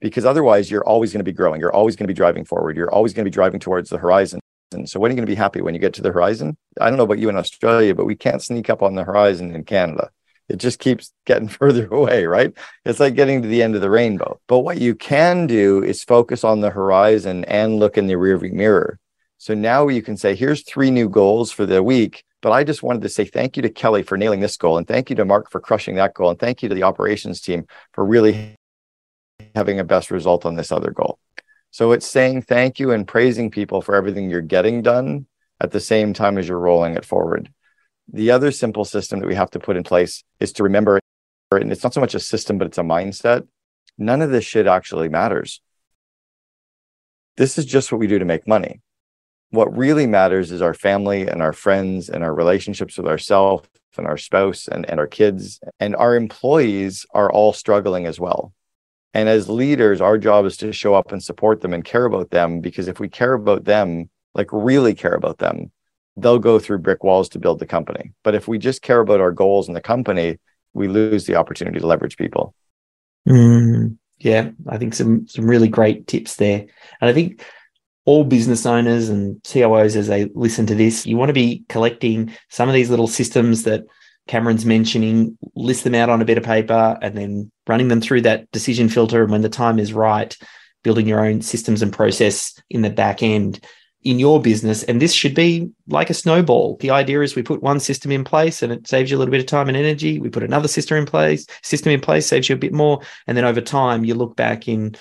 Because 0.00 0.24
otherwise, 0.24 0.70
you're 0.70 0.86
always 0.86 1.12
going 1.12 1.20
to 1.20 1.24
be 1.24 1.32
growing. 1.32 1.60
You're 1.60 1.74
always 1.74 1.96
going 1.96 2.04
to 2.04 2.12
be 2.12 2.16
driving 2.16 2.44
forward. 2.44 2.76
You're 2.76 2.92
always 2.92 3.12
going 3.12 3.24
to 3.24 3.30
be 3.30 3.34
driving 3.34 3.60
towards 3.60 3.90
the 3.90 3.98
horizon. 3.98 4.40
And 4.72 4.88
so, 4.88 5.00
when 5.00 5.10
are 5.10 5.12
you 5.12 5.16
going 5.16 5.26
to 5.26 5.32
be 5.32 5.34
happy 5.34 5.60
when 5.60 5.74
you 5.74 5.80
get 5.80 5.94
to 5.94 6.02
the 6.02 6.12
horizon? 6.12 6.56
I 6.80 6.88
don't 6.88 6.98
know 6.98 7.04
about 7.04 7.18
you 7.18 7.28
in 7.28 7.36
Australia, 7.36 7.94
but 7.94 8.04
we 8.04 8.14
can't 8.14 8.42
sneak 8.42 8.70
up 8.70 8.82
on 8.82 8.94
the 8.94 9.04
horizon 9.04 9.54
in 9.54 9.64
Canada 9.64 10.10
it 10.48 10.56
just 10.56 10.78
keeps 10.78 11.12
getting 11.26 11.48
further 11.60 11.86
away, 11.88 12.26
right? 12.26 12.52
It's 12.84 13.00
like 13.00 13.14
getting 13.14 13.42
to 13.42 13.48
the 13.48 13.62
end 13.62 13.74
of 13.74 13.80
the 13.80 13.90
rainbow. 13.90 14.40
But 14.48 14.60
what 14.60 14.80
you 14.80 14.94
can 14.94 15.46
do 15.46 15.82
is 15.82 16.02
focus 16.02 16.44
on 16.44 16.60
the 16.60 16.70
horizon 16.70 17.44
and 17.44 17.78
look 17.78 17.98
in 17.98 18.06
the 18.06 18.14
rearview 18.14 18.52
mirror. 18.52 18.98
So 19.38 19.54
now 19.54 19.88
you 19.88 20.02
can 20.02 20.16
say, 20.16 20.34
here's 20.34 20.64
three 20.64 20.90
new 20.90 21.08
goals 21.08 21.52
for 21.52 21.64
the 21.64 21.82
week. 21.82 22.24
But 22.40 22.52
I 22.52 22.64
just 22.64 22.82
wanted 22.82 23.02
to 23.02 23.08
say 23.08 23.24
thank 23.24 23.56
you 23.56 23.62
to 23.62 23.70
Kelly 23.70 24.02
for 24.02 24.16
nailing 24.16 24.40
this 24.40 24.56
goal. 24.56 24.78
And 24.78 24.86
thank 24.86 25.10
you 25.10 25.16
to 25.16 25.24
Mark 25.24 25.50
for 25.50 25.60
crushing 25.60 25.96
that 25.96 26.14
goal. 26.14 26.30
And 26.30 26.38
thank 26.38 26.62
you 26.62 26.68
to 26.68 26.74
the 26.74 26.84
operations 26.84 27.40
team 27.40 27.66
for 27.92 28.04
really 28.04 28.54
having 29.54 29.80
a 29.80 29.84
best 29.84 30.10
result 30.10 30.46
on 30.46 30.54
this 30.54 30.70
other 30.70 30.90
goal. 30.90 31.18
So 31.70 31.92
it's 31.92 32.06
saying 32.06 32.42
thank 32.42 32.78
you 32.78 32.92
and 32.92 33.06
praising 33.06 33.50
people 33.50 33.82
for 33.82 33.94
everything 33.94 34.30
you're 34.30 34.40
getting 34.40 34.82
done 34.82 35.26
at 35.60 35.72
the 35.72 35.80
same 35.80 36.12
time 36.12 36.38
as 36.38 36.48
you're 36.48 36.58
rolling 36.58 36.94
it 36.94 37.04
forward. 37.04 37.52
The 38.10 38.30
other 38.30 38.52
simple 38.52 38.84
system 38.84 39.20
that 39.20 39.26
we 39.26 39.34
have 39.34 39.50
to 39.50 39.60
put 39.60 39.76
in 39.76 39.82
place 39.82 40.24
is 40.40 40.52
to 40.54 40.62
remember, 40.62 40.98
and 41.50 41.70
it's 41.70 41.82
not 41.82 41.92
so 41.92 42.00
much 42.00 42.14
a 42.14 42.20
system, 42.20 42.56
but 42.56 42.68
it's 42.68 42.78
a 42.78 42.82
mindset. 42.82 43.46
None 43.98 44.22
of 44.22 44.30
this 44.30 44.44
shit 44.44 44.66
actually 44.66 45.08
matters. 45.08 45.60
This 47.36 47.58
is 47.58 47.66
just 47.66 47.92
what 47.92 47.98
we 47.98 48.06
do 48.06 48.18
to 48.18 48.24
make 48.24 48.48
money. 48.48 48.80
What 49.50 49.76
really 49.76 50.06
matters 50.06 50.52
is 50.52 50.60
our 50.60 50.74
family 50.74 51.26
and 51.26 51.42
our 51.42 51.52
friends 51.52 52.08
and 52.10 52.22
our 52.22 52.34
relationships 52.34 52.98
with 52.98 53.06
ourselves 53.06 53.68
and 53.96 54.06
our 54.06 54.16
spouse 54.16 54.68
and, 54.68 54.88
and 54.88 55.00
our 55.00 55.06
kids. 55.06 55.60
And 55.80 55.96
our 55.96 56.14
employees 56.14 57.06
are 57.12 57.32
all 57.32 57.52
struggling 57.52 58.06
as 58.06 58.20
well. 58.20 58.52
And 59.14 59.28
as 59.28 59.48
leaders, 59.48 60.00
our 60.00 60.18
job 60.18 60.44
is 60.44 60.56
to 60.58 60.72
show 60.72 60.94
up 60.94 61.12
and 61.12 61.22
support 61.22 61.60
them 61.60 61.72
and 61.72 61.84
care 61.84 62.04
about 62.04 62.30
them 62.30 62.60
because 62.60 62.88
if 62.88 63.00
we 63.00 63.08
care 63.08 63.32
about 63.32 63.64
them, 63.64 64.10
like 64.34 64.48
really 64.52 64.94
care 64.94 65.14
about 65.14 65.38
them, 65.38 65.72
they'll 66.16 66.38
go 66.38 66.58
through 66.58 66.78
brick 66.78 67.02
walls 67.02 67.28
to 67.30 67.38
build 67.38 67.58
the 67.58 67.66
company. 67.66 68.12
But 68.22 68.34
if 68.34 68.48
we 68.48 68.58
just 68.58 68.82
care 68.82 69.00
about 69.00 69.20
our 69.20 69.32
goals 69.32 69.68
in 69.68 69.74
the 69.74 69.80
company, 69.80 70.38
we 70.74 70.88
lose 70.88 71.26
the 71.26 71.36
opportunity 71.36 71.80
to 71.80 71.86
leverage 71.86 72.16
people. 72.16 72.54
Mm, 73.26 73.96
yeah, 74.18 74.50
I 74.68 74.78
think 74.78 74.94
some 74.94 75.26
some 75.26 75.46
really 75.46 75.68
great 75.68 76.06
tips 76.06 76.36
there. 76.36 76.66
And 77.00 77.10
I 77.10 77.12
think 77.12 77.44
all 78.08 78.24
business 78.24 78.64
owners 78.64 79.10
and 79.10 79.38
COOs 79.44 79.94
as 79.94 80.06
they 80.06 80.30
listen 80.34 80.64
to 80.64 80.74
this, 80.74 81.04
you 81.04 81.18
want 81.18 81.28
to 81.28 81.34
be 81.34 81.62
collecting 81.68 82.34
some 82.48 82.66
of 82.66 82.74
these 82.74 82.88
little 82.88 83.06
systems 83.06 83.64
that 83.64 83.84
Cameron's 84.26 84.64
mentioning, 84.64 85.36
list 85.54 85.84
them 85.84 85.94
out 85.94 86.08
on 86.08 86.22
a 86.22 86.24
bit 86.24 86.38
of 86.38 86.44
paper 86.44 86.98
and 87.02 87.18
then 87.18 87.52
running 87.66 87.88
them 87.88 88.00
through 88.00 88.22
that 88.22 88.50
decision 88.50 88.88
filter. 88.88 89.22
And 89.22 89.30
when 89.30 89.42
the 89.42 89.50
time 89.50 89.78
is 89.78 89.92
right, 89.92 90.34
building 90.82 91.06
your 91.06 91.22
own 91.22 91.42
systems 91.42 91.82
and 91.82 91.92
process 91.92 92.58
in 92.70 92.80
the 92.80 92.88
back 92.88 93.22
end 93.22 93.60
in 94.02 94.18
your 94.18 94.40
business. 94.40 94.84
And 94.84 95.02
this 95.02 95.12
should 95.12 95.34
be 95.34 95.68
like 95.86 96.08
a 96.08 96.14
snowball. 96.14 96.78
The 96.80 96.90
idea 96.90 97.20
is 97.20 97.36
we 97.36 97.42
put 97.42 97.62
one 97.62 97.78
system 97.78 98.10
in 98.10 98.24
place 98.24 98.62
and 98.62 98.72
it 98.72 98.88
saves 98.88 99.10
you 99.10 99.18
a 99.18 99.18
little 99.18 99.32
bit 99.32 99.40
of 99.40 99.46
time 99.46 99.68
and 99.68 99.76
energy. 99.76 100.18
We 100.18 100.30
put 100.30 100.42
another 100.42 100.68
system 100.68 100.96
in 100.96 101.04
place, 101.04 101.46
system 101.62 101.92
in 101.92 102.00
place, 102.00 102.26
saves 102.26 102.48
you 102.48 102.54
a 102.54 102.58
bit 102.58 102.72
more. 102.72 103.02
And 103.26 103.36
then 103.36 103.44
over 103.44 103.60
time, 103.60 104.06
you 104.06 104.14
look 104.14 104.34
back 104.34 104.66
in 104.66 104.96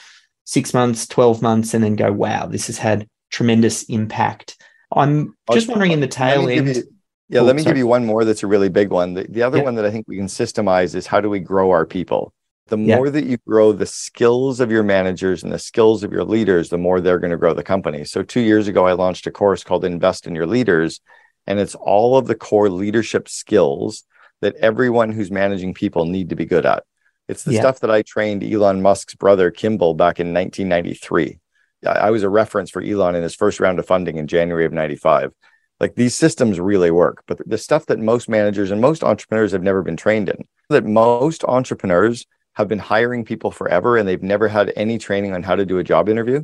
six 0.47 0.73
months, 0.73 1.05
12 1.07 1.41
months, 1.41 1.73
and 1.73 1.83
then 1.83 1.97
go, 1.97 2.09
wow, 2.09 2.45
this 2.45 2.67
has 2.67 2.77
had 2.77 3.05
tremendous 3.29 3.83
impact. 3.83 4.55
I'm 4.95 5.35
oh, 5.49 5.53
just 5.53 5.67
wondering 5.67 5.91
in 5.91 5.99
the 5.99 6.07
tail 6.07 6.47
end. 6.47 6.67
You, 6.67 6.83
yeah, 7.27 7.41
oh, 7.41 7.43
let 7.43 7.57
me 7.57 7.63
sorry. 7.63 7.73
give 7.73 7.77
you 7.77 7.87
one 7.87 8.05
more 8.05 8.23
that's 8.23 8.43
a 8.43 8.47
really 8.47 8.69
big 8.69 8.89
one. 8.89 9.13
The, 9.13 9.27
the 9.27 9.43
other 9.43 9.57
yeah. 9.57 9.65
one 9.65 9.75
that 9.75 9.85
I 9.85 9.91
think 9.91 10.07
we 10.07 10.15
can 10.15 10.27
systemize 10.27 10.95
is 10.95 11.05
how 11.05 11.19
do 11.19 11.29
we 11.29 11.41
grow 11.41 11.71
our 11.71 11.85
people? 11.85 12.33
The 12.67 12.77
more 12.77 13.07
yeah. 13.07 13.11
that 13.11 13.25
you 13.25 13.37
grow 13.45 13.73
the 13.73 13.85
skills 13.85 14.61
of 14.61 14.71
your 14.71 14.83
managers 14.83 15.43
and 15.43 15.51
the 15.51 15.59
skills 15.59 16.03
of 16.03 16.13
your 16.13 16.23
leaders, 16.23 16.69
the 16.69 16.77
more 16.77 17.01
they're 17.01 17.19
going 17.19 17.31
to 17.31 17.37
grow 17.37 17.53
the 17.53 17.63
company. 17.63 18.05
So, 18.05 18.23
two 18.23 18.39
years 18.39 18.69
ago, 18.69 18.87
I 18.87 18.93
launched 18.93 19.27
a 19.27 19.31
course 19.31 19.65
called 19.65 19.83
Invest 19.83 20.27
in 20.27 20.35
Your 20.35 20.47
Leaders, 20.47 21.01
and 21.45 21.59
it's 21.59 21.75
all 21.75 22.17
of 22.17 22.27
the 22.27 22.35
core 22.35 22.69
leadership 22.69 23.27
skills 23.27 24.05
that 24.39 24.55
everyone 24.55 25.11
who's 25.11 25.31
managing 25.31 25.73
people 25.73 26.05
need 26.05 26.29
to 26.29 26.35
be 26.35 26.45
good 26.45 26.65
at. 26.65 26.83
It's 27.27 27.43
the 27.43 27.53
yeah. 27.53 27.61
stuff 27.61 27.81
that 27.81 27.91
I 27.91 28.01
trained 28.01 28.43
Elon 28.43 28.81
Musk's 28.81 29.15
brother, 29.15 29.51
Kimball, 29.51 29.93
back 29.93 30.19
in 30.19 30.33
1993. 30.33 31.39
I 31.85 32.09
was 32.09 32.23
a 32.23 32.29
reference 32.29 32.71
for 32.71 32.81
Elon 32.81 33.15
in 33.15 33.23
his 33.23 33.35
first 33.35 33.59
round 33.59 33.79
of 33.79 33.85
funding 33.85 34.17
in 34.17 34.27
January 34.27 34.65
of 34.65 34.73
95. 34.73 35.31
Like 35.79 35.95
these 35.95 36.15
systems 36.15 36.59
really 36.59 36.89
work, 36.89 37.23
but 37.27 37.39
the 37.47 37.57
stuff 37.57 37.85
that 37.87 37.99
most 37.99 38.27
managers 38.27 38.71
and 38.71 38.81
most 38.81 39.03
entrepreneurs 39.03 39.51
have 39.51 39.61
never 39.61 39.83
been 39.83 39.97
trained 39.97 40.27
in, 40.29 40.47
that 40.69 40.85
most 40.85 41.43
entrepreneurs 41.43 42.25
have 42.53 42.67
been 42.67 42.79
hiring 42.79 43.23
people 43.23 43.51
forever 43.51 43.97
and 43.97 44.07
they've 44.07 44.23
never 44.23 44.47
had 44.47 44.73
any 44.75 44.97
training 44.97 45.33
on 45.33 45.43
how 45.43 45.55
to 45.55 45.65
do 45.65 45.77
a 45.77 45.83
job 45.83 46.09
interview? 46.09 46.43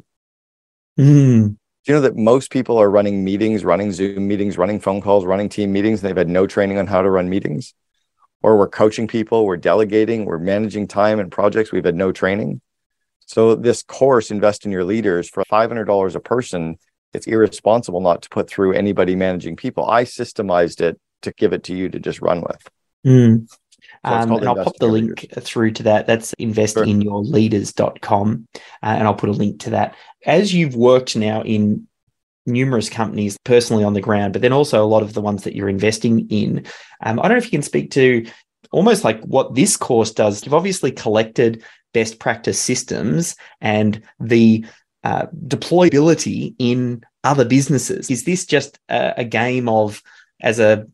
Mm. 1.00 1.58
Do 1.86 1.92
you 1.92 1.96
know 1.96 2.02
that 2.02 2.16
most 2.16 2.52
people 2.52 2.78
are 2.78 2.90
running 2.90 3.24
meetings, 3.24 3.66
running 3.66 3.92
Zoom 3.92 4.28
meetings, 4.28 4.58
running 4.58 4.80
phone 4.80 5.02
calls, 5.02 5.26
running 5.26 5.50
team 5.50 5.74
meetings, 5.74 6.02
and 6.02 6.10
they've 6.10 6.16
had 6.16 6.30
no 6.30 6.46
training 6.46 6.78
on 6.78 6.86
how 6.86 7.02
to 7.02 7.10
run 7.10 7.30
meetings? 7.30 7.74
Or 8.44 8.58
we're 8.58 8.68
coaching 8.68 9.08
people, 9.08 9.46
we're 9.46 9.58
delegating, 9.58 10.26
we're 10.26 10.38
managing 10.38 10.88
time 10.88 11.20
and 11.20 11.32
projects, 11.32 11.72
we've 11.72 11.86
had 11.86 11.96
no 11.96 12.12
training. 12.12 12.62
So, 13.26 13.56
this 13.56 13.84
course, 13.84 14.32
Invest 14.32 14.66
in 14.66 14.72
Your 14.72 14.84
Leaders, 14.84 15.30
for 15.30 15.46
$500 15.46 16.16
a 16.16 16.20
person, 16.20 16.78
it's 17.14 17.26
irresponsible 17.26 18.02
not 18.02 18.24
to 18.24 18.30
put 18.30 18.50
through 18.50 18.74
anybody 18.74 19.16
managing 19.16 19.56
people. 19.56 19.90
I 19.90 20.04
systemized 20.04 20.82
it 20.82 21.00
to 21.22 21.32
give 21.32 21.54
it 21.54 21.64
to 21.66 21.74
you 21.74 21.90
to 21.90 22.00
just 22.00 22.22
run 22.22 22.42
with. 22.42 22.68
Mm. 23.06 23.48
Um, 24.04 24.32
and 24.32 24.48
I'll 24.48 24.64
pop 24.64 24.78
the 24.78 24.88
link 24.88 25.24
leaders. 25.24 25.44
through 25.44 25.72
to 25.72 25.84
that. 25.84 26.08
That's 26.08 26.34
investinyourleaders.com. 26.36 28.48
Uh, 28.56 28.60
and 28.82 29.08
I'll 29.08 29.16
put 29.16 29.30
a 29.30 29.34
link 29.34 29.62
to 29.62 29.70
that. 29.72 29.96
As 30.26 30.54
you've 30.54 30.76
worked 30.76 31.16
now 31.16 31.44
in 31.44 31.88
numerous 32.46 32.90
companies 32.90 33.38
personally 33.44 33.84
on 33.84 33.94
the 33.94 34.02
ground, 34.02 34.34
but 34.34 34.42
then 34.42 34.54
also 34.54 34.84
a 34.84 34.88
lot 34.88 35.04
of 35.04 35.14
the 35.14 35.22
ones 35.22 35.44
that 35.44 35.56
you're 35.56 35.70
investing 35.70 36.28
in, 36.30 36.66
um, 37.04 37.20
I 37.20 37.24
don't 37.24 37.32
know 37.32 37.38
if 37.38 37.46
you 37.46 37.52
can 37.52 37.62
speak 37.62 37.92
to 37.92 38.26
almost 38.72 39.04
like 39.04 39.22
what 39.22 39.56
this 39.56 39.78
course 39.78 40.12
does. 40.12 40.44
You've 40.44 40.54
obviously 40.54 40.92
collected 40.92 41.64
best 41.94 42.20
practice 42.20 42.60
systems 42.60 43.36
and 43.62 44.02
the 44.20 44.66
uh, 45.04 45.28
deployability 45.48 46.56
in 46.60 47.04
other 47.24 47.46
businesses. 47.46 48.10
Is 48.10 48.24
this 48.24 48.46
just 48.46 48.80
a, 48.90 49.14
a 49.18 49.24
game 49.24 49.70
of, 49.70 50.02
as 50.42 50.60
a 50.60 50.88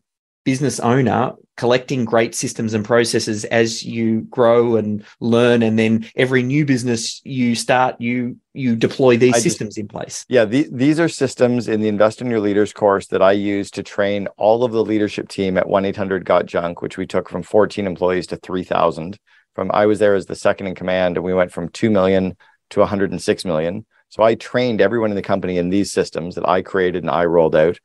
business 0.44 0.80
owner 0.80 1.32
collecting 1.56 2.06
great 2.06 2.34
systems 2.34 2.72
and 2.72 2.86
processes 2.86 3.44
as 3.44 3.84
you 3.84 4.22
grow 4.22 4.76
and 4.76 5.04
learn 5.20 5.62
and 5.62 5.78
then 5.78 6.08
every 6.16 6.42
new 6.42 6.64
business 6.64 7.20
you 7.24 7.54
start 7.54 8.00
you 8.00 8.36
you 8.54 8.74
deploy 8.74 9.18
these 9.18 9.34
I 9.34 9.38
systems 9.40 9.70
just, 9.70 9.78
in 9.78 9.86
place. 9.88 10.24
Yeah 10.28 10.46
the, 10.46 10.66
these 10.72 10.98
are 10.98 11.08
systems 11.08 11.68
in 11.68 11.82
the 11.82 11.88
invest 11.88 12.22
in 12.22 12.30
your 12.30 12.40
leaders 12.40 12.72
course 12.72 13.08
that 13.08 13.20
i 13.20 13.32
use 13.32 13.70
to 13.72 13.82
train 13.82 14.26
all 14.38 14.64
of 14.64 14.72
the 14.72 14.82
leadership 14.82 15.28
team 15.28 15.58
at 15.58 15.66
1-800-GOT-JUNK 15.66 16.80
which 16.80 16.96
we 16.96 17.06
took 17.06 17.28
from 17.28 17.42
14 17.42 17.86
employees 17.86 18.26
to 18.28 18.36
3000 18.36 19.18
from 19.54 19.70
i 19.74 19.84
was 19.84 19.98
there 19.98 20.14
as 20.14 20.24
the 20.26 20.34
second 20.34 20.66
in 20.66 20.74
command 20.74 21.18
and 21.18 21.24
we 21.24 21.34
went 21.34 21.52
from 21.52 21.68
2 21.68 21.90
million 21.90 22.36
to 22.70 22.80
106 22.80 23.44
million. 23.44 23.84
So 24.08 24.22
i 24.22 24.34
trained 24.34 24.80
everyone 24.80 25.10
in 25.10 25.16
the 25.16 25.22
company 25.22 25.58
in 25.58 25.68
these 25.68 25.92
systems 25.92 26.36
that 26.36 26.48
i 26.48 26.62
created 26.62 27.02
and 27.02 27.10
i 27.10 27.26
rolled 27.26 27.54
out 27.54 27.78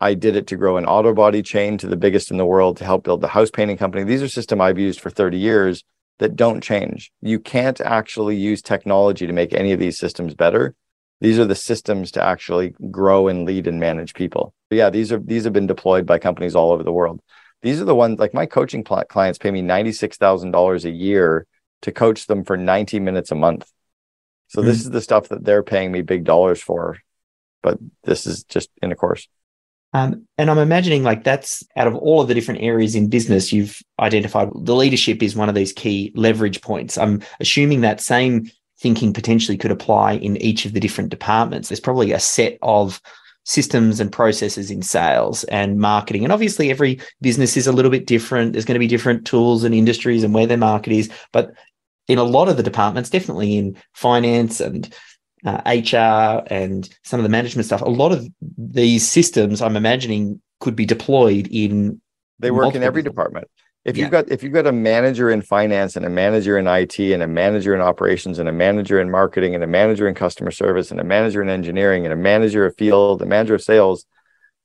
I 0.00 0.14
did 0.14 0.36
it 0.36 0.46
to 0.48 0.56
grow 0.56 0.76
an 0.76 0.86
auto 0.86 1.12
body 1.12 1.42
chain 1.42 1.78
to 1.78 1.88
the 1.88 1.96
biggest 1.96 2.30
in 2.30 2.36
the 2.36 2.46
world 2.46 2.76
to 2.76 2.84
help 2.84 3.04
build 3.04 3.20
the 3.20 3.28
house 3.28 3.50
painting 3.50 3.76
company. 3.76 4.04
These 4.04 4.22
are 4.22 4.28
systems 4.28 4.60
I've 4.60 4.78
used 4.78 5.00
for 5.00 5.10
30 5.10 5.38
years 5.38 5.84
that 6.18 6.36
don't 6.36 6.62
change. 6.62 7.10
You 7.20 7.40
can't 7.40 7.80
actually 7.80 8.36
use 8.36 8.62
technology 8.62 9.26
to 9.26 9.32
make 9.32 9.52
any 9.52 9.72
of 9.72 9.80
these 9.80 9.98
systems 9.98 10.34
better. 10.34 10.74
These 11.20 11.38
are 11.38 11.44
the 11.44 11.54
systems 11.56 12.12
to 12.12 12.22
actually 12.22 12.74
grow 12.90 13.26
and 13.26 13.44
lead 13.44 13.66
and 13.66 13.80
manage 13.80 14.14
people. 14.14 14.54
But 14.70 14.76
yeah, 14.76 14.90
these 14.90 15.10
are 15.10 15.18
these 15.18 15.44
have 15.44 15.52
been 15.52 15.66
deployed 15.66 16.06
by 16.06 16.18
companies 16.18 16.54
all 16.54 16.70
over 16.70 16.84
the 16.84 16.92
world. 16.92 17.20
These 17.62 17.80
are 17.80 17.84
the 17.84 17.94
ones 17.94 18.20
like 18.20 18.34
my 18.34 18.46
coaching 18.46 18.84
clients 18.84 19.38
pay 19.38 19.50
me 19.50 19.62
$96,000 19.62 20.84
a 20.84 20.90
year 20.90 21.44
to 21.82 21.90
coach 21.90 22.26
them 22.26 22.44
for 22.44 22.56
90 22.56 23.00
minutes 23.00 23.32
a 23.32 23.34
month. 23.34 23.68
So 24.48 24.60
mm-hmm. 24.60 24.68
this 24.68 24.80
is 24.80 24.90
the 24.90 25.00
stuff 25.00 25.28
that 25.28 25.44
they're 25.44 25.64
paying 25.64 25.90
me 25.90 26.02
big 26.02 26.22
dollars 26.22 26.62
for. 26.62 26.98
But 27.62 27.78
this 28.04 28.26
is 28.26 28.44
just 28.44 28.70
in 28.80 28.92
a 28.92 28.96
course. 28.96 29.26
Um, 29.94 30.26
and 30.36 30.50
I'm 30.50 30.58
imagining 30.58 31.02
like 31.02 31.24
that's 31.24 31.62
out 31.76 31.86
of 31.86 31.94
all 31.94 32.20
of 32.20 32.28
the 32.28 32.34
different 32.34 32.62
areas 32.62 32.94
in 32.94 33.08
business 33.08 33.52
you've 33.52 33.80
identified, 33.98 34.50
the 34.54 34.74
leadership 34.74 35.22
is 35.22 35.34
one 35.34 35.48
of 35.48 35.54
these 35.54 35.72
key 35.72 36.12
leverage 36.14 36.60
points. 36.60 36.98
I'm 36.98 37.22
assuming 37.40 37.80
that 37.80 38.00
same 38.00 38.50
thinking 38.80 39.12
potentially 39.12 39.56
could 39.56 39.70
apply 39.70 40.12
in 40.12 40.36
each 40.38 40.64
of 40.64 40.72
the 40.72 40.80
different 40.80 41.10
departments. 41.10 41.68
There's 41.68 41.80
probably 41.80 42.12
a 42.12 42.20
set 42.20 42.58
of 42.62 43.00
systems 43.44 43.98
and 43.98 44.12
processes 44.12 44.70
in 44.70 44.82
sales 44.82 45.42
and 45.44 45.78
marketing. 45.78 46.22
And 46.22 46.32
obviously, 46.32 46.70
every 46.70 47.00
business 47.22 47.56
is 47.56 47.66
a 47.66 47.72
little 47.72 47.90
bit 47.90 48.06
different. 48.06 48.52
There's 48.52 48.66
going 48.66 48.74
to 48.74 48.78
be 48.78 48.86
different 48.86 49.26
tools 49.26 49.64
and 49.64 49.74
industries 49.74 50.22
and 50.22 50.34
where 50.34 50.46
their 50.46 50.58
market 50.58 50.92
is. 50.92 51.10
But 51.32 51.52
in 52.08 52.18
a 52.18 52.24
lot 52.24 52.48
of 52.48 52.56
the 52.56 52.62
departments, 52.62 53.10
definitely 53.10 53.56
in 53.56 53.76
finance 53.94 54.60
and 54.60 54.94
uh, 55.44 55.60
HR 55.66 56.44
and 56.52 56.88
some 57.04 57.20
of 57.20 57.24
the 57.24 57.30
management 57.30 57.66
stuff, 57.66 57.82
a 57.82 57.86
lot 57.86 58.12
of 58.12 58.26
these 58.56 59.08
systems, 59.08 59.62
I'm 59.62 59.76
imagining, 59.76 60.40
could 60.60 60.76
be 60.76 60.86
deployed 60.86 61.48
in. 61.50 62.00
They 62.38 62.50
work 62.50 62.74
in 62.74 62.82
every 62.82 63.02
department. 63.02 63.48
If 63.84 63.96
yeah. 63.96 64.04
you've 64.04 64.10
got 64.10 64.30
if 64.30 64.42
you've 64.42 64.52
got 64.52 64.66
a 64.66 64.72
manager 64.72 65.30
in 65.30 65.40
finance 65.40 65.96
and 65.96 66.04
a 66.04 66.10
manager 66.10 66.58
in 66.58 66.66
IT 66.66 66.98
and 66.98 67.22
a 67.22 67.26
manager 67.26 67.74
in 67.74 67.80
operations 67.80 68.38
and 68.38 68.48
a 68.48 68.52
manager 68.52 69.00
in 69.00 69.10
marketing 69.10 69.54
and 69.54 69.64
a 69.64 69.68
manager 69.68 70.08
in 70.08 70.14
customer 70.14 70.50
service 70.50 70.90
and 70.90 71.00
a 71.00 71.04
manager 71.04 71.40
in 71.40 71.48
engineering 71.48 72.04
and 72.04 72.12
a 72.12 72.16
manager 72.16 72.66
of 72.66 72.76
field, 72.76 73.22
a 73.22 73.26
manager 73.26 73.54
of 73.54 73.62
sales, 73.62 74.04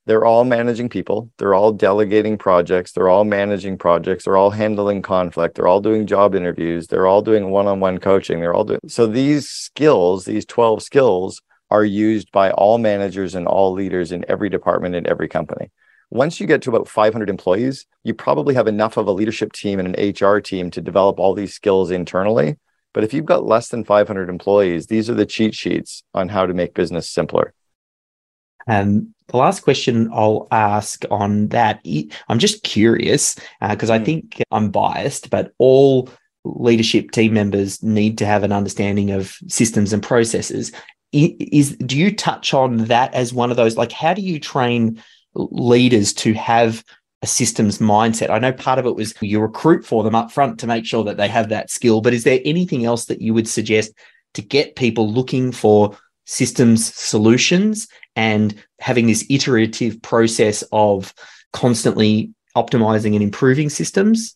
they're 0.06 0.26
all 0.26 0.44
managing 0.44 0.90
people. 0.90 1.30
They're 1.38 1.54
all 1.54 1.72
delegating 1.72 2.38
projects. 2.38 2.92
They're 2.92 3.08
all 3.08 3.24
managing 3.24 3.78
projects. 3.78 4.26
They're 4.26 4.36
all 4.36 4.50
handling 4.50 5.02
conflict. 5.02 5.56
They're 5.56 5.68
all 5.68 5.80
doing 5.80 6.08
job 6.08 6.36
interviews. 6.36 6.88
They're 6.88 7.08
all 7.08 7.22
doing 7.22 7.50
one-on-one 7.50 8.00
coaching. 8.00 8.42
They're 8.42 8.54
all 8.54 8.66
doing 8.66 8.82
so 8.88 9.08
these 9.08 9.50
skills 9.50 10.26
these 10.26 10.46
12 10.46 10.84
skills 10.84 11.42
are 11.72 11.86
used 11.86 12.32
by 12.32 12.52
all 12.52 12.78
managers 12.78 13.34
and 13.34 13.48
all 13.48 13.72
leaders 13.72 14.12
in 14.12 14.26
every 14.28 14.50
department 14.50 14.96
in 14.96 15.08
every 15.08 15.30
company. 15.30 15.72
Once 16.10 16.40
you 16.40 16.46
get 16.46 16.62
to 16.64 16.70
about 16.70 16.90
500 16.90 17.30
employees 17.30 17.86
you 18.04 18.14
probably 18.14 18.56
have 18.56 18.68
enough 18.68 18.98
of 18.98 19.08
a 19.08 19.12
leadership 19.12 19.54
team 19.54 19.80
and 19.80 19.96
an 19.96 20.14
hr 20.20 20.40
team 20.40 20.70
to 20.72 20.82
develop 20.82 21.18
all 21.18 21.34
these 21.34 21.54
skills 21.54 21.92
internally. 21.92 22.58
But 22.94 23.04
if 23.04 23.14
you've 23.14 23.26
got 23.26 23.46
less 23.46 23.70
than 23.70 23.86
500 23.86 24.30
employees 24.30 24.88
these 24.88 25.10
are 25.10 25.16
the 25.16 25.26
cheat 25.26 25.56
sheets 25.56 26.04
on 26.14 26.28
how 26.28 26.46
to 26.46 26.54
make 26.54 26.74
business 26.74 27.10
simpler 27.10 27.54
um, 28.68 29.14
the 29.28 29.38
last 29.38 29.62
question 29.62 30.10
I'll 30.14 30.48
ask 30.52 31.04
on 31.10 31.48
that, 31.50 31.86
I'm 32.28 32.40
just 32.40 32.64
curious 32.64 33.36
because 33.62 33.90
uh. 33.90 33.94
I 33.94 33.98
hmm. 34.00 34.06
think 34.06 34.44
I'm 34.52 34.70
biased, 34.70 35.30
but 35.30 35.54
all 35.58 36.10
leadership 36.46 37.12
team 37.12 37.34
members 37.34 37.82
need 37.82 38.18
to 38.18 38.26
have 38.26 38.44
an 38.44 38.52
understanding 38.52 39.12
of 39.12 39.36
systems 39.48 39.94
and 39.94 40.04
processes. 40.04 40.72
Is 41.12 41.78
do 41.78 41.98
you 41.98 42.14
touch 42.16 42.54
on 42.54 42.86
that 42.86 43.14
as 43.14 43.34
one 43.34 43.52
of 43.52 43.58
those? 43.58 43.78
Like, 43.78 43.92
how 43.92 44.14
do 44.14 44.22
you 44.22 44.40
train 44.40 45.02
leaders 45.36 46.12
to 46.14 46.34
have 46.34 46.84
a 47.22 47.28
systems 47.28 47.78
mindset? 47.78 48.32
I 48.32 48.40
know 48.40 48.52
part 48.52 48.80
of 48.80 48.88
it 48.88 48.96
was 48.96 49.14
you 49.22 49.40
recruit 49.40 49.86
for 49.86 50.04
them 50.04 50.16
up 50.16 50.32
front 50.32 50.60
to 50.60 50.68
make 50.68 50.86
sure 50.86 51.04
that 51.04 51.18
they 51.18 51.28
have 51.28 51.50
that 51.50 51.70
skill, 51.70 52.02
but 52.02 52.14
is 52.14 52.24
there 52.24 52.40
anything 52.44 52.84
else 52.84 53.06
that 53.06 53.22
you 53.22 53.34
would 53.34 53.48
suggest 53.48 53.94
to 54.34 54.42
get 54.42 54.76
people 54.76 55.12
looking 55.12 55.52
for 55.52 55.96
systems 56.26 56.94
solutions 56.94 57.88
and 58.16 58.56
having 58.80 59.08
this 59.08 59.26
iterative 59.30 60.02
process 60.02 60.64
of 60.72 61.14
constantly 61.52 62.32
optimizing 62.56 63.14
and 63.14 63.24
improving 63.24 63.70
systems? 63.70 64.36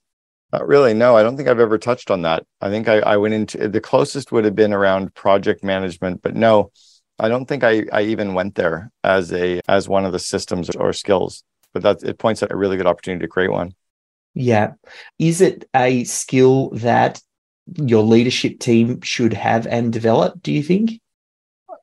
Not 0.54 0.68
really. 0.68 0.94
No, 0.94 1.18
I 1.18 1.24
don't 1.24 1.36
think 1.36 1.50
I've 1.50 1.60
ever 1.60 1.78
touched 1.78 2.10
on 2.10 2.22
that. 2.22 2.46
I 2.62 2.70
think 2.70 2.88
I, 2.88 3.00
I 3.00 3.18
went 3.18 3.34
into 3.34 3.68
the 3.68 3.82
closest 3.82 4.32
would 4.32 4.46
have 4.46 4.56
been 4.56 4.74
around 4.74 5.14
project 5.14 5.64
management, 5.64 6.22
but 6.22 6.36
no, 6.36 6.72
I 7.20 7.28
don't 7.28 7.46
think 7.46 7.64
I, 7.64 7.84
I 7.92 8.04
even 8.04 8.34
went 8.34 8.56
there 8.56 8.92
as 9.04 9.34
a 9.34 9.62
as 9.68 9.90
one 9.90 10.06
of 10.06 10.14
the 10.14 10.20
systems 10.20 10.70
or 10.70 10.94
skills. 10.94 11.44
But 11.74 11.84
that 11.84 12.04
it 12.04 12.18
points 12.18 12.42
at 12.44 12.52
a 12.52 12.56
really 12.56 12.78
good 12.78 12.88
opportunity 12.88 13.26
to 13.26 13.30
create 13.30 13.52
one. 13.52 13.74
Yeah. 14.34 14.74
Is 15.20 15.42
it 15.42 15.68
a 15.76 16.04
skill 16.06 16.70
that 16.70 17.22
your 17.76 18.04
leadership 18.04 18.60
team 18.60 19.02
should 19.02 19.34
have 19.34 19.68
and 19.68 19.92
develop, 19.92 20.42
do 20.42 20.54
you 20.54 20.64
think? 20.64 21.02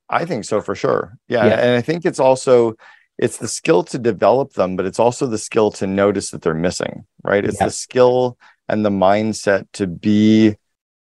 I 0.09 0.25
think 0.25 0.45
so 0.45 0.61
for 0.61 0.75
sure. 0.75 1.17
Yeah. 1.29 1.47
yeah. 1.47 1.61
And 1.61 1.77
I 1.77 1.81
think 1.81 2.05
it's 2.05 2.21
also 2.21 2.75
it's 3.19 3.39
the 3.39 3.49
skill 3.49 3.85
to 3.85 3.99
develop 3.99 4.55
them, 4.55 4.77
but 4.77 4.87
it's 4.87 4.99
also 4.99 5.27
the 5.27 5.39
skill 5.39 5.71
to 5.73 5.87
notice 5.87 6.31
that 6.31 6.43
they're 6.43 6.55
missing, 6.55 7.07
right? 7.23 7.45
It's 7.45 7.61
yeah. 7.61 7.67
the 7.67 7.73
skill 7.73 8.37
and 8.69 8.85
the 8.85 8.91
mindset 8.91 9.67
to 9.75 9.87
be 9.87 10.57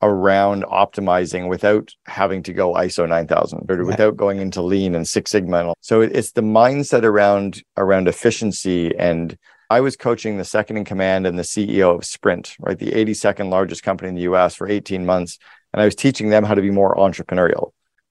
around 0.02 0.64
optimizing 0.64 1.48
without 1.48 1.92
having 2.06 2.42
to 2.44 2.54
go 2.54 2.72
ISO 2.72 3.06
9000 3.06 3.70
or 3.70 3.84
without 3.84 4.16
going 4.16 4.40
into 4.40 4.62
lean 4.62 4.94
and 4.94 5.06
Six 5.06 5.30
Sigma. 5.30 5.74
So 5.82 6.00
it's 6.00 6.32
the 6.32 6.40
mindset 6.40 7.04
around 7.04 7.62
around 7.76 8.08
efficiency 8.08 8.96
and 8.96 9.36
I 9.68 9.80
was 9.80 9.96
coaching 9.96 10.36
the 10.36 10.44
second 10.44 10.78
in 10.78 10.84
command 10.84 11.26
and 11.26 11.38
the 11.38 11.44
CEO 11.44 11.94
of 11.94 12.04
Sprint, 12.04 12.56
right? 12.58 12.78
The 12.78 12.90
82nd 12.90 13.50
largest 13.50 13.84
company 13.84 14.08
in 14.08 14.16
the 14.16 14.22
US 14.22 14.56
for 14.56 14.68
18 14.68 15.06
months. 15.06 15.38
And 15.72 15.80
I 15.80 15.84
was 15.84 15.94
teaching 15.94 16.30
them 16.30 16.42
how 16.42 16.54
to 16.54 16.62
be 16.62 16.72
more 16.72 16.96
entrepreneurial. 16.96 17.70